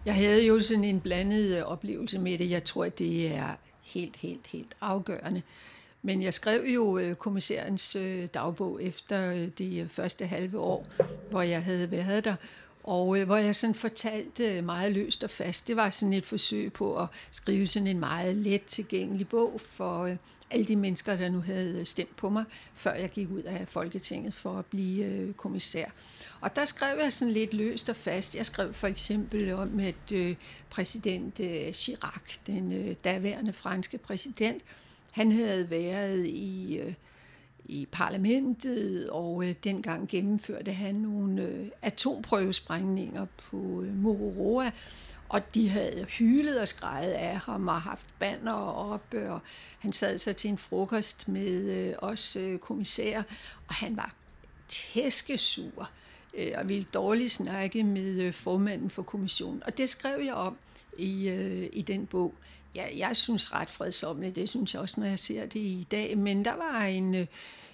Jeg 0.06 0.14
havde 0.14 0.46
jo 0.46 0.60
sådan 0.60 0.84
en 0.84 1.00
blandet 1.00 1.56
øh, 1.56 1.62
oplevelse 1.62 2.18
med 2.18 2.38
det. 2.38 2.50
Jeg 2.50 2.64
tror, 2.64 2.88
det 2.88 3.34
er 3.34 3.48
helt, 3.82 4.16
helt, 4.16 4.46
helt 4.46 4.74
afgørende. 4.80 5.42
Men 6.02 6.22
jeg 6.22 6.34
skrev 6.34 6.64
jo 6.64 6.98
øh, 6.98 7.14
kommissærens 7.14 7.96
øh, 7.96 8.28
dagbog 8.34 8.82
efter 8.82 9.32
de 9.32 9.48
det 9.58 9.90
første 9.90 10.26
halve 10.26 10.58
år, 10.58 10.86
hvor 11.30 11.42
jeg 11.42 11.62
havde 11.62 11.90
været 11.90 12.24
der. 12.24 12.34
og 12.84 13.24
hvor 13.24 13.36
jeg 13.36 13.56
sådan 13.56 13.74
fortalte 13.74 14.62
meget 14.62 14.92
løst 14.92 15.24
og 15.24 15.30
fast. 15.30 15.68
Det 15.68 15.76
var 15.76 15.90
sådan 15.90 16.12
et 16.12 16.26
forsøg 16.26 16.72
på 16.72 16.96
at 16.96 17.06
skrive 17.30 17.66
sådan 17.66 17.86
en 17.86 18.00
meget 18.00 18.36
let 18.36 18.64
tilgængelig 18.64 19.28
bog 19.28 19.60
for 19.70 20.16
alle 20.52 20.64
de 20.64 20.76
mennesker, 20.76 21.16
der 21.16 21.28
nu 21.28 21.40
havde 21.40 21.84
stemt 21.84 22.16
på 22.16 22.28
mig, 22.28 22.44
før 22.74 22.94
jeg 22.94 23.10
gik 23.10 23.30
ud 23.30 23.42
af 23.42 23.68
Folketinget 23.68 24.34
for 24.34 24.58
at 24.58 24.66
blive 24.66 25.04
øh, 25.04 25.32
kommissær. 25.34 25.86
Og 26.40 26.56
der 26.56 26.64
skrev 26.64 26.98
jeg 27.02 27.12
sådan 27.12 27.34
lidt 27.34 27.54
løst 27.54 27.88
og 27.88 27.96
fast. 27.96 28.36
Jeg 28.36 28.46
skrev 28.46 28.72
for 28.72 28.86
eksempel 28.86 29.52
om, 29.52 29.80
at 29.80 30.12
øh, 30.12 30.36
præsident 30.70 31.40
øh, 31.40 31.72
Chirac, 31.72 32.36
den 32.46 32.72
øh, 32.72 32.94
daværende 33.04 33.52
franske 33.52 33.98
præsident, 33.98 34.62
han 35.10 35.32
havde 35.32 35.70
været 35.70 36.26
i, 36.26 36.76
øh, 36.76 36.94
i 37.64 37.88
parlamentet, 37.92 39.10
og 39.10 39.44
øh, 39.44 39.54
dengang 39.64 40.08
gennemførte 40.08 40.72
han 40.72 40.94
nogle 40.94 41.42
øh, 41.42 41.66
atomprøvesprængninger 41.82 43.26
på 43.38 43.82
øh, 43.82 43.96
Mururoa, 43.96 44.70
og 45.32 45.54
de 45.54 45.68
havde 45.68 46.04
hylet 46.04 46.60
og 46.60 46.68
skrejet 46.68 47.12
af 47.12 47.38
ham 47.38 47.68
og 47.68 47.82
haft 47.82 48.06
banner 48.18 48.52
op, 48.52 49.14
og 49.14 49.40
han 49.78 49.92
sad 49.92 50.18
så 50.18 50.32
til 50.32 50.50
en 50.50 50.58
frokost 50.58 51.28
med 51.28 51.50
øh, 51.50 51.94
os 51.98 52.36
øh, 52.36 52.58
kommissærer, 52.58 53.22
og 53.68 53.74
han 53.74 53.96
var 53.96 54.14
tæskesur 54.68 55.90
øh, 56.34 56.52
og 56.54 56.68
ville 56.68 56.86
dårligt 56.94 57.32
snakke 57.32 57.84
med 57.84 58.20
øh, 58.20 58.32
formanden 58.32 58.90
for 58.90 59.02
kommissionen. 59.02 59.62
Og 59.66 59.78
det 59.78 59.88
skrev 59.90 60.20
jeg 60.24 60.34
om 60.34 60.56
i, 60.98 61.28
øh, 61.28 61.68
i 61.72 61.82
den 61.82 62.06
bog. 62.06 62.34
Ja, 62.74 62.86
jeg 62.96 63.16
synes 63.16 63.52
ret 63.52 63.70
fredsomligt, 63.70 64.36
det 64.36 64.48
synes 64.48 64.74
jeg 64.74 64.82
også, 64.82 65.00
når 65.00 65.06
jeg 65.06 65.18
ser 65.18 65.46
det 65.46 65.60
i 65.60 65.86
dag. 65.90 66.18
Men 66.18 66.44
der 66.44 66.54
var 66.56 66.82
en, 66.82 67.14
øh, 67.14 67.26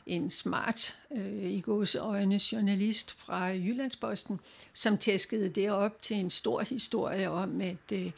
en 0.08 0.30
smart, 0.30 0.98
øh, 1.16 1.42
i 1.42 1.64
øjne, 2.00 2.40
journalist 2.52 3.14
fra 3.14 3.44
Jyllandsposten, 3.44 4.40
som 4.74 4.98
tæskede 4.98 5.48
det 5.48 5.70
op 5.70 6.02
til 6.02 6.16
en 6.16 6.30
stor 6.30 6.60
historie 6.60 7.30
om, 7.30 7.60
at 7.60 7.92
øh, 7.92 8.10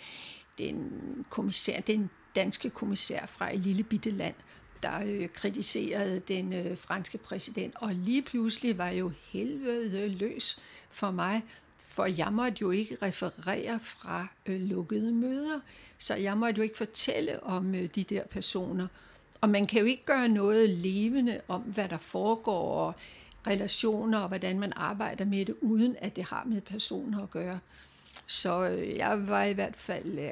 den, 0.58 0.90
kommissær, 1.30 1.80
den 1.80 2.10
danske 2.34 2.70
kommissær 2.70 3.26
fra 3.26 3.54
et 3.54 3.60
lille 3.60 3.82
bitte 3.82 4.10
land, 4.10 4.34
der 4.82 5.00
øh, 5.06 5.28
kritiserede 5.28 6.20
den 6.28 6.52
øh, 6.52 6.78
franske 6.78 7.18
præsident. 7.18 7.74
Og 7.76 7.94
lige 7.94 8.22
pludselig 8.22 8.78
var 8.78 8.88
jo 8.88 9.12
helvede 9.32 10.08
løs 10.08 10.60
for 10.90 11.10
mig, 11.10 11.42
for 11.78 12.04
jeg 12.04 12.32
måtte 12.32 12.58
jo 12.60 12.70
ikke 12.70 12.96
referere 13.02 13.80
fra 13.80 14.26
øh, 14.46 14.60
lukkede 14.60 15.12
møder, 15.12 15.60
så 15.98 16.14
jeg 16.14 16.38
måtte 16.38 16.58
jo 16.58 16.62
ikke 16.62 16.76
fortælle 16.76 17.42
om 17.42 17.74
øh, 17.74 17.88
de 17.94 18.04
der 18.04 18.24
personer. 18.26 18.86
Og 19.40 19.48
man 19.48 19.66
kan 19.66 19.80
jo 19.80 19.84
ikke 19.84 20.04
gøre 20.04 20.28
noget 20.28 20.70
levende 20.70 21.40
om, 21.48 21.60
hvad 21.60 21.88
der 21.88 21.98
foregår, 21.98 22.86
og 22.86 22.94
relationer, 23.46 24.18
og 24.18 24.28
hvordan 24.28 24.58
man 24.58 24.72
arbejder 24.76 25.24
med 25.24 25.44
det, 25.44 25.54
uden 25.60 25.96
at 26.00 26.16
det 26.16 26.24
har 26.24 26.44
med 26.46 26.60
personer 26.60 27.22
at 27.22 27.30
gøre. 27.30 27.58
Så 28.26 28.68
øh, 28.68 28.96
jeg 28.96 29.28
var 29.28 29.42
i 29.42 29.52
hvert 29.52 29.76
fald 29.76 30.18
øh, 30.18 30.26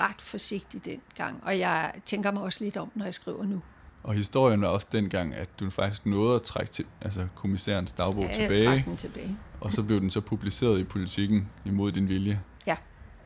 ret 0.00 0.20
forsigtig 0.20 0.84
dengang, 0.84 1.44
og 1.44 1.58
jeg 1.58 1.92
tænker 2.06 2.30
mig 2.30 2.42
også 2.42 2.64
lidt 2.64 2.76
om, 2.76 2.90
når 2.94 3.04
jeg 3.04 3.14
skriver 3.14 3.44
nu. 3.44 3.62
Og 4.02 4.14
historien 4.14 4.60
var 4.60 4.68
også 4.68 4.86
dengang, 4.92 5.34
at 5.34 5.60
du 5.60 5.70
faktisk 5.70 6.06
nåede 6.06 6.36
at 6.36 6.42
trække 6.42 6.72
til, 6.72 6.86
altså 7.00 7.26
kommissærens 7.34 7.92
dagbog 7.92 8.24
ja, 8.24 8.32
tilbage. 8.32 8.84
Den 8.86 8.96
tilbage. 8.96 9.36
Og 9.60 9.72
så 9.72 9.82
blev 9.82 10.00
den 10.00 10.10
så 10.10 10.20
publiceret 10.20 10.78
i 10.80 10.84
politikken 10.84 11.50
imod 11.64 11.92
din 11.92 12.08
vilje. 12.08 12.40
Ja, 12.66 12.76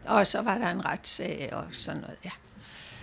og 0.04 0.26
så 0.26 0.42
var 0.42 0.58
der 0.58 0.70
en 0.70 0.84
retssag 0.84 1.48
og 1.52 1.64
sådan 1.72 2.00
noget, 2.00 2.16
ja. 2.24 2.30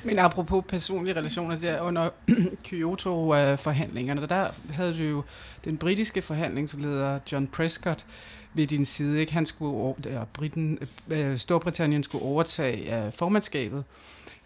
Men 0.04 0.20
apropos 0.20 0.64
personlige 0.68 1.16
relationer, 1.16 1.56
der 1.60 1.82
under 1.82 2.10
Kyoto-forhandlingerne, 2.68 4.28
der 4.28 4.50
havde 4.70 4.98
du 4.98 5.04
jo 5.04 5.24
den 5.66 5.78
britiske 5.78 6.22
forhandlingsleder 6.22 7.20
John 7.32 7.48
Prescott 7.48 8.06
ved 8.54 8.68
din 8.68 8.86
side. 8.86 9.20
Ikke? 9.20 9.34
Han 9.34 9.46
skulle, 9.46 9.96
der, 10.04 10.26
Briten, 10.26 10.80
øh, 11.10 11.38
Storbritannien 11.38 12.04
skulle 12.04 12.26
overtage 12.26 13.06
øh, 13.06 13.12
formandskabet 13.12 13.84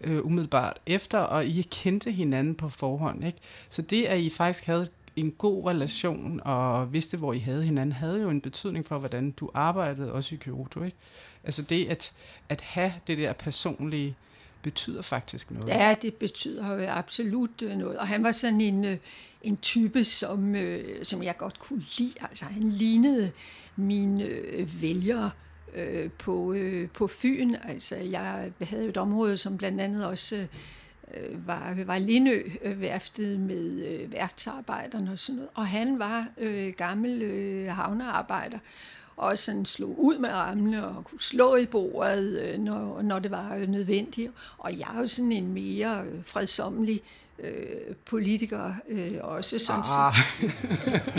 øh, 0.02 0.26
umiddelbart 0.26 0.80
efter, 0.86 1.18
og 1.18 1.46
I 1.46 1.62
kendte 1.62 2.12
hinanden 2.12 2.56
på 2.56 2.70
forhånd. 2.70 3.26
Ikke? 3.26 3.38
Så 3.70 3.82
det, 3.82 4.06
at 4.06 4.20
I 4.20 4.30
faktisk 4.30 4.66
havde 4.66 4.88
en 5.16 5.32
god 5.32 5.66
relation 5.66 6.42
og 6.46 6.94
vidste, 6.94 7.18
hvor 7.18 7.34
I 7.34 7.40
havde 7.40 7.64
hinanden, 7.64 7.94
havde 7.94 8.22
jo 8.22 8.30
en 8.30 8.42
betydning 8.42 8.86
for, 8.86 8.98
hvordan 8.98 9.32
du 9.32 9.50
arbejdede 9.54 10.14
også 10.14 10.36
i 10.36 10.38
Kyoto. 10.38 10.84
Ikke? 10.84 10.98
Altså 11.44 11.62
det 11.62 11.88
at, 11.90 12.14
at 12.50 12.62
have 12.62 12.94
det 13.08 13.18
der 13.18 13.34
personlige 13.34 14.16
betyder 14.62 15.02
faktisk 15.02 15.52
noget. 15.52 15.68
Ja, 15.68 15.96
det 16.02 16.14
betyder 16.14 16.74
jo 16.74 16.88
absolut 16.88 17.62
øh, 17.62 17.78
noget. 17.78 17.98
Og 17.98 18.08
han 18.08 18.24
var 18.24 18.32
sådan 18.32 18.62
en, 18.62 18.86
øh, 18.86 18.98
en 19.42 19.58
type, 19.58 20.04
som, 20.04 20.56
øh, 20.56 21.06
som 21.06 21.24
jeg 21.24 21.38
godt 21.38 21.60
kunne 21.60 21.84
lide. 21.98 22.14
Altså 22.22 22.46
han 22.46 22.64
lignede 22.64 23.32
mine 23.76 24.30
vælgere 24.82 25.32
på, 26.18 26.56
på 26.94 27.08
Fyn. 27.08 27.56
Altså 27.64 27.96
jeg 27.96 28.52
havde 28.62 28.86
et 28.86 28.98
område, 28.98 29.38
som 29.38 29.58
blandt 29.58 29.82
andet 29.82 30.06
også 30.06 30.48
var, 31.46 31.78
var 31.86 31.98
Lindø 31.98 32.42
værftet 32.66 33.40
med 33.40 34.08
værftsarbejderne 34.08 35.12
og 35.12 35.20
sådan 35.20 35.36
noget. 35.36 35.50
Og 35.54 35.68
han 35.68 36.00
var 36.00 36.28
øh, 36.38 36.74
gammel 36.74 37.22
øh, 37.22 37.68
havnearbejder 37.68 38.60
og 39.20 39.40
sådan 39.40 39.66
slog 39.66 40.04
ud 40.04 40.18
med 40.18 40.30
armene 40.30 40.88
og 40.88 41.06
kunne 41.06 41.22
slå 41.22 41.56
i 41.56 41.66
bordet, 41.66 42.40
øh, 42.40 42.60
når, 42.60 43.02
når 43.02 43.20
det 43.20 43.32
var 43.32 43.66
nødvendigt. 43.68 44.32
Og 44.58 44.80
jeg 44.80 44.88
er 44.96 45.00
jo 45.00 45.08
sådan 45.08 45.32
en 45.32 45.54
mere 45.54 46.04
øh, 46.06 46.20
fredsommelig 46.26 47.02
øh, 47.40 47.96
politiker 48.06 48.74
øh, 48.88 49.16
også 49.22 49.60
sådan 49.60 49.84
ah. 49.86 50.16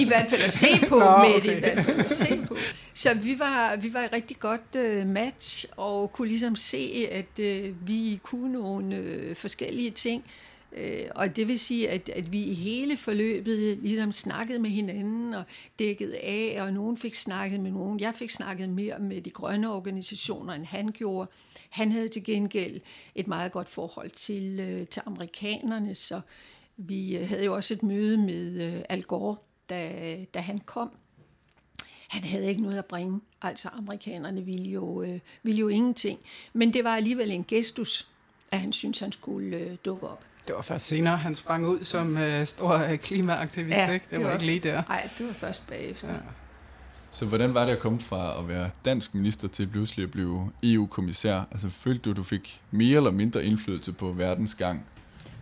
i 0.03 0.05
hvert 0.05 0.31
fald 0.31 0.43
at 0.43 0.53
se 0.53 0.67
på 0.89 0.99
Nå, 0.99 1.19
med 1.19 1.35
okay. 1.35 1.49
det, 1.49 1.57
i 1.57 1.61
hvert 1.61 1.85
fald 1.85 2.01
at 2.01 2.11
se 2.11 2.41
på. 2.49 2.57
Så 2.95 3.15
vi 3.15 3.39
var, 3.39 3.77
vi 3.77 3.95
var 3.95 4.01
et 4.01 4.13
rigtig 4.13 4.39
godt 4.39 4.77
øh, 4.77 5.07
match, 5.07 5.67
og 5.77 6.13
kunne 6.13 6.29
ligesom 6.29 6.57
se, 6.57 7.09
at 7.11 7.39
øh, 7.39 7.89
vi 7.89 8.21
kunne 8.23 8.53
nogle 8.53 8.97
øh, 8.97 9.37
forskellige 9.37 9.91
ting, 9.91 10.25
Øh, 10.73 11.07
og 11.15 11.37
det 11.37 11.49
vil 11.49 11.59
sige, 11.59 11.91
at, 11.91 12.09
at 12.09 12.33
vi 12.33 12.43
i 12.43 12.55
hele 12.55 12.97
forløbet 12.97 13.79
ligesom 13.79 14.13
snakkede 14.13 14.59
med 14.59 14.71
hinanden 14.71 15.35
og 15.35 15.45
dækkede 15.79 16.19
af, 16.19 16.57
og 16.63 16.73
nogen 16.73 16.97
fik 16.97 17.15
snakket 17.15 17.61
med 17.61 17.71
nogen. 17.71 18.01
Jeg 18.01 18.15
fik 18.15 18.31
snakket 18.31 18.69
mere 18.69 18.99
med 18.99 19.21
de 19.21 19.31
grønne 19.31 19.73
organisationer, 19.73 20.55
end 20.55 20.65
han 20.65 20.89
gjorde. 20.89 21.31
Han 21.71 21.93
havde 21.93 22.09
til 22.09 22.25
gengæld 22.25 22.81
et 23.15 23.27
meget 23.27 23.53
godt 23.53 23.69
forhold 23.69 24.11
til, 24.11 24.61
øh, 24.61 24.87
til 24.87 25.03
amerikanerne, 25.07 25.95
så 25.95 26.21
vi 26.77 27.17
øh, 27.17 27.29
havde 27.29 27.45
jo 27.45 27.55
også 27.55 27.75
et 27.75 27.83
møde 27.83 28.17
med 28.17 28.61
øh, 28.63 28.83
Al 28.89 29.03
Gore, 29.03 29.37
da, 29.71 30.17
da 30.35 30.39
han 30.39 30.59
kom. 30.59 30.91
Han 32.09 32.25
havde 32.25 32.49
ikke 32.49 32.63
noget 32.63 32.79
at 32.79 32.87
bringe, 32.87 33.21
altså 33.43 33.69
amerikanerne 33.69 34.45
ville 34.45 34.71
jo, 34.71 35.03
øh, 35.03 35.21
ville 35.43 35.59
jo 35.59 35.69
ingenting. 35.69 36.19
Men 36.53 36.73
det 36.73 36.85
var 36.85 36.97
alligevel 36.97 37.31
en 37.31 37.45
gestus, 37.45 38.09
at 38.51 38.61
han 38.61 38.73
syntes, 38.73 39.01
han 39.01 39.13
skulle 39.13 39.57
øh, 39.57 39.77
dukke 39.85 40.09
op. 40.09 40.25
Det 40.51 40.57
var 40.57 40.63
først 40.63 40.87
senere, 40.87 41.17
han 41.17 41.35
sprang 41.35 41.67
ud 41.67 41.85
som 41.85 42.19
øh, 42.19 42.47
stor 42.47 42.73
øh, 42.73 42.99
klimaaktivist, 42.99 43.77
ja, 43.77 43.91
ikke? 43.91 44.05
Det, 44.05 44.11
det 44.11 44.21
var, 44.21 44.27
var 44.27 44.33
ikke 44.33 44.47
lige 44.47 44.59
der. 44.59 44.83
Nej, 44.89 45.09
det 45.19 45.27
var 45.27 45.33
først 45.33 45.69
bagefter. 45.69 46.09
Ja. 46.09 46.15
Så 47.11 47.27
hvordan 47.27 47.55
var 47.55 47.65
det 47.65 47.73
at 47.73 47.79
komme 47.79 48.01
fra 48.01 48.39
at 48.39 48.49
være 48.49 48.71
dansk 48.85 49.15
minister 49.15 49.49
til 49.49 49.67
pludselig 49.67 50.03
at 50.05 50.11
blive 50.11 50.51
EU-kommissær? 50.65 51.41
Altså 51.51 51.71
følte 51.71 52.03
du, 52.03 52.11
at 52.11 52.17
du 52.17 52.23
fik 52.23 52.61
mere 52.71 52.97
eller 52.97 53.11
mindre 53.11 53.45
indflydelse 53.45 53.93
på 53.93 54.13
verdens 54.13 54.55
gang? 54.55 54.85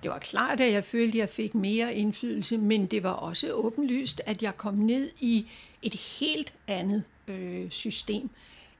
Det 0.03 0.11
var 0.11 0.19
klart, 0.19 0.61
at 0.61 0.73
jeg 0.73 0.85
følte, 0.85 1.19
at 1.19 1.21
jeg 1.21 1.29
fik 1.29 1.55
mere 1.55 1.95
indflydelse, 1.95 2.59
men 2.59 2.87
det 2.87 3.03
var 3.03 3.13
også 3.13 3.53
åbenlyst, 3.53 4.21
at 4.27 4.43
jeg 4.43 4.57
kom 4.57 4.75
ned 4.75 5.11
i 5.21 5.47
et 5.83 5.95
helt 5.95 6.53
andet 6.67 7.03
øh, 7.29 7.71
system. 7.71 8.31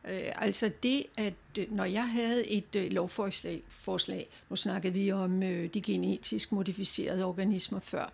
Øh, 0.05 0.33
altså 0.35 0.71
det, 0.83 1.07
at 1.17 1.35
øh, 1.59 1.73
når 1.73 1.85
jeg 1.85 2.09
havde 2.09 2.49
et 2.49 2.77
øh, 2.77 2.93
lovforslag, 2.93 3.63
forslag, 3.69 4.29
nu 4.51 4.57
snakkede 4.57 4.93
vi 4.93 5.13
om 5.13 5.43
øh, 5.43 5.75
de 5.75 5.81
genetisk 5.81 6.53
modificerede 6.53 7.25
organismer 7.25 7.81
før, 7.81 8.13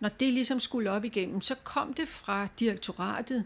når 0.00 0.08
det 0.08 0.32
ligesom 0.32 0.60
skulle 0.60 0.90
op 0.90 1.04
igennem, 1.04 1.40
så 1.40 1.54
kom 1.54 1.94
det 1.94 2.08
fra 2.08 2.48
direktoratet, 2.58 3.44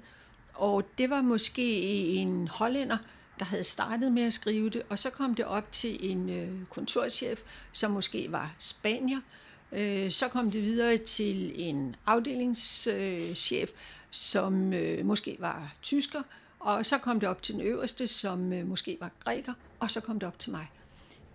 og 0.55 0.85
det 0.99 1.11
var 1.11 1.23
måske 1.23 1.81
en 2.07 2.49
hollænder, 2.49 2.99
der 3.39 3.45
havde 3.45 3.65
startet 3.65 4.13
med 4.13 4.23
at 4.23 4.33
skrive 4.33 4.71
det, 4.71 4.83
og 4.89 4.99
så 4.99 5.11
kom 5.11 5.35
det 5.35 5.45
op 5.45 5.73
til 5.73 6.11
en 6.11 6.31
øh, 6.31 6.49
kontorchef, 6.71 7.41
som 7.73 7.91
måske 7.91 8.33
var 8.33 8.55
spanier, 8.59 9.21
øh, 9.73 10.11
så 10.11 10.29
kom 10.29 10.51
det 10.51 10.63
videre 10.63 10.97
til 10.97 11.53
en 11.69 11.97
afdelingschef, 12.07 13.71
øh, 13.71 13.77
som 14.11 14.73
øh, 14.73 15.07
måske 15.07 15.37
var 15.39 15.75
tysker, 15.83 16.23
og 16.67 16.87
så 16.87 16.99
kom 16.99 17.21
det 17.21 17.29
op 17.29 17.43
til 17.43 17.55
den 17.55 17.63
øverste, 17.63 18.07
som 18.07 18.53
øh, 18.53 18.69
måske 18.69 18.97
var 19.01 19.11
græker, 19.25 19.53
og 19.81 19.91
så 19.91 20.01
kom 20.01 20.19
det 20.19 20.27
op 20.27 20.39
til 20.39 20.51
mig. 20.51 20.67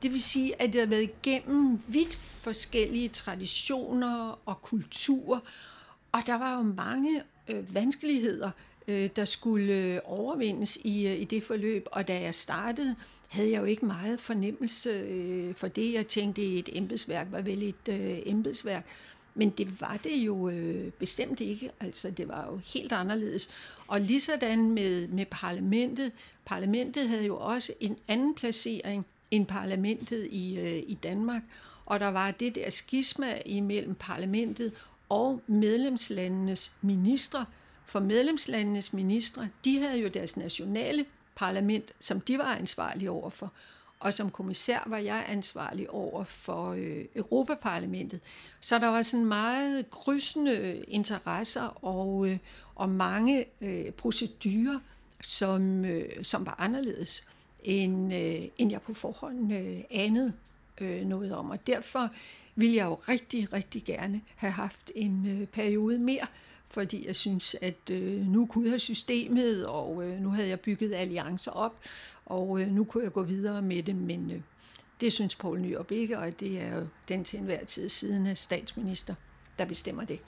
Det 0.03 0.11
vil 0.11 0.21
sige, 0.21 0.61
at 0.61 0.73
det 0.73 0.81
har 0.81 0.87
været 0.87 1.09
igennem 1.23 1.81
vidt 1.87 2.15
forskellige 2.15 3.09
traditioner 3.09 4.39
og 4.45 4.61
kulturer, 4.61 5.39
og 6.11 6.21
der 6.25 6.37
var 6.37 6.57
jo 6.57 6.61
mange 6.61 7.23
øh, 7.47 7.75
vanskeligheder, 7.75 8.51
øh, 8.87 9.09
der 9.15 9.25
skulle 9.25 9.73
øh, 9.73 9.99
overvindes 10.03 10.77
i, 10.83 11.07
øh, 11.07 11.21
i 11.21 11.23
det 11.23 11.43
forløb, 11.43 11.87
og 11.91 12.07
da 12.07 12.21
jeg 12.21 12.35
startede, 12.35 12.95
havde 13.27 13.51
jeg 13.51 13.59
jo 13.59 13.65
ikke 13.65 13.85
meget 13.85 14.19
fornemmelse 14.19 14.89
øh, 14.89 15.55
for 15.55 15.67
det. 15.67 15.93
Jeg 15.93 16.07
tænkte, 16.07 16.41
at 16.41 16.47
et 16.47 16.69
embedsværk 16.71 17.27
var 17.31 17.41
vel 17.41 17.63
et 17.63 17.89
øh, 17.89 18.19
embedsværk. 18.25 18.85
Men 19.35 19.49
det 19.49 19.81
var 19.81 19.99
det 20.03 20.15
jo 20.15 20.49
øh, 20.49 20.91
bestemt 20.91 21.39
ikke. 21.39 21.71
Altså, 21.79 22.11
det 22.11 22.27
var 22.27 22.47
jo 22.51 22.59
helt 22.65 22.91
anderledes. 22.91 23.49
Og 23.91 24.01
lige 24.01 24.21
sådan 24.21 24.71
med, 24.71 25.07
med 25.07 25.25
parlamentet. 25.25 26.11
Parlamentet 26.45 27.09
havde 27.09 27.25
jo 27.25 27.37
også 27.37 27.73
en 27.79 27.97
anden 28.07 28.35
placering 28.35 29.05
end 29.31 29.45
parlamentet 29.45 30.27
i, 30.31 30.59
øh, 30.59 30.83
i 30.87 30.93
Danmark. 31.03 31.41
Og 31.85 31.99
der 31.99 32.07
var 32.07 32.31
det 32.31 32.55
der 32.55 32.69
skisma 32.69 33.41
imellem 33.45 33.95
parlamentet 33.95 34.73
og 35.09 35.41
medlemslandenes 35.47 36.71
ministre. 36.81 37.45
For 37.85 37.99
medlemslandenes 37.99 38.93
ministre, 38.93 39.49
de 39.65 39.81
havde 39.81 39.99
jo 39.99 40.07
deres 40.07 40.37
nationale 40.37 41.05
parlament, 41.35 41.85
som 41.99 42.21
de 42.21 42.37
var 42.37 42.55
ansvarlige 42.55 43.11
overfor. 43.11 43.53
Og 44.01 44.13
som 44.13 44.31
kommissær 44.31 44.83
var 44.85 44.97
jeg 44.97 45.25
ansvarlig 45.27 45.89
over 45.89 46.23
for 46.23 46.71
øh, 46.71 47.05
Europaparlamentet. 47.15 48.19
Så 48.61 48.79
der 48.79 48.87
var 48.87 49.01
sådan 49.01 49.25
meget 49.25 49.89
krydsende 49.89 50.83
interesser 50.87 51.85
og, 51.85 52.27
øh, 52.27 52.37
og 52.75 52.89
mange 52.89 53.45
øh, 53.61 53.91
procedurer, 53.91 54.79
som, 55.27 55.85
øh, 55.85 56.23
som 56.23 56.45
var 56.45 56.55
anderledes, 56.59 57.27
end, 57.63 58.13
øh, 58.13 58.47
end 58.57 58.71
jeg 58.71 58.81
på 58.81 58.93
forhånd 58.93 59.53
øh, 59.53 59.79
anede 59.91 60.33
øh, 60.81 61.05
noget 61.05 61.33
om. 61.33 61.49
Og 61.49 61.67
derfor 61.67 62.09
ville 62.55 62.75
jeg 62.75 62.85
jo 62.85 62.95
rigtig, 63.09 63.53
rigtig 63.53 63.83
gerne 63.83 64.21
have 64.35 64.51
haft 64.53 64.91
en 64.95 65.25
øh, 65.27 65.47
periode 65.47 65.97
mere, 65.97 66.27
fordi 66.69 67.07
jeg 67.07 67.15
synes, 67.15 67.55
at 67.61 67.89
øh, 67.91 68.27
nu 68.27 68.45
kunne 68.45 68.71
jeg 68.71 68.81
systemet, 68.81 69.65
og 69.65 70.03
øh, 70.03 70.19
nu 70.19 70.29
havde 70.29 70.47
jeg 70.49 70.59
bygget 70.59 70.93
alliancer 70.93 71.51
op, 71.51 71.75
og 72.31 72.61
øh, 72.61 72.67
nu 72.67 72.83
kunne 72.83 73.03
jeg 73.03 73.13
gå 73.13 73.23
videre 73.23 73.61
med 73.61 73.83
det, 73.83 73.95
men 73.95 74.31
øh, 74.31 74.41
det 75.01 75.13
synes 75.13 75.35
Poul 75.35 75.59
Nyrup 75.59 75.91
ikke, 75.91 76.19
og 76.19 76.39
det 76.39 76.61
er 76.61 76.75
jo 76.75 76.87
den 77.07 77.23
til 77.23 77.39
enhver 77.39 77.65
tid 77.65 77.89
siddende 77.89 78.35
statsminister, 78.35 79.15
der 79.59 79.65
bestemmer 79.65 80.05
det. 80.05 80.19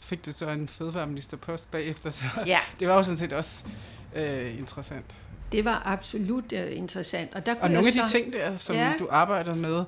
Fik 0.00 0.26
du 0.26 0.32
så 0.32 0.50
en 0.50 0.68
fødevareministerpost 0.68 1.70
bagefter, 1.70 2.10
så 2.10 2.24
Ja. 2.46 2.58
det 2.80 2.88
var 2.88 2.94
jo 2.94 3.02
sådan 3.02 3.18
set 3.18 3.32
også 3.32 3.66
øh, 4.14 4.58
interessant. 4.58 5.14
Det 5.52 5.64
var 5.64 5.82
absolut 5.86 6.52
øh, 6.52 6.76
interessant. 6.76 7.34
Og, 7.34 7.46
der 7.46 7.54
kunne 7.54 7.62
Og 7.62 7.68
nogle 7.70 7.86
af 7.86 7.92
så, 7.92 8.02
de 8.02 8.10
ting 8.10 8.32
der, 8.32 8.56
som 8.56 8.76
Ja. 8.76 8.82
ja. 8.90 8.94
du 8.98 9.08
arbejder 9.10 9.54
med, 9.54 9.84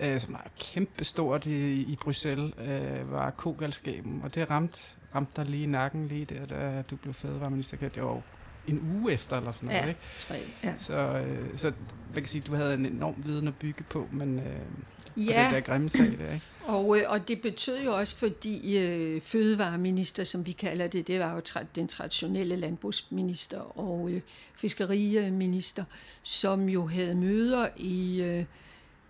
øh, 0.00 0.20
som 0.20 0.34
er 0.34 0.48
kæmpestort 0.60 1.46
i, 1.46 1.82
i 1.82 1.96
Bruxelles, 2.02 2.54
øh, 2.58 3.12
var 3.12 3.30
kogalskaben, 3.30 4.20
og 4.24 4.34
det 4.34 4.50
ramte, 4.50 4.80
ramte 5.14 5.32
dig 5.36 5.44
lige 5.50 5.62
i 5.62 5.66
nakken 5.66 6.08
lige 6.08 6.24
der, 6.24 6.46
da 6.46 6.82
du 6.90 6.96
blev 6.96 7.14
fødevareminister. 7.14 7.76
Det 7.76 8.02
var 8.02 8.08
jo 8.08 8.22
en 8.66 9.00
uge 9.00 9.12
efter 9.12 9.36
eller 9.36 9.50
sådan 9.52 9.66
noget, 9.66 9.82
Ja. 9.82 9.88
ikke? 9.88 10.00
tre, 10.18 10.36
ja. 10.64 10.72
Så, 10.78 10.94
øh, 11.26 11.58
så 11.58 11.72
man 12.14 12.22
kan 12.22 12.26
sige, 12.26 12.42
du 12.46 12.54
havde 12.54 12.74
en 12.74 12.86
enorm 12.86 13.14
viden 13.24 13.48
at 13.48 13.54
bygge 13.54 13.84
på, 13.90 14.08
men 14.12 14.38
øh, 14.38 14.44
på 14.44 15.20
Ja. 15.20 15.44
den 15.44 15.54
der 15.54 15.60
grimme 15.60 15.88
sag 15.88 16.04
der, 16.18 16.32
ikke? 16.32 16.46
Og, 16.66 16.98
øh, 16.98 17.04
og 17.08 17.28
det 17.28 17.40
betød 17.42 17.82
jo 17.84 17.96
også, 17.96 18.16
fordi 18.16 18.78
øh, 18.78 19.20
fødevareminister, 19.22 20.24
som 20.24 20.46
vi 20.46 20.52
kalder 20.52 20.86
det, 20.86 21.06
det 21.06 21.20
var 21.20 21.34
jo 21.34 21.40
tra- 21.48 21.64
den 21.74 21.88
traditionelle 21.88 22.56
landbrugsminister 22.56 23.78
og 23.78 24.10
øh, 24.10 24.20
fiskeriminister, 24.56 25.84
som 26.22 26.68
jo 26.68 26.86
havde 26.86 27.14
møder 27.14 27.68
i, 27.76 28.20
øh, 28.22 28.44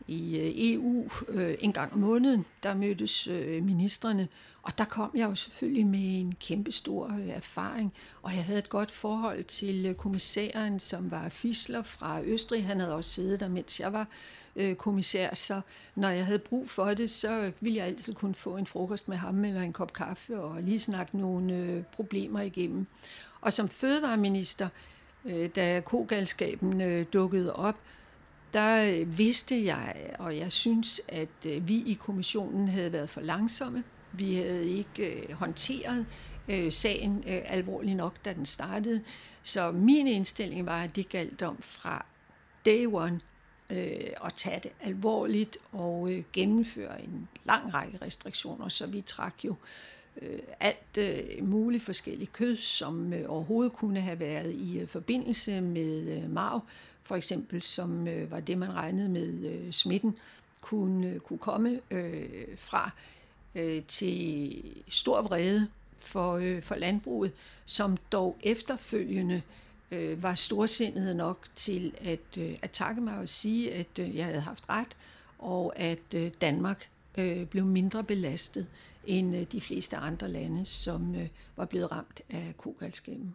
i 0.06 0.38
øh, 0.38 0.52
EU 0.56 1.08
øh, 1.28 1.54
en 1.60 1.72
gang 1.72 1.92
om 1.92 1.98
måneden. 1.98 2.44
Der 2.62 2.74
mødtes 2.74 3.26
øh, 3.26 3.64
ministerne, 3.64 4.28
og 4.62 4.78
der 4.78 4.84
kom 4.84 5.10
jeg 5.14 5.30
jo 5.30 5.34
selvfølgelig 5.34 5.86
med 5.86 6.20
en 6.20 6.34
kæmpe 6.40 6.72
stor 6.72 7.06
øh, 7.06 7.28
erfaring, 7.28 7.92
og 8.22 8.34
jeg 8.34 8.44
havde 8.44 8.58
et 8.58 8.68
godt 8.68 8.90
forhold 8.90 9.44
til 9.44 9.86
øh, 9.86 9.94
kommissæren, 9.94 10.80
som 10.80 11.10
var 11.10 11.28
Fisler 11.28 11.82
fra 11.82 12.22
Østrig. 12.22 12.66
Han 12.66 12.80
havde 12.80 12.94
også 12.94 13.10
siddet 13.10 13.40
der, 13.40 13.48
mens 13.48 13.80
jeg 13.80 13.92
var 13.92 14.06
øh, 14.56 14.74
kommissær, 14.74 15.34
så 15.34 15.60
når 15.94 16.08
jeg 16.08 16.26
havde 16.26 16.38
brug 16.38 16.70
for 16.70 16.94
det, 16.94 17.10
så 17.10 17.52
ville 17.60 17.78
jeg 17.78 17.86
altid 17.86 18.14
kunne 18.14 18.34
få 18.34 18.56
en 18.56 18.66
frokost 18.66 19.08
med 19.08 19.16
ham 19.16 19.44
eller 19.44 19.62
en 19.62 19.72
kop 19.72 19.92
kaffe 19.92 20.40
og 20.40 20.62
lige 20.62 20.80
snakke 20.80 21.18
nogle 21.18 21.54
øh, 21.54 21.82
problemer 21.82 22.40
igennem. 22.40 22.86
Og 23.40 23.52
som 23.52 23.68
fødevareminister, 23.68 24.68
øh, 25.24 25.50
da 25.56 25.82
kogalskaben 25.84 26.80
øh, 26.80 27.06
dukkede 27.12 27.56
op, 27.56 27.76
der 28.54 28.92
øh, 28.92 29.18
vidste 29.18 29.64
jeg, 29.64 30.14
og 30.18 30.36
jeg 30.36 30.52
synes, 30.52 31.00
at 31.08 31.46
øh, 31.46 31.68
vi 31.68 31.82
i 31.86 31.94
kommissionen 31.94 32.68
havde 32.68 32.92
været 32.92 33.10
for 33.10 33.20
langsomme. 33.20 33.84
Vi 34.12 34.34
havde 34.34 34.70
ikke 34.70 35.12
øh, 35.12 35.32
håndteret 35.32 36.06
sagen 36.70 37.24
alvorligt 37.26 37.96
nok, 37.96 38.24
da 38.24 38.32
den 38.32 38.46
startede. 38.46 39.02
Så 39.42 39.70
min 39.70 40.06
indstilling 40.06 40.66
var, 40.66 40.82
at 40.82 40.96
det 40.96 41.08
galt 41.08 41.42
om 41.42 41.58
fra 41.62 42.06
day 42.66 42.86
one 42.86 43.20
øh, 43.70 44.10
at 44.24 44.32
tage 44.36 44.60
det 44.62 44.70
alvorligt 44.80 45.58
og 45.72 46.12
øh, 46.12 46.22
gennemføre 46.32 47.02
en 47.04 47.28
lang 47.44 47.74
række 47.74 47.98
restriktioner, 48.02 48.68
så 48.68 48.86
vi 48.86 49.00
trak 49.00 49.34
jo 49.44 49.54
øh, 50.22 50.38
alt 50.60 50.98
øh, 50.98 51.48
muligt 51.48 51.82
forskelligt 51.82 52.32
kød, 52.32 52.56
som 52.56 53.12
øh, 53.12 53.30
overhovedet 53.30 53.72
kunne 53.72 54.00
have 54.00 54.20
været 54.20 54.52
i 54.52 54.78
øh, 54.78 54.88
forbindelse 54.88 55.60
med 55.60 56.16
øh, 56.16 56.30
marv, 56.30 56.60
for 57.10 57.16
eksempel, 57.16 57.62
som 57.62 58.08
øh, 58.08 58.30
var 58.30 58.40
det, 58.40 58.58
man 58.58 58.74
regnede 58.74 59.08
med 59.08 59.44
øh, 59.44 59.72
smitten 59.72 60.18
kunne, 60.60 61.06
øh, 61.06 61.20
kunne 61.20 61.38
komme 61.38 61.80
øh, 61.90 62.48
fra 62.56 62.90
øh, 63.54 63.82
til 63.84 64.64
stor 64.88 65.22
vrede 65.22 65.68
for, 65.98 66.36
øh, 66.36 66.62
for 66.62 66.74
landbruget, 66.74 67.32
som 67.66 67.96
dog 68.12 68.36
efterfølgende 68.42 69.42
øh, 69.90 70.22
var 70.22 70.34
storsindet 70.34 71.16
nok 71.16 71.46
til 71.56 71.92
at, 72.00 72.38
øh, 72.38 72.56
at 72.62 72.70
takke 72.70 73.00
mig 73.00 73.18
og 73.18 73.28
sige, 73.28 73.72
at 73.72 73.98
øh, 73.98 74.16
jeg 74.16 74.24
havde 74.24 74.40
haft 74.40 74.64
ret, 74.68 74.96
og 75.38 75.78
at 75.78 76.14
øh, 76.14 76.30
Danmark 76.40 76.88
øh, 77.18 77.46
blev 77.46 77.64
mindre 77.64 78.04
belastet 78.04 78.66
end 79.06 79.36
øh, 79.36 79.46
de 79.52 79.60
fleste 79.60 79.96
andre 79.96 80.28
lande, 80.28 80.66
som 80.66 81.14
øh, 81.14 81.28
var 81.56 81.64
blevet 81.64 81.92
ramt 81.92 82.20
af 82.28 82.54
kogalskaben. 82.58 83.34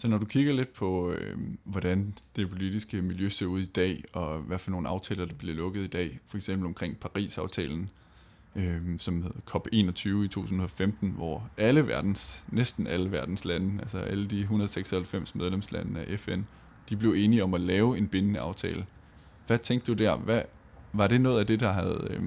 Så 0.00 0.08
når 0.08 0.18
du 0.18 0.26
kigger 0.26 0.52
lidt 0.52 0.72
på, 0.72 1.10
øh, 1.10 1.36
hvordan 1.64 2.14
det 2.36 2.50
politiske 2.50 3.02
miljø 3.02 3.28
ser 3.28 3.46
ud 3.46 3.60
i 3.60 3.66
dag, 3.66 4.04
og 4.12 4.38
hvad 4.38 4.58
for 4.58 4.70
nogle 4.70 4.88
aftaler, 4.88 5.24
der 5.24 5.34
bliver 5.34 5.54
lukket 5.54 5.84
i 5.84 5.86
dag, 5.86 6.20
for 6.26 6.36
eksempel 6.36 6.66
omkring 6.66 6.96
Paris-aftalen, 6.96 7.90
øh, 8.56 8.98
som 8.98 9.22
hed 9.22 9.30
COP21 9.50 10.24
i 10.24 10.28
2015, 10.28 11.10
hvor 11.10 11.50
alle 11.56 11.86
verdens, 11.86 12.44
næsten 12.48 12.86
alle 12.86 13.12
verdens 13.12 13.44
lande, 13.44 13.80
altså 13.80 13.98
alle 13.98 14.26
de 14.26 14.40
196 14.40 15.34
medlemslande 15.34 16.00
af 16.00 16.20
FN, 16.20 16.40
de 16.88 16.96
blev 16.96 17.12
enige 17.12 17.44
om 17.44 17.54
at 17.54 17.60
lave 17.60 17.98
en 17.98 18.08
bindende 18.08 18.40
aftale. 18.40 18.86
Hvad 19.46 19.58
tænkte 19.58 19.92
du 19.92 20.04
der? 20.04 20.16
Hvad, 20.16 20.42
var 20.92 21.06
det 21.06 21.20
noget 21.20 21.40
af 21.40 21.46
det, 21.46 21.60
der 21.60 21.72
havde, 21.72 22.06
øh, 22.10 22.22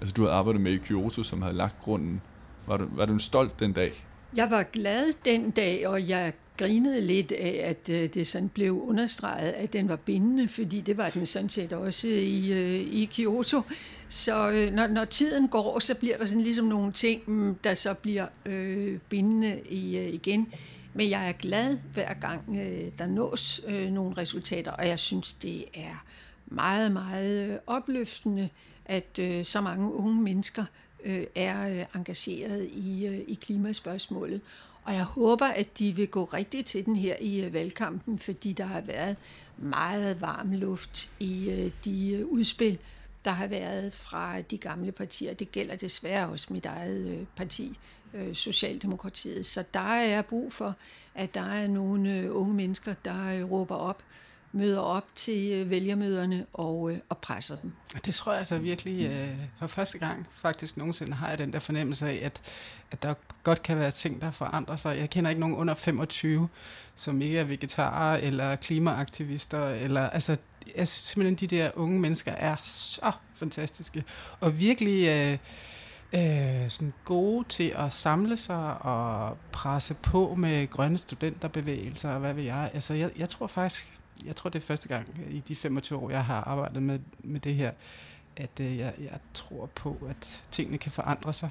altså 0.00 0.12
du 0.12 0.22
havde 0.22 0.34
arbejdet 0.34 0.60
med 0.60 0.72
i 0.72 0.78
Kyoto, 0.78 1.22
som 1.22 1.42
havde 1.42 1.56
lagt 1.56 1.78
grunden? 1.78 2.20
Var 2.66 2.76
du, 2.76 2.88
var 2.92 3.06
du 3.06 3.18
stolt 3.18 3.60
den 3.60 3.72
dag? 3.72 4.04
Jeg 4.34 4.50
var 4.50 4.62
glad 4.62 5.12
den 5.24 5.50
dag, 5.50 5.88
og 5.88 6.08
jeg 6.08 6.32
grinede 6.56 7.00
lidt 7.00 7.32
af, 7.32 7.60
at 7.64 7.88
øh, 7.94 8.14
det 8.14 8.26
sådan 8.26 8.48
blev 8.48 8.82
understreget, 8.82 9.52
at 9.52 9.72
den 9.72 9.88
var 9.88 9.96
bindende, 9.96 10.48
fordi 10.48 10.80
det 10.80 10.96
var 10.96 11.10
den 11.10 11.26
sådan 11.26 11.48
set 11.48 11.72
også 11.72 12.08
i, 12.08 12.52
øh, 12.52 12.80
i 12.80 13.08
Kyoto. 13.12 13.62
Så 14.08 14.50
øh, 14.50 14.72
når, 14.72 14.86
når 14.86 15.04
tiden 15.04 15.48
går, 15.48 15.78
så 15.78 15.94
bliver 15.94 16.16
der 16.16 16.24
sådan 16.24 16.42
ligesom 16.42 16.66
nogle 16.66 16.92
ting, 16.92 17.22
mm, 17.26 17.54
der 17.54 17.74
så 17.74 17.94
bliver 17.94 18.26
øh, 18.46 18.98
bindende 19.08 19.60
i, 19.70 20.08
igen. 20.08 20.52
Men 20.94 21.10
jeg 21.10 21.28
er 21.28 21.32
glad 21.32 21.78
hver 21.94 22.14
gang, 22.14 22.42
øh, 22.48 22.92
der 22.98 23.06
nås 23.06 23.60
øh, 23.66 23.90
nogle 23.90 24.16
resultater, 24.18 24.70
og 24.70 24.88
jeg 24.88 24.98
synes, 24.98 25.32
det 25.32 25.64
er 25.74 26.04
meget, 26.46 26.92
meget 26.92 27.58
opløftende, 27.66 28.48
at 28.84 29.18
øh, 29.18 29.44
så 29.44 29.60
mange 29.60 29.92
unge 29.92 30.22
mennesker 30.22 30.64
øh, 31.04 31.24
er 31.34 31.68
øh, 31.68 31.84
engageret 31.94 32.68
i, 32.72 33.06
øh, 33.06 33.18
i 33.28 33.34
klimaspørgsmålet. 33.34 34.40
Og 34.86 34.94
jeg 34.94 35.04
håber, 35.04 35.46
at 35.46 35.78
de 35.78 35.92
vil 35.92 36.08
gå 36.08 36.24
rigtigt 36.24 36.66
til 36.66 36.86
den 36.86 36.96
her 36.96 37.16
i 37.20 37.44
øh, 37.44 37.52
valgkampen, 37.52 38.18
fordi 38.18 38.52
der 38.52 38.64
har 38.64 38.80
været 38.80 39.16
meget 39.58 40.20
varm 40.20 40.52
luft 40.52 41.10
i 41.20 41.50
øh, 41.50 41.70
de 41.84 42.12
øh, 42.12 42.26
udspil, 42.26 42.78
der 43.24 43.30
har 43.30 43.46
været 43.46 43.92
fra 43.92 44.40
de 44.40 44.58
gamle 44.58 44.92
partier. 44.92 45.34
Det 45.34 45.52
gælder 45.52 45.76
desværre 45.76 46.28
også 46.28 46.46
mit 46.50 46.66
eget 46.66 47.26
parti, 47.36 47.78
Socialdemokratiet. 48.32 49.46
Så 49.46 49.64
der 49.74 49.80
er 49.80 50.22
brug 50.22 50.52
for, 50.52 50.74
at 51.14 51.34
der 51.34 51.40
er 51.40 51.66
nogle 51.66 52.32
unge 52.32 52.54
mennesker, 52.54 52.94
der 53.04 53.44
råber 53.44 53.74
op, 53.74 54.02
møder 54.52 54.80
op 54.80 55.04
til 55.14 55.52
øh, 55.52 55.70
vælgermøderne 55.70 56.46
og, 56.52 56.90
øh, 56.90 56.98
og 57.08 57.18
presser 57.18 57.56
dem. 57.56 57.72
Det 58.04 58.14
tror 58.14 58.32
jeg 58.32 58.38
altså 58.38 58.58
virkelig, 58.58 59.06
øh, 59.06 59.36
for 59.58 59.66
første 59.66 59.98
gang 59.98 60.26
faktisk 60.34 60.76
nogensinde 60.76 61.12
har 61.12 61.28
jeg 61.28 61.38
den 61.38 61.52
der 61.52 61.58
fornemmelse 61.58 62.08
af, 62.08 62.20
at, 62.22 62.40
at 62.90 63.02
der 63.02 63.14
godt 63.42 63.62
kan 63.62 63.78
være 63.78 63.90
ting, 63.90 64.20
der 64.20 64.30
forandrer 64.30 64.76
sig. 64.76 64.98
Jeg 64.98 65.10
kender 65.10 65.30
ikke 65.30 65.40
nogen 65.40 65.56
under 65.56 65.74
25, 65.74 66.48
som 66.96 67.22
ikke 67.22 67.38
er 67.38 67.44
vegetarer 67.44 68.16
eller 68.16 68.56
klimaaktivister. 68.56 69.68
Eller, 69.68 70.10
altså, 70.10 70.36
jeg 70.76 70.88
synes 70.88 71.08
simpelthen, 71.08 71.50
de 71.50 71.56
der 71.56 71.70
unge 71.74 72.00
mennesker 72.00 72.32
er 72.32 72.56
så 72.62 73.12
fantastiske. 73.34 74.04
Og 74.40 74.60
virkelig 74.60 75.08
øh, 75.08 75.38
øh, 76.12 76.70
sådan 76.70 76.92
gode 77.04 77.48
til 77.48 77.74
at 77.76 77.92
samle 77.92 78.36
sig 78.36 78.82
og 78.82 79.36
presse 79.52 79.94
på 79.94 80.34
med 80.34 80.70
grønne 80.70 80.98
studenterbevægelser 80.98 82.10
og 82.10 82.20
hvad 82.20 82.34
ved 82.34 82.42
jeg. 82.42 82.70
Altså, 82.74 82.94
jeg, 82.94 83.10
jeg 83.18 83.28
tror 83.28 83.46
faktisk, 83.46 83.92
jeg 84.24 84.36
tror 84.36 84.50
det 84.50 84.62
er 84.62 84.66
første 84.66 84.88
gang 84.88 85.08
i 85.30 85.40
de 85.48 85.56
25 85.56 85.98
år, 85.98 86.10
jeg 86.10 86.24
har 86.24 86.40
arbejdet 86.40 86.82
med, 86.82 86.98
med 87.18 87.40
det 87.40 87.54
her, 87.54 87.70
at 88.36 88.60
øh, 88.60 88.78
jeg, 88.78 88.94
jeg 88.98 89.18
tror 89.34 89.66
på, 89.66 89.96
at 90.08 90.42
tingene 90.52 90.78
kan 90.78 90.92
forandre 90.92 91.32
sig. 91.32 91.50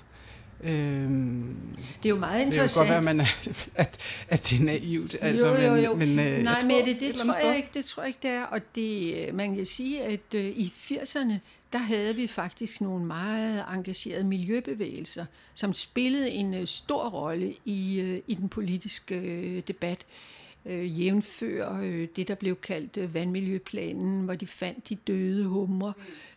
Øhm, 0.63 1.57
det 2.03 2.05
er 2.05 2.09
jo 2.09 2.19
meget 2.19 2.45
interessant. 2.45 2.69
Det 2.69 2.87
kan 2.87 2.95
godt 2.95 3.05
være, 3.05 3.15
man 3.15 3.19
er, 3.19 3.55
at, 3.83 4.03
at 4.29 4.49
det 4.49 4.59
er 4.59 4.63
naivt. 4.63 5.15
Altså, 5.21 5.47
jo, 5.47 5.61
jo, 5.61 5.75
jo. 5.75 5.95
Men, 5.95 6.15
men, 6.15 6.27
øh, 6.27 6.43
Nej, 6.43 6.63
men 6.63 6.85
det, 6.85 6.99
det, 6.99 7.15
tror 7.15 7.47
jeg 7.47 7.57
ikke, 7.57 7.69
det 7.73 7.85
tror 7.85 8.03
jeg 8.03 8.07
ikke, 8.07 8.19
det 8.21 8.29
er. 8.29 8.43
Og 8.43 8.59
det, 8.75 9.33
man 9.33 9.55
kan 9.55 9.65
sige, 9.65 10.03
at 10.03 10.33
øh, 10.35 10.45
i 10.45 10.73
80'erne, 10.75 11.33
der 11.73 11.79
havde 11.79 12.15
vi 12.15 12.27
faktisk 12.27 12.81
nogle 12.81 13.05
meget 13.05 13.65
engagerede 13.73 14.23
miljøbevægelser, 14.23 15.25
som 15.53 15.73
spillede 15.73 16.29
en 16.29 16.53
øh, 16.53 16.67
stor 16.67 17.09
rolle 17.09 17.53
i, 17.65 17.99
øh, 17.99 18.21
i 18.27 18.33
den 18.35 18.49
politiske 18.49 19.15
øh, 19.15 19.63
debat 19.67 19.99
øh, 19.99 20.34
Øh, 20.65 21.01
jævnfør 21.01 21.79
øh, 21.83 22.07
det, 22.15 22.27
der 22.27 22.35
blev 22.35 22.55
kaldt 22.55 22.97
øh, 22.97 23.13
vandmiljøplanen, 23.13 24.21
hvor 24.21 24.35
de 24.35 24.47
fandt 24.47 24.89
de 24.89 24.95
døde 24.95 25.45
humre, 25.45 25.93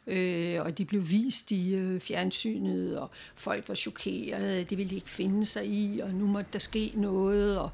øh, 0.07 0.61
og 0.61 0.79
de 0.79 0.85
blev 0.85 1.11
vist 1.11 1.51
i 1.51 1.75
øh, 1.75 2.01
fjernsynet, 2.01 2.99
og 2.99 3.11
folk 3.35 3.69
var 3.69 3.75
chokerede, 3.75 4.65
det 4.65 4.79
ville 4.79 4.91
de 4.91 4.95
ikke 4.95 5.11
finde 5.11 5.47
sig 5.47 5.67
i, 5.67 6.01
og 6.01 6.11
nu 6.11 6.27
måtte 6.27 6.51
der 6.53 6.59
ske 6.59 6.93
noget, 6.95 7.59
og, 7.59 7.71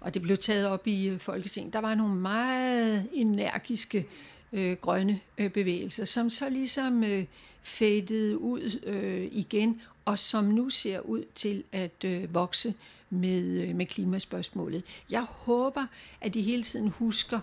og 0.00 0.14
det 0.14 0.22
blev 0.22 0.36
taget 0.36 0.66
op 0.66 0.86
i 0.86 1.08
øh, 1.08 1.18
Folketinget. 1.18 1.72
Der 1.72 1.80
var 1.80 1.94
nogle 1.94 2.14
meget 2.14 3.06
energiske 3.12 4.06
øh, 4.52 4.76
grønne 4.76 5.20
øh, 5.38 5.50
bevægelser, 5.50 6.04
som 6.04 6.30
så 6.30 6.48
ligesom 6.48 7.04
øh, 7.04 7.24
fættede 7.62 8.38
ud 8.38 8.80
øh, 8.86 9.28
igen, 9.32 9.80
og 10.04 10.18
som 10.18 10.44
nu 10.44 10.70
ser 10.70 11.00
ud 11.00 11.24
til 11.34 11.64
at 11.72 12.04
øh, 12.04 12.34
vokse 12.34 12.74
med, 13.10 13.62
øh, 13.62 13.74
med 13.74 13.86
klimaspørgsmålet. 13.86 14.84
Jeg 15.10 15.22
håber, 15.22 15.86
at 16.20 16.34
de 16.34 16.42
hele 16.42 16.62
tiden 16.62 16.88
husker 16.88 17.40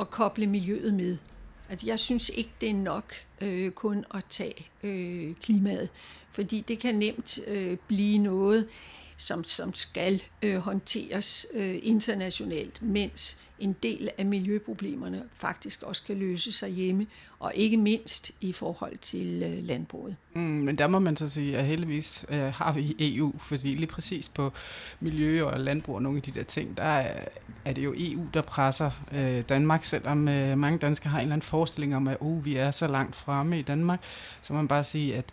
at 0.00 0.10
koble 0.10 0.46
miljøet 0.46 0.94
med. 0.94 1.16
At 1.68 1.84
jeg 1.84 1.98
synes 1.98 2.28
ikke, 2.28 2.50
det 2.60 2.70
er 2.70 2.74
nok 2.74 3.14
øh, 3.40 3.70
kun 3.70 4.04
at 4.14 4.24
tage 4.28 4.66
øh, 4.82 5.34
klimaet, 5.34 5.88
fordi 6.30 6.60
det 6.68 6.78
kan 6.78 6.94
nemt 6.94 7.38
øh, 7.46 7.76
blive 7.88 8.18
noget, 8.18 8.68
som, 9.22 9.44
som 9.44 9.74
skal 9.74 10.22
øh, 10.42 10.58
håndteres 10.58 11.46
øh, 11.54 11.78
internationalt, 11.82 12.82
mens 12.82 13.38
en 13.58 13.76
del 13.82 14.10
af 14.18 14.26
miljøproblemerne 14.26 15.22
faktisk 15.36 15.82
også 15.82 16.02
kan 16.06 16.16
løse 16.16 16.52
sig 16.52 16.68
hjemme, 16.68 17.06
og 17.38 17.52
ikke 17.54 17.76
mindst 17.76 18.30
i 18.40 18.52
forhold 18.52 18.98
til 18.98 19.42
øh, 19.42 19.64
landbruget. 19.64 20.16
Mm, 20.34 20.42
men 20.42 20.78
der 20.78 20.86
må 20.86 20.98
man 20.98 21.16
så 21.16 21.28
sige, 21.28 21.58
at 21.58 21.64
heldigvis 21.64 22.26
øh, 22.28 22.40
har 22.40 22.72
vi 22.72 22.96
EU, 22.98 23.38
fordi 23.38 23.74
lige 23.74 23.86
præcis 23.86 24.28
på 24.28 24.52
miljø 25.00 25.44
og 25.44 25.60
landbrug 25.60 25.94
og 25.94 26.02
nogle 26.02 26.16
af 26.16 26.22
de 26.22 26.32
der 26.32 26.42
ting, 26.42 26.76
der 26.76 26.82
er, 26.82 27.24
er 27.64 27.72
det 27.72 27.84
jo 27.84 27.94
EU, 27.96 28.26
der 28.34 28.42
presser 28.42 28.90
øh, 29.12 29.42
Danmark, 29.48 29.84
selvom 29.84 30.28
øh, 30.28 30.58
mange 30.58 30.78
danskere 30.78 31.10
har 31.10 31.18
en 31.18 31.22
eller 31.22 31.34
anden 31.34 31.46
forestilling 31.46 31.96
om, 31.96 32.08
at 32.08 32.16
oh, 32.20 32.44
vi 32.44 32.56
er 32.56 32.70
så 32.70 32.86
langt 32.86 33.16
fremme 33.16 33.58
i 33.58 33.62
Danmark, 33.62 34.00
så 34.42 34.52
må 34.52 34.56
man 34.56 34.68
bare 34.68 34.84
sige, 34.84 35.16
at 35.16 35.24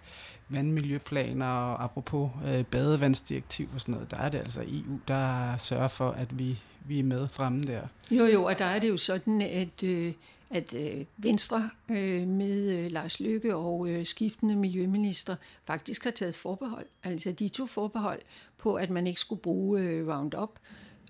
vandmiljøplaner 0.50 1.46
og 1.46 1.84
apropos 1.84 2.30
øh, 2.48 2.66
badevandsdirektiv 2.66 3.68
og 3.74 3.82
sådan 3.82 3.94
noget, 3.94 4.12
der 4.12 4.18
er 4.18 4.30
det 4.30 4.38
altså 4.38 4.62
EU, 4.68 5.00
der 5.08 5.58
sørger 5.58 5.88
for, 5.88 6.12
at 6.12 6.40
vi, 6.40 6.60
vi 6.86 7.00
er 7.00 7.04
med 7.04 7.28
fremme 7.28 7.64
der. 7.64 7.82
Jo, 8.12 8.26
jo, 8.26 8.44
og 8.44 8.60
der 8.60 8.66
er 8.66 8.80
det 8.80 8.90
jo 8.90 8.98
sådan, 8.98 9.42
at, 9.42 9.84
øh, 9.84 10.14
at 10.50 10.74
øh, 10.74 11.06
Venstre 11.18 11.70
øh, 11.90 12.28
med 12.28 12.70
øh, 12.70 12.92
Lars 12.92 13.20
Løkke 13.20 13.56
og 13.56 13.90
øh, 13.90 14.06
skiftende 14.06 14.56
miljøminister 14.56 15.36
faktisk 15.66 16.04
har 16.04 16.12
taget 16.12 16.36
forbehold. 16.36 16.86
Altså 17.04 17.32
de 17.32 17.48
to 17.48 17.66
forbehold 17.66 18.22
på, 18.58 18.76
at 18.76 18.90
man 18.90 19.08
ikke 19.08 19.20
skulle 19.20 19.42
bruge 19.42 19.82
øh, 19.82 20.08
Roundup. 20.08 20.50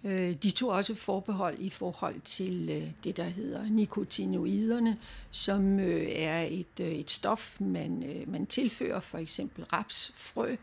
Øh, 0.04 0.36
de 0.44 0.52
tog 0.52 0.70
også 0.70 0.96
forbehold 0.96 1.60
i 1.60 1.70
forhold 1.70 2.22
til 2.22 2.70
øh, 2.70 2.92
det, 3.04 3.18
der 3.18 3.24
hedder 3.24 3.64
nikotinoiderne, 3.64 4.98
som 5.32 5.80
øh, 5.80 6.08
er 6.12 6.42
et, 6.42 6.80
øh, 6.80 6.92
et 6.92 7.12
stof, 7.12 7.62
man, 7.62 8.04
øh, 8.04 8.32
man 8.32 8.46
tilfører 8.46 9.00
for 9.00 9.18
eksempel 9.18 9.64
rapsfrø, 9.64 10.56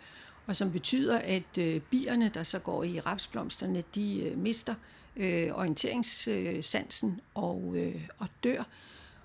og 0.46 0.56
som 0.56 0.72
betyder, 0.72 1.18
at 1.18 1.58
øh, 1.58 1.80
bierne, 1.80 2.30
der 2.34 2.42
så 2.42 2.58
går 2.58 2.84
i 2.84 3.00
rapsblomsterne, 3.00 3.82
de 3.94 4.32
mister 4.36 4.74
orienteringssansen 5.52 7.20
og, 7.34 7.76
og 8.18 8.28
dør. 8.44 8.62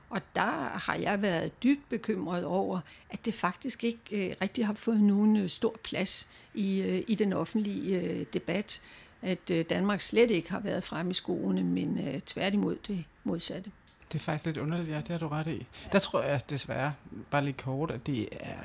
Og 0.09 0.21
der 0.35 0.77
har 0.77 0.95
jeg 0.95 1.21
været 1.21 1.63
dybt 1.63 1.89
bekymret 1.89 2.45
over, 2.45 2.79
at 3.09 3.25
det 3.25 3.33
faktisk 3.33 3.83
ikke 3.83 4.35
rigtig 4.41 4.65
har 4.65 4.73
fået 4.73 5.01
nogen 5.01 5.49
stor 5.49 5.75
plads 5.83 6.29
i, 6.53 6.81
i 7.07 7.15
den 7.15 7.33
offentlige 7.33 8.23
debat 8.33 8.81
at 9.21 9.49
øh, 9.51 9.65
Danmark 9.69 10.01
slet 10.01 10.31
ikke 10.31 10.51
har 10.51 10.59
været 10.59 10.83
frem 10.83 11.09
i 11.09 11.13
skoene, 11.13 11.63
men 11.63 12.07
øh, 12.07 12.21
tværtimod 12.21 12.77
det 12.87 13.03
modsatte. 13.23 13.71
Det 14.11 14.19
er 14.19 14.23
faktisk 14.23 14.45
lidt 14.45 14.57
underligt, 14.57 14.89
ja, 14.89 14.97
det 14.97 15.07
har 15.07 15.17
du 15.17 15.27
ret 15.27 15.47
i. 15.47 15.65
Der 15.91 15.99
tror 15.99 16.21
jeg 16.21 16.41
desværre, 16.49 16.93
bare 17.31 17.45
lidt 17.45 17.57
kort, 17.57 17.91
at 17.91 18.07
det 18.07 18.29
er, 18.39 18.55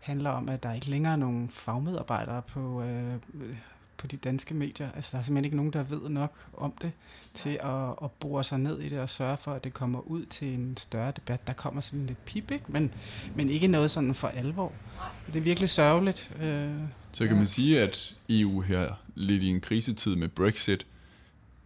handler 0.00 0.30
om, 0.30 0.48
at 0.48 0.62
der 0.62 0.72
ikke 0.72 0.90
længere 0.90 1.12
er 1.12 1.16
nogen 1.16 1.50
fagmedarbejdere 1.50 2.42
på, 2.42 2.82
øh, 2.82 3.14
på 3.98 4.06
de 4.06 4.16
danske 4.16 4.54
medier. 4.54 4.90
Altså, 4.96 5.10
der 5.12 5.18
er 5.18 5.22
simpelthen 5.22 5.44
ikke 5.44 5.56
nogen, 5.56 5.72
der 5.72 5.82
ved 5.82 6.08
nok 6.08 6.32
om 6.56 6.72
det, 6.82 6.92
til 7.34 7.58
at, 7.62 7.90
at 8.02 8.10
bore 8.20 8.44
sig 8.44 8.58
ned 8.58 8.80
i 8.80 8.88
det 8.88 9.00
og 9.00 9.08
sørge 9.08 9.36
for, 9.36 9.52
at 9.52 9.64
det 9.64 9.74
kommer 9.74 10.00
ud 10.00 10.24
til 10.24 10.54
en 10.54 10.76
større 10.76 11.12
debat. 11.16 11.46
Der 11.46 11.52
kommer 11.52 11.80
sådan 11.80 12.06
lidt 12.06 12.24
pip, 12.24 12.50
ikke? 12.50 12.64
Men, 12.68 12.94
men 13.36 13.50
ikke 13.50 13.66
noget 13.66 13.90
sådan 13.90 14.14
for 14.14 14.28
alvor. 14.28 14.72
Det 15.26 15.36
er 15.36 15.40
virkelig 15.40 15.68
sørgeligt. 15.68 16.32
Øh, 16.40 16.70
så 17.12 17.26
kan 17.26 17.36
man 17.36 17.46
sige, 17.46 17.80
at 17.80 18.16
EU 18.28 18.60
her 18.60 18.94
lidt 19.14 19.42
i 19.42 19.48
en 19.48 19.60
krisetid 19.60 20.16
med 20.16 20.28
Brexit, 20.28 20.86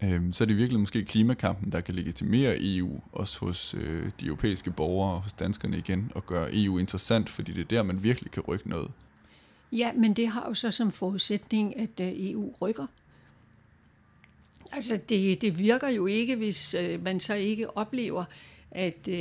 øh, 0.02 0.32
så 0.32 0.44
er 0.44 0.46
det 0.46 0.56
virkelig 0.56 0.80
måske 0.80 1.04
klimakampen, 1.04 1.72
der 1.72 1.80
kan 1.80 1.94
legitimere 1.94 2.56
EU, 2.60 3.00
også 3.12 3.40
hos 3.40 3.74
øh, 3.74 4.10
de 4.20 4.26
europæiske 4.26 4.70
borgere 4.70 5.12
og 5.12 5.22
hos 5.22 5.32
danskerne 5.32 5.78
igen, 5.78 6.12
og 6.14 6.26
gøre 6.26 6.48
EU 6.52 6.78
interessant, 6.78 7.28
fordi 7.28 7.52
det 7.52 7.60
er 7.60 7.68
der, 7.68 7.82
man 7.82 8.02
virkelig 8.02 8.30
kan 8.30 8.42
rykke 8.42 8.68
noget. 8.68 8.90
Ja, 9.72 9.92
men 9.92 10.14
det 10.14 10.28
har 10.28 10.48
jo 10.48 10.54
så 10.54 10.70
som 10.70 10.92
forudsætning, 10.92 11.78
at 11.78 12.00
øh, 12.00 12.30
EU 12.30 12.52
rykker. 12.60 12.86
Altså, 14.72 15.00
det, 15.08 15.42
det 15.42 15.58
virker 15.58 15.88
jo 15.88 16.06
ikke, 16.06 16.36
hvis 16.36 16.74
øh, 16.74 17.04
man 17.04 17.20
så 17.20 17.34
ikke 17.34 17.76
oplever, 17.76 18.24
at 18.70 19.08
øh, 19.08 19.14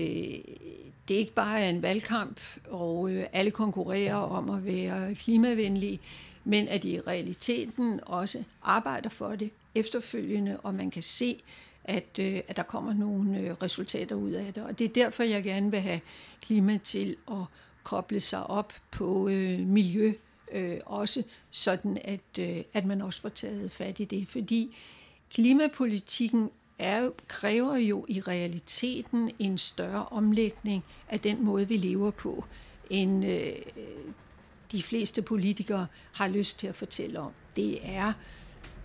det 1.07 1.15
ikke 1.15 1.33
bare 1.33 1.61
er 1.61 1.69
en 1.69 1.81
valgkamp, 1.81 2.39
og 2.69 3.11
øh, 3.11 3.25
alle 3.33 3.51
konkurrerer 3.51 4.15
om 4.15 4.49
at 4.49 4.65
være 4.65 5.15
klimavenlige, 5.15 5.99
men 6.43 6.67
at 6.67 6.83
de 6.83 6.89
i 6.89 6.99
realiteten 6.99 7.99
også 8.05 8.43
arbejder 8.63 9.09
for 9.09 9.35
det 9.35 9.49
efterfølgende, 9.75 10.57
og 10.63 10.75
man 10.75 10.91
kan 10.91 11.03
se, 11.03 11.41
at, 11.83 12.19
øh, 12.19 12.41
at 12.47 12.57
der 12.57 12.63
kommer 12.63 12.93
nogle 12.93 13.39
øh, 13.39 13.53
resultater 13.61 14.15
ud 14.15 14.31
af 14.31 14.53
det. 14.53 14.63
Og 14.63 14.79
det 14.79 14.85
er 14.85 14.93
derfor, 14.93 15.23
jeg 15.23 15.43
gerne 15.43 15.71
vil 15.71 15.79
have 15.79 15.99
klima 16.41 16.77
til 16.83 17.15
at 17.31 17.43
koble 17.83 18.19
sig 18.19 18.47
op 18.47 18.73
på 18.91 19.27
øh, 19.27 19.59
miljø 19.59 20.13
øh, 20.51 20.79
også, 20.85 21.23
sådan 21.51 21.97
at, 22.03 22.39
øh, 22.39 22.63
at 22.73 22.85
man 22.85 23.01
også 23.01 23.21
får 23.21 23.29
taget 23.29 23.71
fat 23.71 23.99
i 23.99 24.05
det. 24.05 24.27
Fordi 24.27 24.77
klimapolitikken 25.33 26.49
er, 26.79 27.09
kræver 27.27 27.75
jo 27.77 28.05
i 28.09 28.21
realiteten 28.21 29.31
en 29.39 29.57
større 29.57 30.05
omlægning 30.05 30.83
af 31.09 31.19
den 31.19 31.43
måde, 31.43 31.67
vi 31.67 31.77
lever 31.77 32.11
på, 32.11 32.45
end 32.89 33.25
øh, 33.25 33.53
de 34.71 34.83
fleste 34.83 35.21
politikere 35.21 35.87
har 36.11 36.27
lyst 36.27 36.59
til 36.59 36.67
at 36.67 36.75
fortælle 36.75 37.19
om. 37.19 37.31
Det 37.55 37.79
er, 37.83 38.13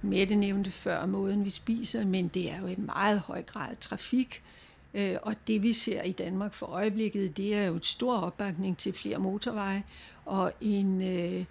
med 0.02 0.26
nævnte 0.26 0.70
før, 0.70 1.06
måden 1.06 1.44
vi 1.44 1.50
spiser, 1.50 2.04
men 2.04 2.28
det 2.28 2.50
er 2.50 2.60
jo 2.60 2.66
i 2.66 2.76
meget 2.76 3.20
høj 3.20 3.42
grad 3.42 3.76
trafik, 3.76 4.42
øh, 4.44 4.55
Øh, 4.96 5.16
og 5.22 5.34
det 5.46 5.62
vi 5.62 5.72
ser 5.72 6.02
i 6.02 6.12
Danmark 6.12 6.54
for 6.54 6.66
øjeblikket, 6.66 7.36
det 7.36 7.54
er 7.54 7.64
jo 7.64 7.74
et 7.74 7.86
stor 7.86 8.16
opbakning 8.16 8.78
til 8.78 8.92
flere 8.92 9.18
motorveje 9.18 9.84
og 10.24 10.52
en 10.60 11.02
øh, 11.02 11.44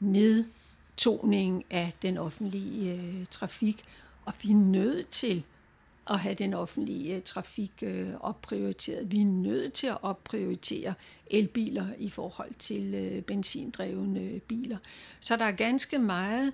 nedtoning 0.00 1.64
af 1.70 1.92
den 2.02 2.18
offentlige 2.18 2.92
øh, 2.92 3.26
trafik. 3.30 3.82
Og 4.24 4.32
vi 4.42 4.50
er 4.50 4.56
nødt 4.56 5.10
til 5.10 5.42
at 6.10 6.18
have 6.18 6.34
den 6.34 6.54
offentlige 6.54 7.16
øh, 7.16 7.22
trafik 7.22 7.72
øh, 7.82 8.08
opprioriteret. 8.20 9.12
Vi 9.12 9.20
er 9.20 9.24
nødt 9.24 9.72
til 9.72 9.86
at 9.86 9.98
opprioritere 10.02 10.94
elbiler 11.26 11.86
i 11.98 12.10
forhold 12.10 12.54
til 12.58 12.94
øh, 12.94 13.22
benzindrevne 13.22 14.20
øh, 14.20 14.40
biler. 14.40 14.78
Så 15.20 15.36
der 15.36 15.44
er 15.44 15.52
ganske 15.52 15.98
meget 15.98 16.52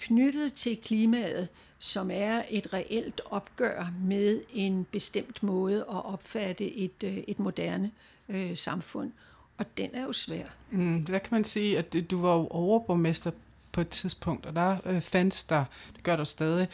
knyttet 0.00 0.54
til 0.54 0.78
klimaet, 0.84 1.48
som 1.78 2.10
er 2.12 2.42
et 2.50 2.72
reelt 2.72 3.20
opgør 3.24 3.92
med 4.04 4.40
en 4.52 4.86
bestemt 4.92 5.42
måde 5.42 5.80
at 5.80 6.04
opfatte 6.04 6.76
et, 6.76 7.24
et 7.28 7.38
moderne 7.38 7.90
øh, 8.28 8.56
samfund. 8.56 9.12
Og 9.58 9.66
den 9.76 9.90
er 9.92 10.02
jo 10.02 10.12
svær. 10.12 10.44
Mm, 10.70 11.04
der 11.04 11.18
kan 11.18 11.28
man 11.30 11.44
sige, 11.44 11.78
at 11.78 12.10
du 12.10 12.20
var 12.20 12.34
jo 12.34 12.46
overborgmester 12.46 13.30
på 13.72 13.80
et 13.80 13.88
tidspunkt, 13.88 14.46
og 14.46 14.54
der 14.54 14.76
øh, 14.86 15.00
fandt 15.00 15.46
der, 15.48 15.64
det 15.94 16.02
gør 16.02 16.16
der 16.16 16.24
stadig, 16.24 16.68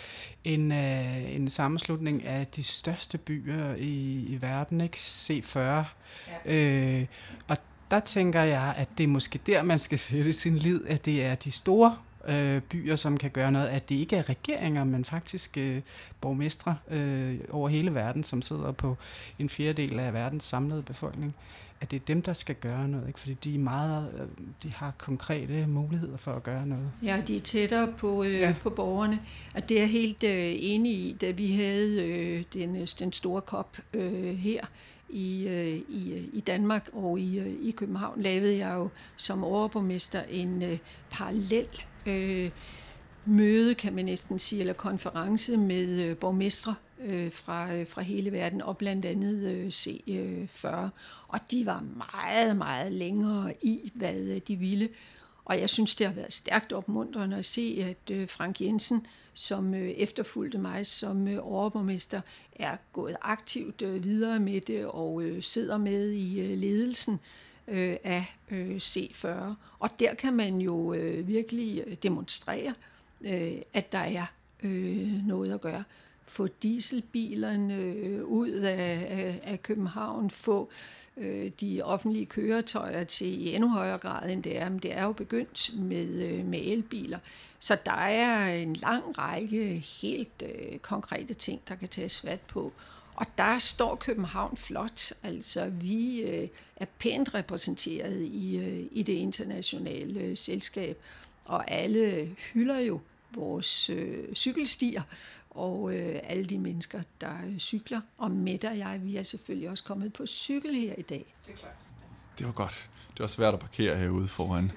en, 0.45 0.73
øh, 0.73 1.35
en 1.35 1.51
sammenslutning 1.51 2.25
af 2.25 2.47
de 2.47 2.63
største 2.63 3.19
byer 3.19 3.75
i, 3.75 4.25
i 4.29 4.39
verden, 4.41 4.81
ikke? 4.81 4.97
C40. 4.97 5.59
Ja. 5.59 5.85
Øh, 6.45 7.07
og 7.49 7.57
der 7.91 8.01
tænker 8.01 8.43
jeg, 8.43 8.75
at 8.77 8.89
det 8.99 9.05
er 9.05 9.09
måske 9.09 9.41
der, 9.47 9.63
man 9.63 9.79
skal 9.79 9.99
sætte 9.99 10.33
sin 10.33 10.59
lid, 10.59 10.87
at 10.87 11.05
det 11.05 11.25
er 11.25 11.35
de 11.35 11.51
store 11.51 11.97
øh, 12.29 12.61
byer, 12.63 12.97
som 12.97 13.17
kan 13.17 13.31
gøre 13.31 13.53
noget, 13.53 13.67
at 13.67 13.89
det 13.89 13.95
ikke 13.95 14.17
er 14.17 14.29
regeringer, 14.29 14.85
men 14.85 15.05
faktisk 15.05 15.59
øh, 15.59 15.83
borgmestre 16.21 16.77
øh, 16.91 17.39
over 17.51 17.69
hele 17.69 17.95
verden, 17.95 18.25
som 18.25 18.43
sidder 18.43 18.73
på 18.73 18.97
en 19.39 19.49
fjerdedel 19.49 19.99
af 19.99 20.15
verdens 20.15 20.45
samlede 20.45 20.83
befolkning, 20.83 21.35
at 21.81 21.91
det 21.91 21.97
er 21.97 22.05
dem, 22.07 22.23
der 22.23 22.33
skal 22.33 22.55
gøre 22.55 22.89
noget, 22.89 23.09
ikke? 23.09 23.21
fordi 23.21 23.35
de 23.35 23.55
er 23.55 23.59
meget, 23.59 24.15
øh, 24.15 24.27
de 24.63 24.73
har 24.75 24.93
konkrete 24.99 25.67
muligheder 25.67 26.17
for 26.17 26.33
at 26.33 26.43
gøre 26.43 26.67
noget. 26.67 26.91
Ja, 27.03 27.23
de 27.27 27.37
er 27.37 27.41
tættere 27.41 27.93
på, 27.99 28.25
øh, 28.25 28.35
ja. 28.35 28.55
på 28.63 28.71
borgerne, 28.71 29.21
og 29.55 29.69
det 29.69 29.83
er 29.83 29.87
helt 29.87 30.25
øh, 30.25 30.55
enig 30.59 30.93
i, 30.93 31.17
da 31.21 31.31
vi 31.31 31.53
havde 31.53 32.03
øh, 32.05 32.45
den, 32.53 32.77
øh, 32.77 32.89
den 32.99 33.13
store 33.13 33.41
kop 33.41 33.79
øh, 33.95 34.35
her 34.39 34.67
i, 35.09 35.47
øh, 35.49 35.77
i, 35.89 36.31
i 36.33 36.41
Danmark 36.41 36.89
og 36.93 37.21
i, 37.21 37.39
øh, 37.39 37.55
i 37.63 37.71
København, 37.71 38.23
lavede 38.23 38.59
jeg 38.59 38.75
jo 38.75 38.89
som 39.17 39.45
overborgmester 39.45 40.23
en 40.23 40.63
øh, 40.63 40.79
parallel 41.11 41.69
øh, 42.07 42.51
møde, 43.27 43.75
kan 43.75 43.95
man 43.95 44.05
næsten 44.05 44.39
sige, 44.39 44.61
eller 44.61 44.73
konference 44.73 45.57
med 45.57 46.03
øh, 46.03 46.17
borgmestre 46.17 46.75
øh, 47.01 47.33
fra, 47.33 47.75
øh, 47.75 47.87
fra 47.87 48.03
hele 48.03 48.33
verden, 48.33 48.63
og 48.63 48.79
blandt 48.79 49.05
andet 49.05 49.51
øh, 49.51 49.67
C40. 49.69 50.69
Øh, 50.69 50.89
og 51.29 51.41
de 51.51 51.67
var 51.67 51.85
meget, 51.97 52.57
meget 52.57 52.93
længere 52.93 53.55
i, 53.63 53.93
hvad 53.95 54.17
øh, 54.17 54.41
de 54.49 54.57
ville. 54.57 54.89
Og 55.45 55.61
jeg 55.61 55.71
synes, 55.71 55.95
det 55.95 56.07
har 56.07 56.15
været 56.15 56.33
stærkt 56.33 56.73
opmuntrende 56.73 57.37
at 57.37 57.45
se, 57.45 57.85
at 57.91 58.15
øh, 58.15 58.29
Frank 58.29 58.61
Jensen, 58.61 59.07
som 59.35 59.75
øh, 59.75 59.89
efterfulgte 59.89 60.59
mig 60.59 60.87
som 60.87 61.29
øh, 61.29 61.39
overborgmester, 61.43 62.21
er 62.53 62.77
gået 62.93 63.17
aktivt 63.23 63.83
øh, 63.83 64.05
videre 64.05 64.41
med 64.41 64.61
det 64.61 64.87
og 64.87 65.23
øh, 65.23 65.43
sidder 65.43 65.79
med 65.79 66.11
i 66.11 66.41
øh, 66.41 66.59
ledelsen 66.59 67.15
øh, 67.15 67.46
Øh, 67.69 67.97
af 68.05 68.37
øh, 68.51 68.77
C40. 68.77 69.29
Og 69.79 69.91
der 70.01 70.15
kan 70.15 70.33
man 70.33 70.61
jo 70.61 70.95
øh, 70.95 71.29
virkelig 71.29 71.85
øh, 71.87 71.97
demonstrere, 72.03 72.75
øh, 73.27 73.53
at 73.75 73.93
der 73.93 73.99
er 73.99 74.27
øh, 74.63 75.27
noget 75.27 75.55
at 75.55 75.61
gøre 75.61 75.85
få 76.27 76.47
dieselbilerne 76.47 77.75
øh, 77.75 78.25
ud 78.25 78.51
af, 78.51 79.07
af, 79.11 79.41
af 79.43 79.63
København, 79.63 80.31
få 80.31 80.71
øh, 81.17 81.51
de 81.61 81.81
offentlige 81.85 82.27
køretøjer 82.27 83.05
til 83.05 83.47
i 83.47 83.55
endnu 83.55 83.69
højere 83.69 83.99
grad 83.99 84.31
end 84.31 84.43
det 84.43 84.59
er, 84.59 84.69
men 84.69 84.79
det 84.79 84.93
er 84.93 85.05
jo 85.05 85.13
begyndt 85.13 85.71
med, 85.79 86.23
øh, 86.23 86.45
med 86.45 86.61
elbiler. 86.63 87.19
Så 87.59 87.77
der 87.87 87.93
er 87.93 88.55
en 88.55 88.77
lang 88.77 89.19
række 89.19 89.85
helt 90.03 90.43
øh, 90.43 90.79
konkrete 90.79 91.35
ting, 91.35 91.61
der 91.69 91.75
kan 91.75 91.89
tages 91.89 92.21
fat 92.21 92.41
på. 92.41 92.73
Og 93.17 93.27
der 93.39 93.59
står 93.59 93.95
København 93.95 94.57
flot. 94.57 95.13
Altså, 95.23 95.69
vi 95.69 96.21
øh, 96.21 96.49
er 96.77 96.87
pænt 96.99 97.35
repræsenteret 97.35 98.23
i, 98.23 98.57
øh, 98.57 98.87
i 98.91 99.03
det 99.03 99.13
internationale 99.13 100.21
øh, 100.21 100.37
selskab, 100.37 100.99
og 101.45 101.71
alle 101.71 102.37
hylder 102.53 102.79
jo 102.79 103.01
vores 103.35 103.91
øh, 103.91 104.35
cykelstier 104.35 105.03
og 105.51 105.95
øh, 105.95 106.21
alle 106.25 106.45
de 106.45 106.59
mennesker, 106.59 107.03
der 107.21 107.35
øh, 107.47 107.59
cykler. 107.59 108.01
Og 108.19 108.31
Mette 108.31 108.69
og 108.69 108.79
jeg, 108.79 109.01
vi 109.05 109.17
er 109.17 109.23
selvfølgelig 109.23 109.71
også 109.71 109.85
kommet 109.85 110.13
på 110.13 110.27
cykel 110.27 110.75
her 110.75 110.95
i 110.99 111.03
dag. 111.03 111.35
Det 111.47 111.53
er 111.53 111.57
klart. 111.57 111.73
Det 112.39 112.47
var 112.47 112.53
godt. 112.53 112.91
Det 113.11 113.21
var 113.21 113.27
svært 113.27 113.55
at 113.55 113.61
parkere 113.61 113.97
herude 113.97 114.29
foran. 114.29 114.73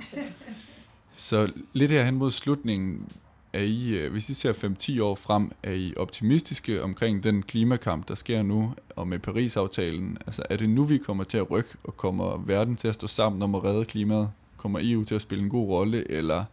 Så 1.15 1.51
lidt 1.73 1.91
her 1.91 2.03
hen 2.03 2.15
mod 2.15 2.31
slutningen, 2.31 3.11
er 3.53 3.61
I, 3.61 3.89
øh, 3.89 4.11
hvis 4.11 4.29
I 4.29 4.33
ser 4.33 4.53
5-10 4.53 5.03
år 5.03 5.15
frem, 5.15 5.51
er 5.63 5.71
I 5.71 5.93
optimistiske 5.97 6.83
omkring 6.83 7.23
den 7.23 7.43
klimakamp, 7.43 8.07
der 8.07 8.15
sker 8.15 8.43
nu, 8.43 8.73
og 8.95 9.07
med 9.07 9.19
Paris-aftalen? 9.19 10.17
Altså, 10.25 10.43
er 10.49 10.57
det 10.57 10.69
nu, 10.69 10.83
vi 10.83 10.97
kommer 10.97 11.23
til 11.23 11.37
at 11.37 11.51
rykke, 11.51 11.69
og 11.83 11.97
kommer 11.97 12.37
verden 12.37 12.75
til 12.75 12.87
at 12.87 12.93
stå 12.93 13.07
sammen 13.07 13.41
om 13.41 13.55
at 13.55 13.63
redde 13.63 13.85
klimaet? 13.85 14.31
Kommer 14.57 14.79
EU 14.83 15.03
til 15.03 15.15
at 15.15 15.21
spille 15.21 15.43
en 15.43 15.49
god 15.49 15.67
rolle, 15.67 16.11
eller 16.11 16.45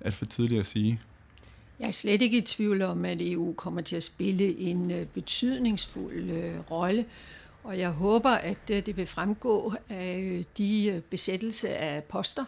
er 0.00 0.04
det 0.04 0.14
for 0.14 0.24
tidligt 0.24 0.60
at 0.60 0.66
sige? 0.66 1.00
Jeg 1.80 1.88
er 1.88 1.92
slet 1.92 2.22
ikke 2.22 2.38
i 2.38 2.40
tvivl 2.40 2.82
om, 2.82 3.04
at 3.04 3.18
EU 3.20 3.52
kommer 3.52 3.80
til 3.80 3.96
at 3.96 4.02
spille 4.02 4.58
en 4.58 4.90
øh, 4.90 5.06
betydningsfuld 5.06 6.30
øh, 6.30 6.54
rolle, 6.70 7.04
og 7.64 7.78
jeg 7.78 7.90
håber, 7.90 8.30
at 8.30 8.68
det 8.68 8.96
vil 8.96 9.06
fremgå 9.06 9.74
af 9.88 10.44
de 10.58 11.02
besættelse 11.10 11.68
af 11.68 12.04
poster, 12.04 12.44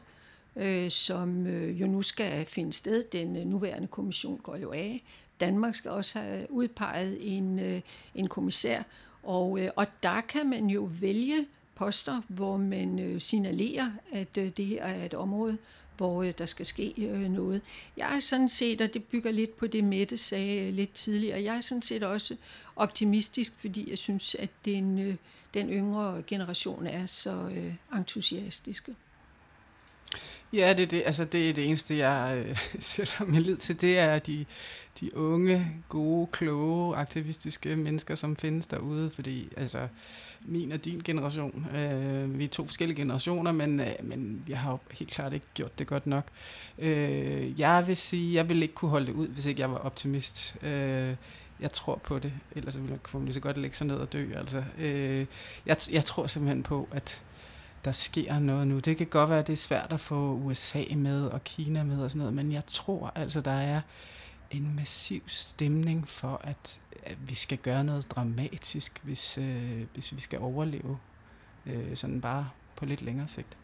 Øh, 0.57 0.91
som 0.91 1.47
øh, 1.47 1.81
jo 1.81 1.87
nu 1.87 2.03
skal 2.03 2.47
finde 2.47 2.73
sted. 2.73 3.05
Den 3.05 3.37
øh, 3.37 3.47
nuværende 3.47 3.89
kommission 3.89 4.41
går 4.43 4.57
jo 4.57 4.73
af. 4.73 5.03
Danmark 5.41 5.75
skal 5.75 5.91
også 5.91 6.19
have 6.19 6.47
udpeget 6.51 7.37
en, 7.37 7.83
en 8.15 8.29
kommissær, 8.29 8.83
og, 9.23 9.61
og 9.77 9.87
der 10.03 10.21
kan 10.21 10.51
man 10.51 10.67
jo 10.67 10.91
vælge 11.01 11.47
poster, 11.75 12.23
hvor 12.29 12.57
man 12.57 13.21
signalerer, 13.21 13.91
at 14.13 14.35
det 14.35 14.67
her 14.67 14.85
er 14.85 15.05
et 15.05 15.15
område, 15.15 15.59
hvor 15.97 16.23
øh, 16.23 16.33
der 16.39 16.47
skal 16.47 16.67
ske 16.67 16.95
øh, 16.99 17.31
noget. 17.31 17.61
Jeg 17.97 18.17
er 18.17 18.21
sådan 18.21 18.49
set, 18.49 18.81
og 18.81 18.95
det 18.95 19.05
bygger 19.05 19.31
lidt 19.31 19.57
på 19.57 19.67
det, 19.67 19.85
Mette 19.85 20.17
sagde 20.17 20.69
øh, 20.69 20.75
lidt 20.75 20.93
tidligere, 20.93 21.43
jeg 21.43 21.57
er 21.57 21.61
sådan 21.61 21.83
set 21.83 22.03
også 22.03 22.37
optimistisk, 22.77 23.53
fordi 23.59 23.91
jeg 23.91 23.99
synes, 23.99 24.35
at 24.35 24.51
den, 24.65 24.99
øh, 24.99 25.17
den 25.55 25.71
yngre 25.71 26.23
generation 26.27 26.87
er 26.87 27.07
så 27.07 27.51
øh, 27.57 27.75
entusiastiske. 27.99 28.95
Ja, 30.53 30.75
det 30.77 30.83
er 30.83 30.87
det. 30.87 31.03
Altså, 31.07 31.25
det 31.25 31.51
er 31.51 31.53
det 31.53 31.67
eneste, 31.67 31.99
jeg 31.99 32.45
øh, 32.47 32.59
sætter 32.81 33.25
min 33.25 33.43
lid 33.43 33.57
til. 33.57 33.81
Det 33.81 33.99
er 33.99 34.19
de, 34.19 34.45
de 35.01 35.17
unge, 35.17 35.73
gode, 35.89 36.27
kloge, 36.27 36.97
aktivistiske 36.97 37.77
mennesker, 37.77 38.15
som 38.15 38.37
findes 38.37 38.67
derude. 38.67 39.11
Fordi 39.11 39.49
altså, 39.57 39.89
min 40.41 40.73
og 40.73 40.85
din 40.85 41.01
generation, 41.05 41.67
øh, 41.77 42.39
vi 42.39 42.45
er 42.45 42.49
to 42.49 42.67
forskellige 42.67 42.97
generationer, 42.97 43.53
men, 43.53 43.81
øh, 43.81 43.95
men 44.03 44.43
jeg 44.49 44.59
har 44.59 44.71
jo 44.71 44.79
helt 44.99 45.11
klart 45.11 45.33
ikke 45.33 45.47
gjort 45.55 45.79
det 45.79 45.87
godt 45.87 46.07
nok. 46.07 46.25
Øh, 46.79 47.61
jeg 47.61 47.87
vil 47.87 47.97
sige, 47.97 48.35
jeg 48.35 48.49
vil 48.49 48.63
ikke 48.63 48.75
kunne 48.75 48.91
holde 48.91 49.07
det 49.07 49.13
ud, 49.13 49.29
hvis 49.29 49.47
ikke 49.47 49.61
jeg 49.61 49.71
var 49.71 49.79
optimist. 49.79 50.57
Øh, 50.63 51.15
jeg 51.61 51.73
tror 51.73 51.97
på 51.97 52.19
det, 52.19 52.33
ellers 52.57 52.77
ville 52.79 52.93
jeg 52.93 53.03
kunne 53.03 53.25
lige 53.25 53.35
så 53.35 53.41
godt 53.41 53.57
lægge 53.57 53.77
sig 53.77 53.87
ned 53.87 53.97
og 53.97 54.13
dø. 54.13 54.27
Altså, 54.35 54.65
øh, 54.79 55.27
jeg, 55.67 55.77
jeg 55.93 56.05
tror 56.05 56.27
simpelthen 56.27 56.63
på, 56.63 56.89
at 56.93 57.23
der 57.85 57.93
sker 57.93 58.39
noget 58.39 58.69
nu. 58.69 58.79
Det 58.79 58.97
kan 58.97 59.07
godt 59.07 59.31
være, 59.31 59.39
at 59.39 59.47
det 59.47 59.53
er 59.53 59.57
svært 59.57 59.93
at 59.93 60.01
få 60.01 60.35
USA 60.35 60.85
med 60.97 61.27
og 61.27 61.45
Kina 61.45 61.83
med 61.83 62.03
og 62.03 62.11
sådan 62.11 62.19
noget, 62.19 62.35
men 62.35 62.53
jeg 62.53 62.67
tror 62.67 63.13
altså, 63.15 63.41
der 63.41 63.51
er 63.51 63.81
en 64.51 64.77
massiv 64.77 65.23
stemning 65.27 66.09
for, 66.09 66.41
at, 66.45 66.81
at 67.03 67.19
vi 67.29 67.35
skal 67.35 67.59
gøre 67.59 67.85
noget 67.85 68.11
dramatisk, 68.11 69.01
hvis, 69.03 69.39
øh, 69.39 69.83
hvis 69.95 70.15
vi 70.15 70.21
skal 70.21 70.39
overleve 70.39 70.99
øh, 71.67 71.97
sådan 71.97 72.21
bare 72.21 72.49
på 72.77 72.85
lidt 72.85 73.03
længere 73.03 73.29
sigt. 73.29 73.57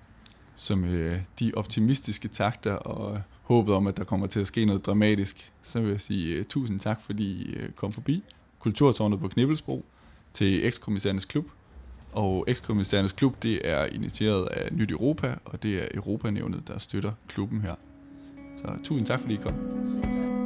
Som 0.54 0.84
øh, 0.84 1.20
de 1.40 1.52
optimistiske 1.56 2.28
takter 2.28 2.72
og 2.72 3.22
håbet 3.42 3.74
om, 3.74 3.86
at 3.86 3.96
der 3.96 4.04
kommer 4.04 4.26
til 4.26 4.40
at 4.40 4.46
ske 4.46 4.64
noget 4.64 4.86
dramatisk, 4.86 5.52
så 5.62 5.80
vil 5.80 5.90
jeg 5.90 6.00
sige 6.00 6.34
øh, 6.34 6.44
tusind 6.44 6.80
tak, 6.80 7.02
fordi 7.02 7.42
I 7.42 7.70
kom 7.76 7.92
forbi 7.92 8.22
Kulturtårnet 8.58 9.20
på 9.20 9.28
Knibbelsbro 9.28 9.84
til 10.32 10.66
Ekskommissærernes 10.66 11.24
Klub. 11.24 11.46
Og 12.12 12.44
Ekskommissærernes 12.48 13.12
Klub, 13.12 13.42
det 13.42 13.70
er 13.70 13.84
initieret 13.86 14.46
af 14.46 14.72
Nyt 14.72 14.90
Europa, 14.90 15.34
og 15.44 15.62
det 15.62 15.82
er 15.82 15.88
Europanævnet, 15.94 16.68
der 16.68 16.78
støtter 16.78 17.12
klubben 17.28 17.60
her. 17.60 17.74
Så 18.56 18.66
tusind 18.84 19.06
tak, 19.06 19.20
fordi 19.20 19.34
I 19.34 19.36
kom. 19.36 20.39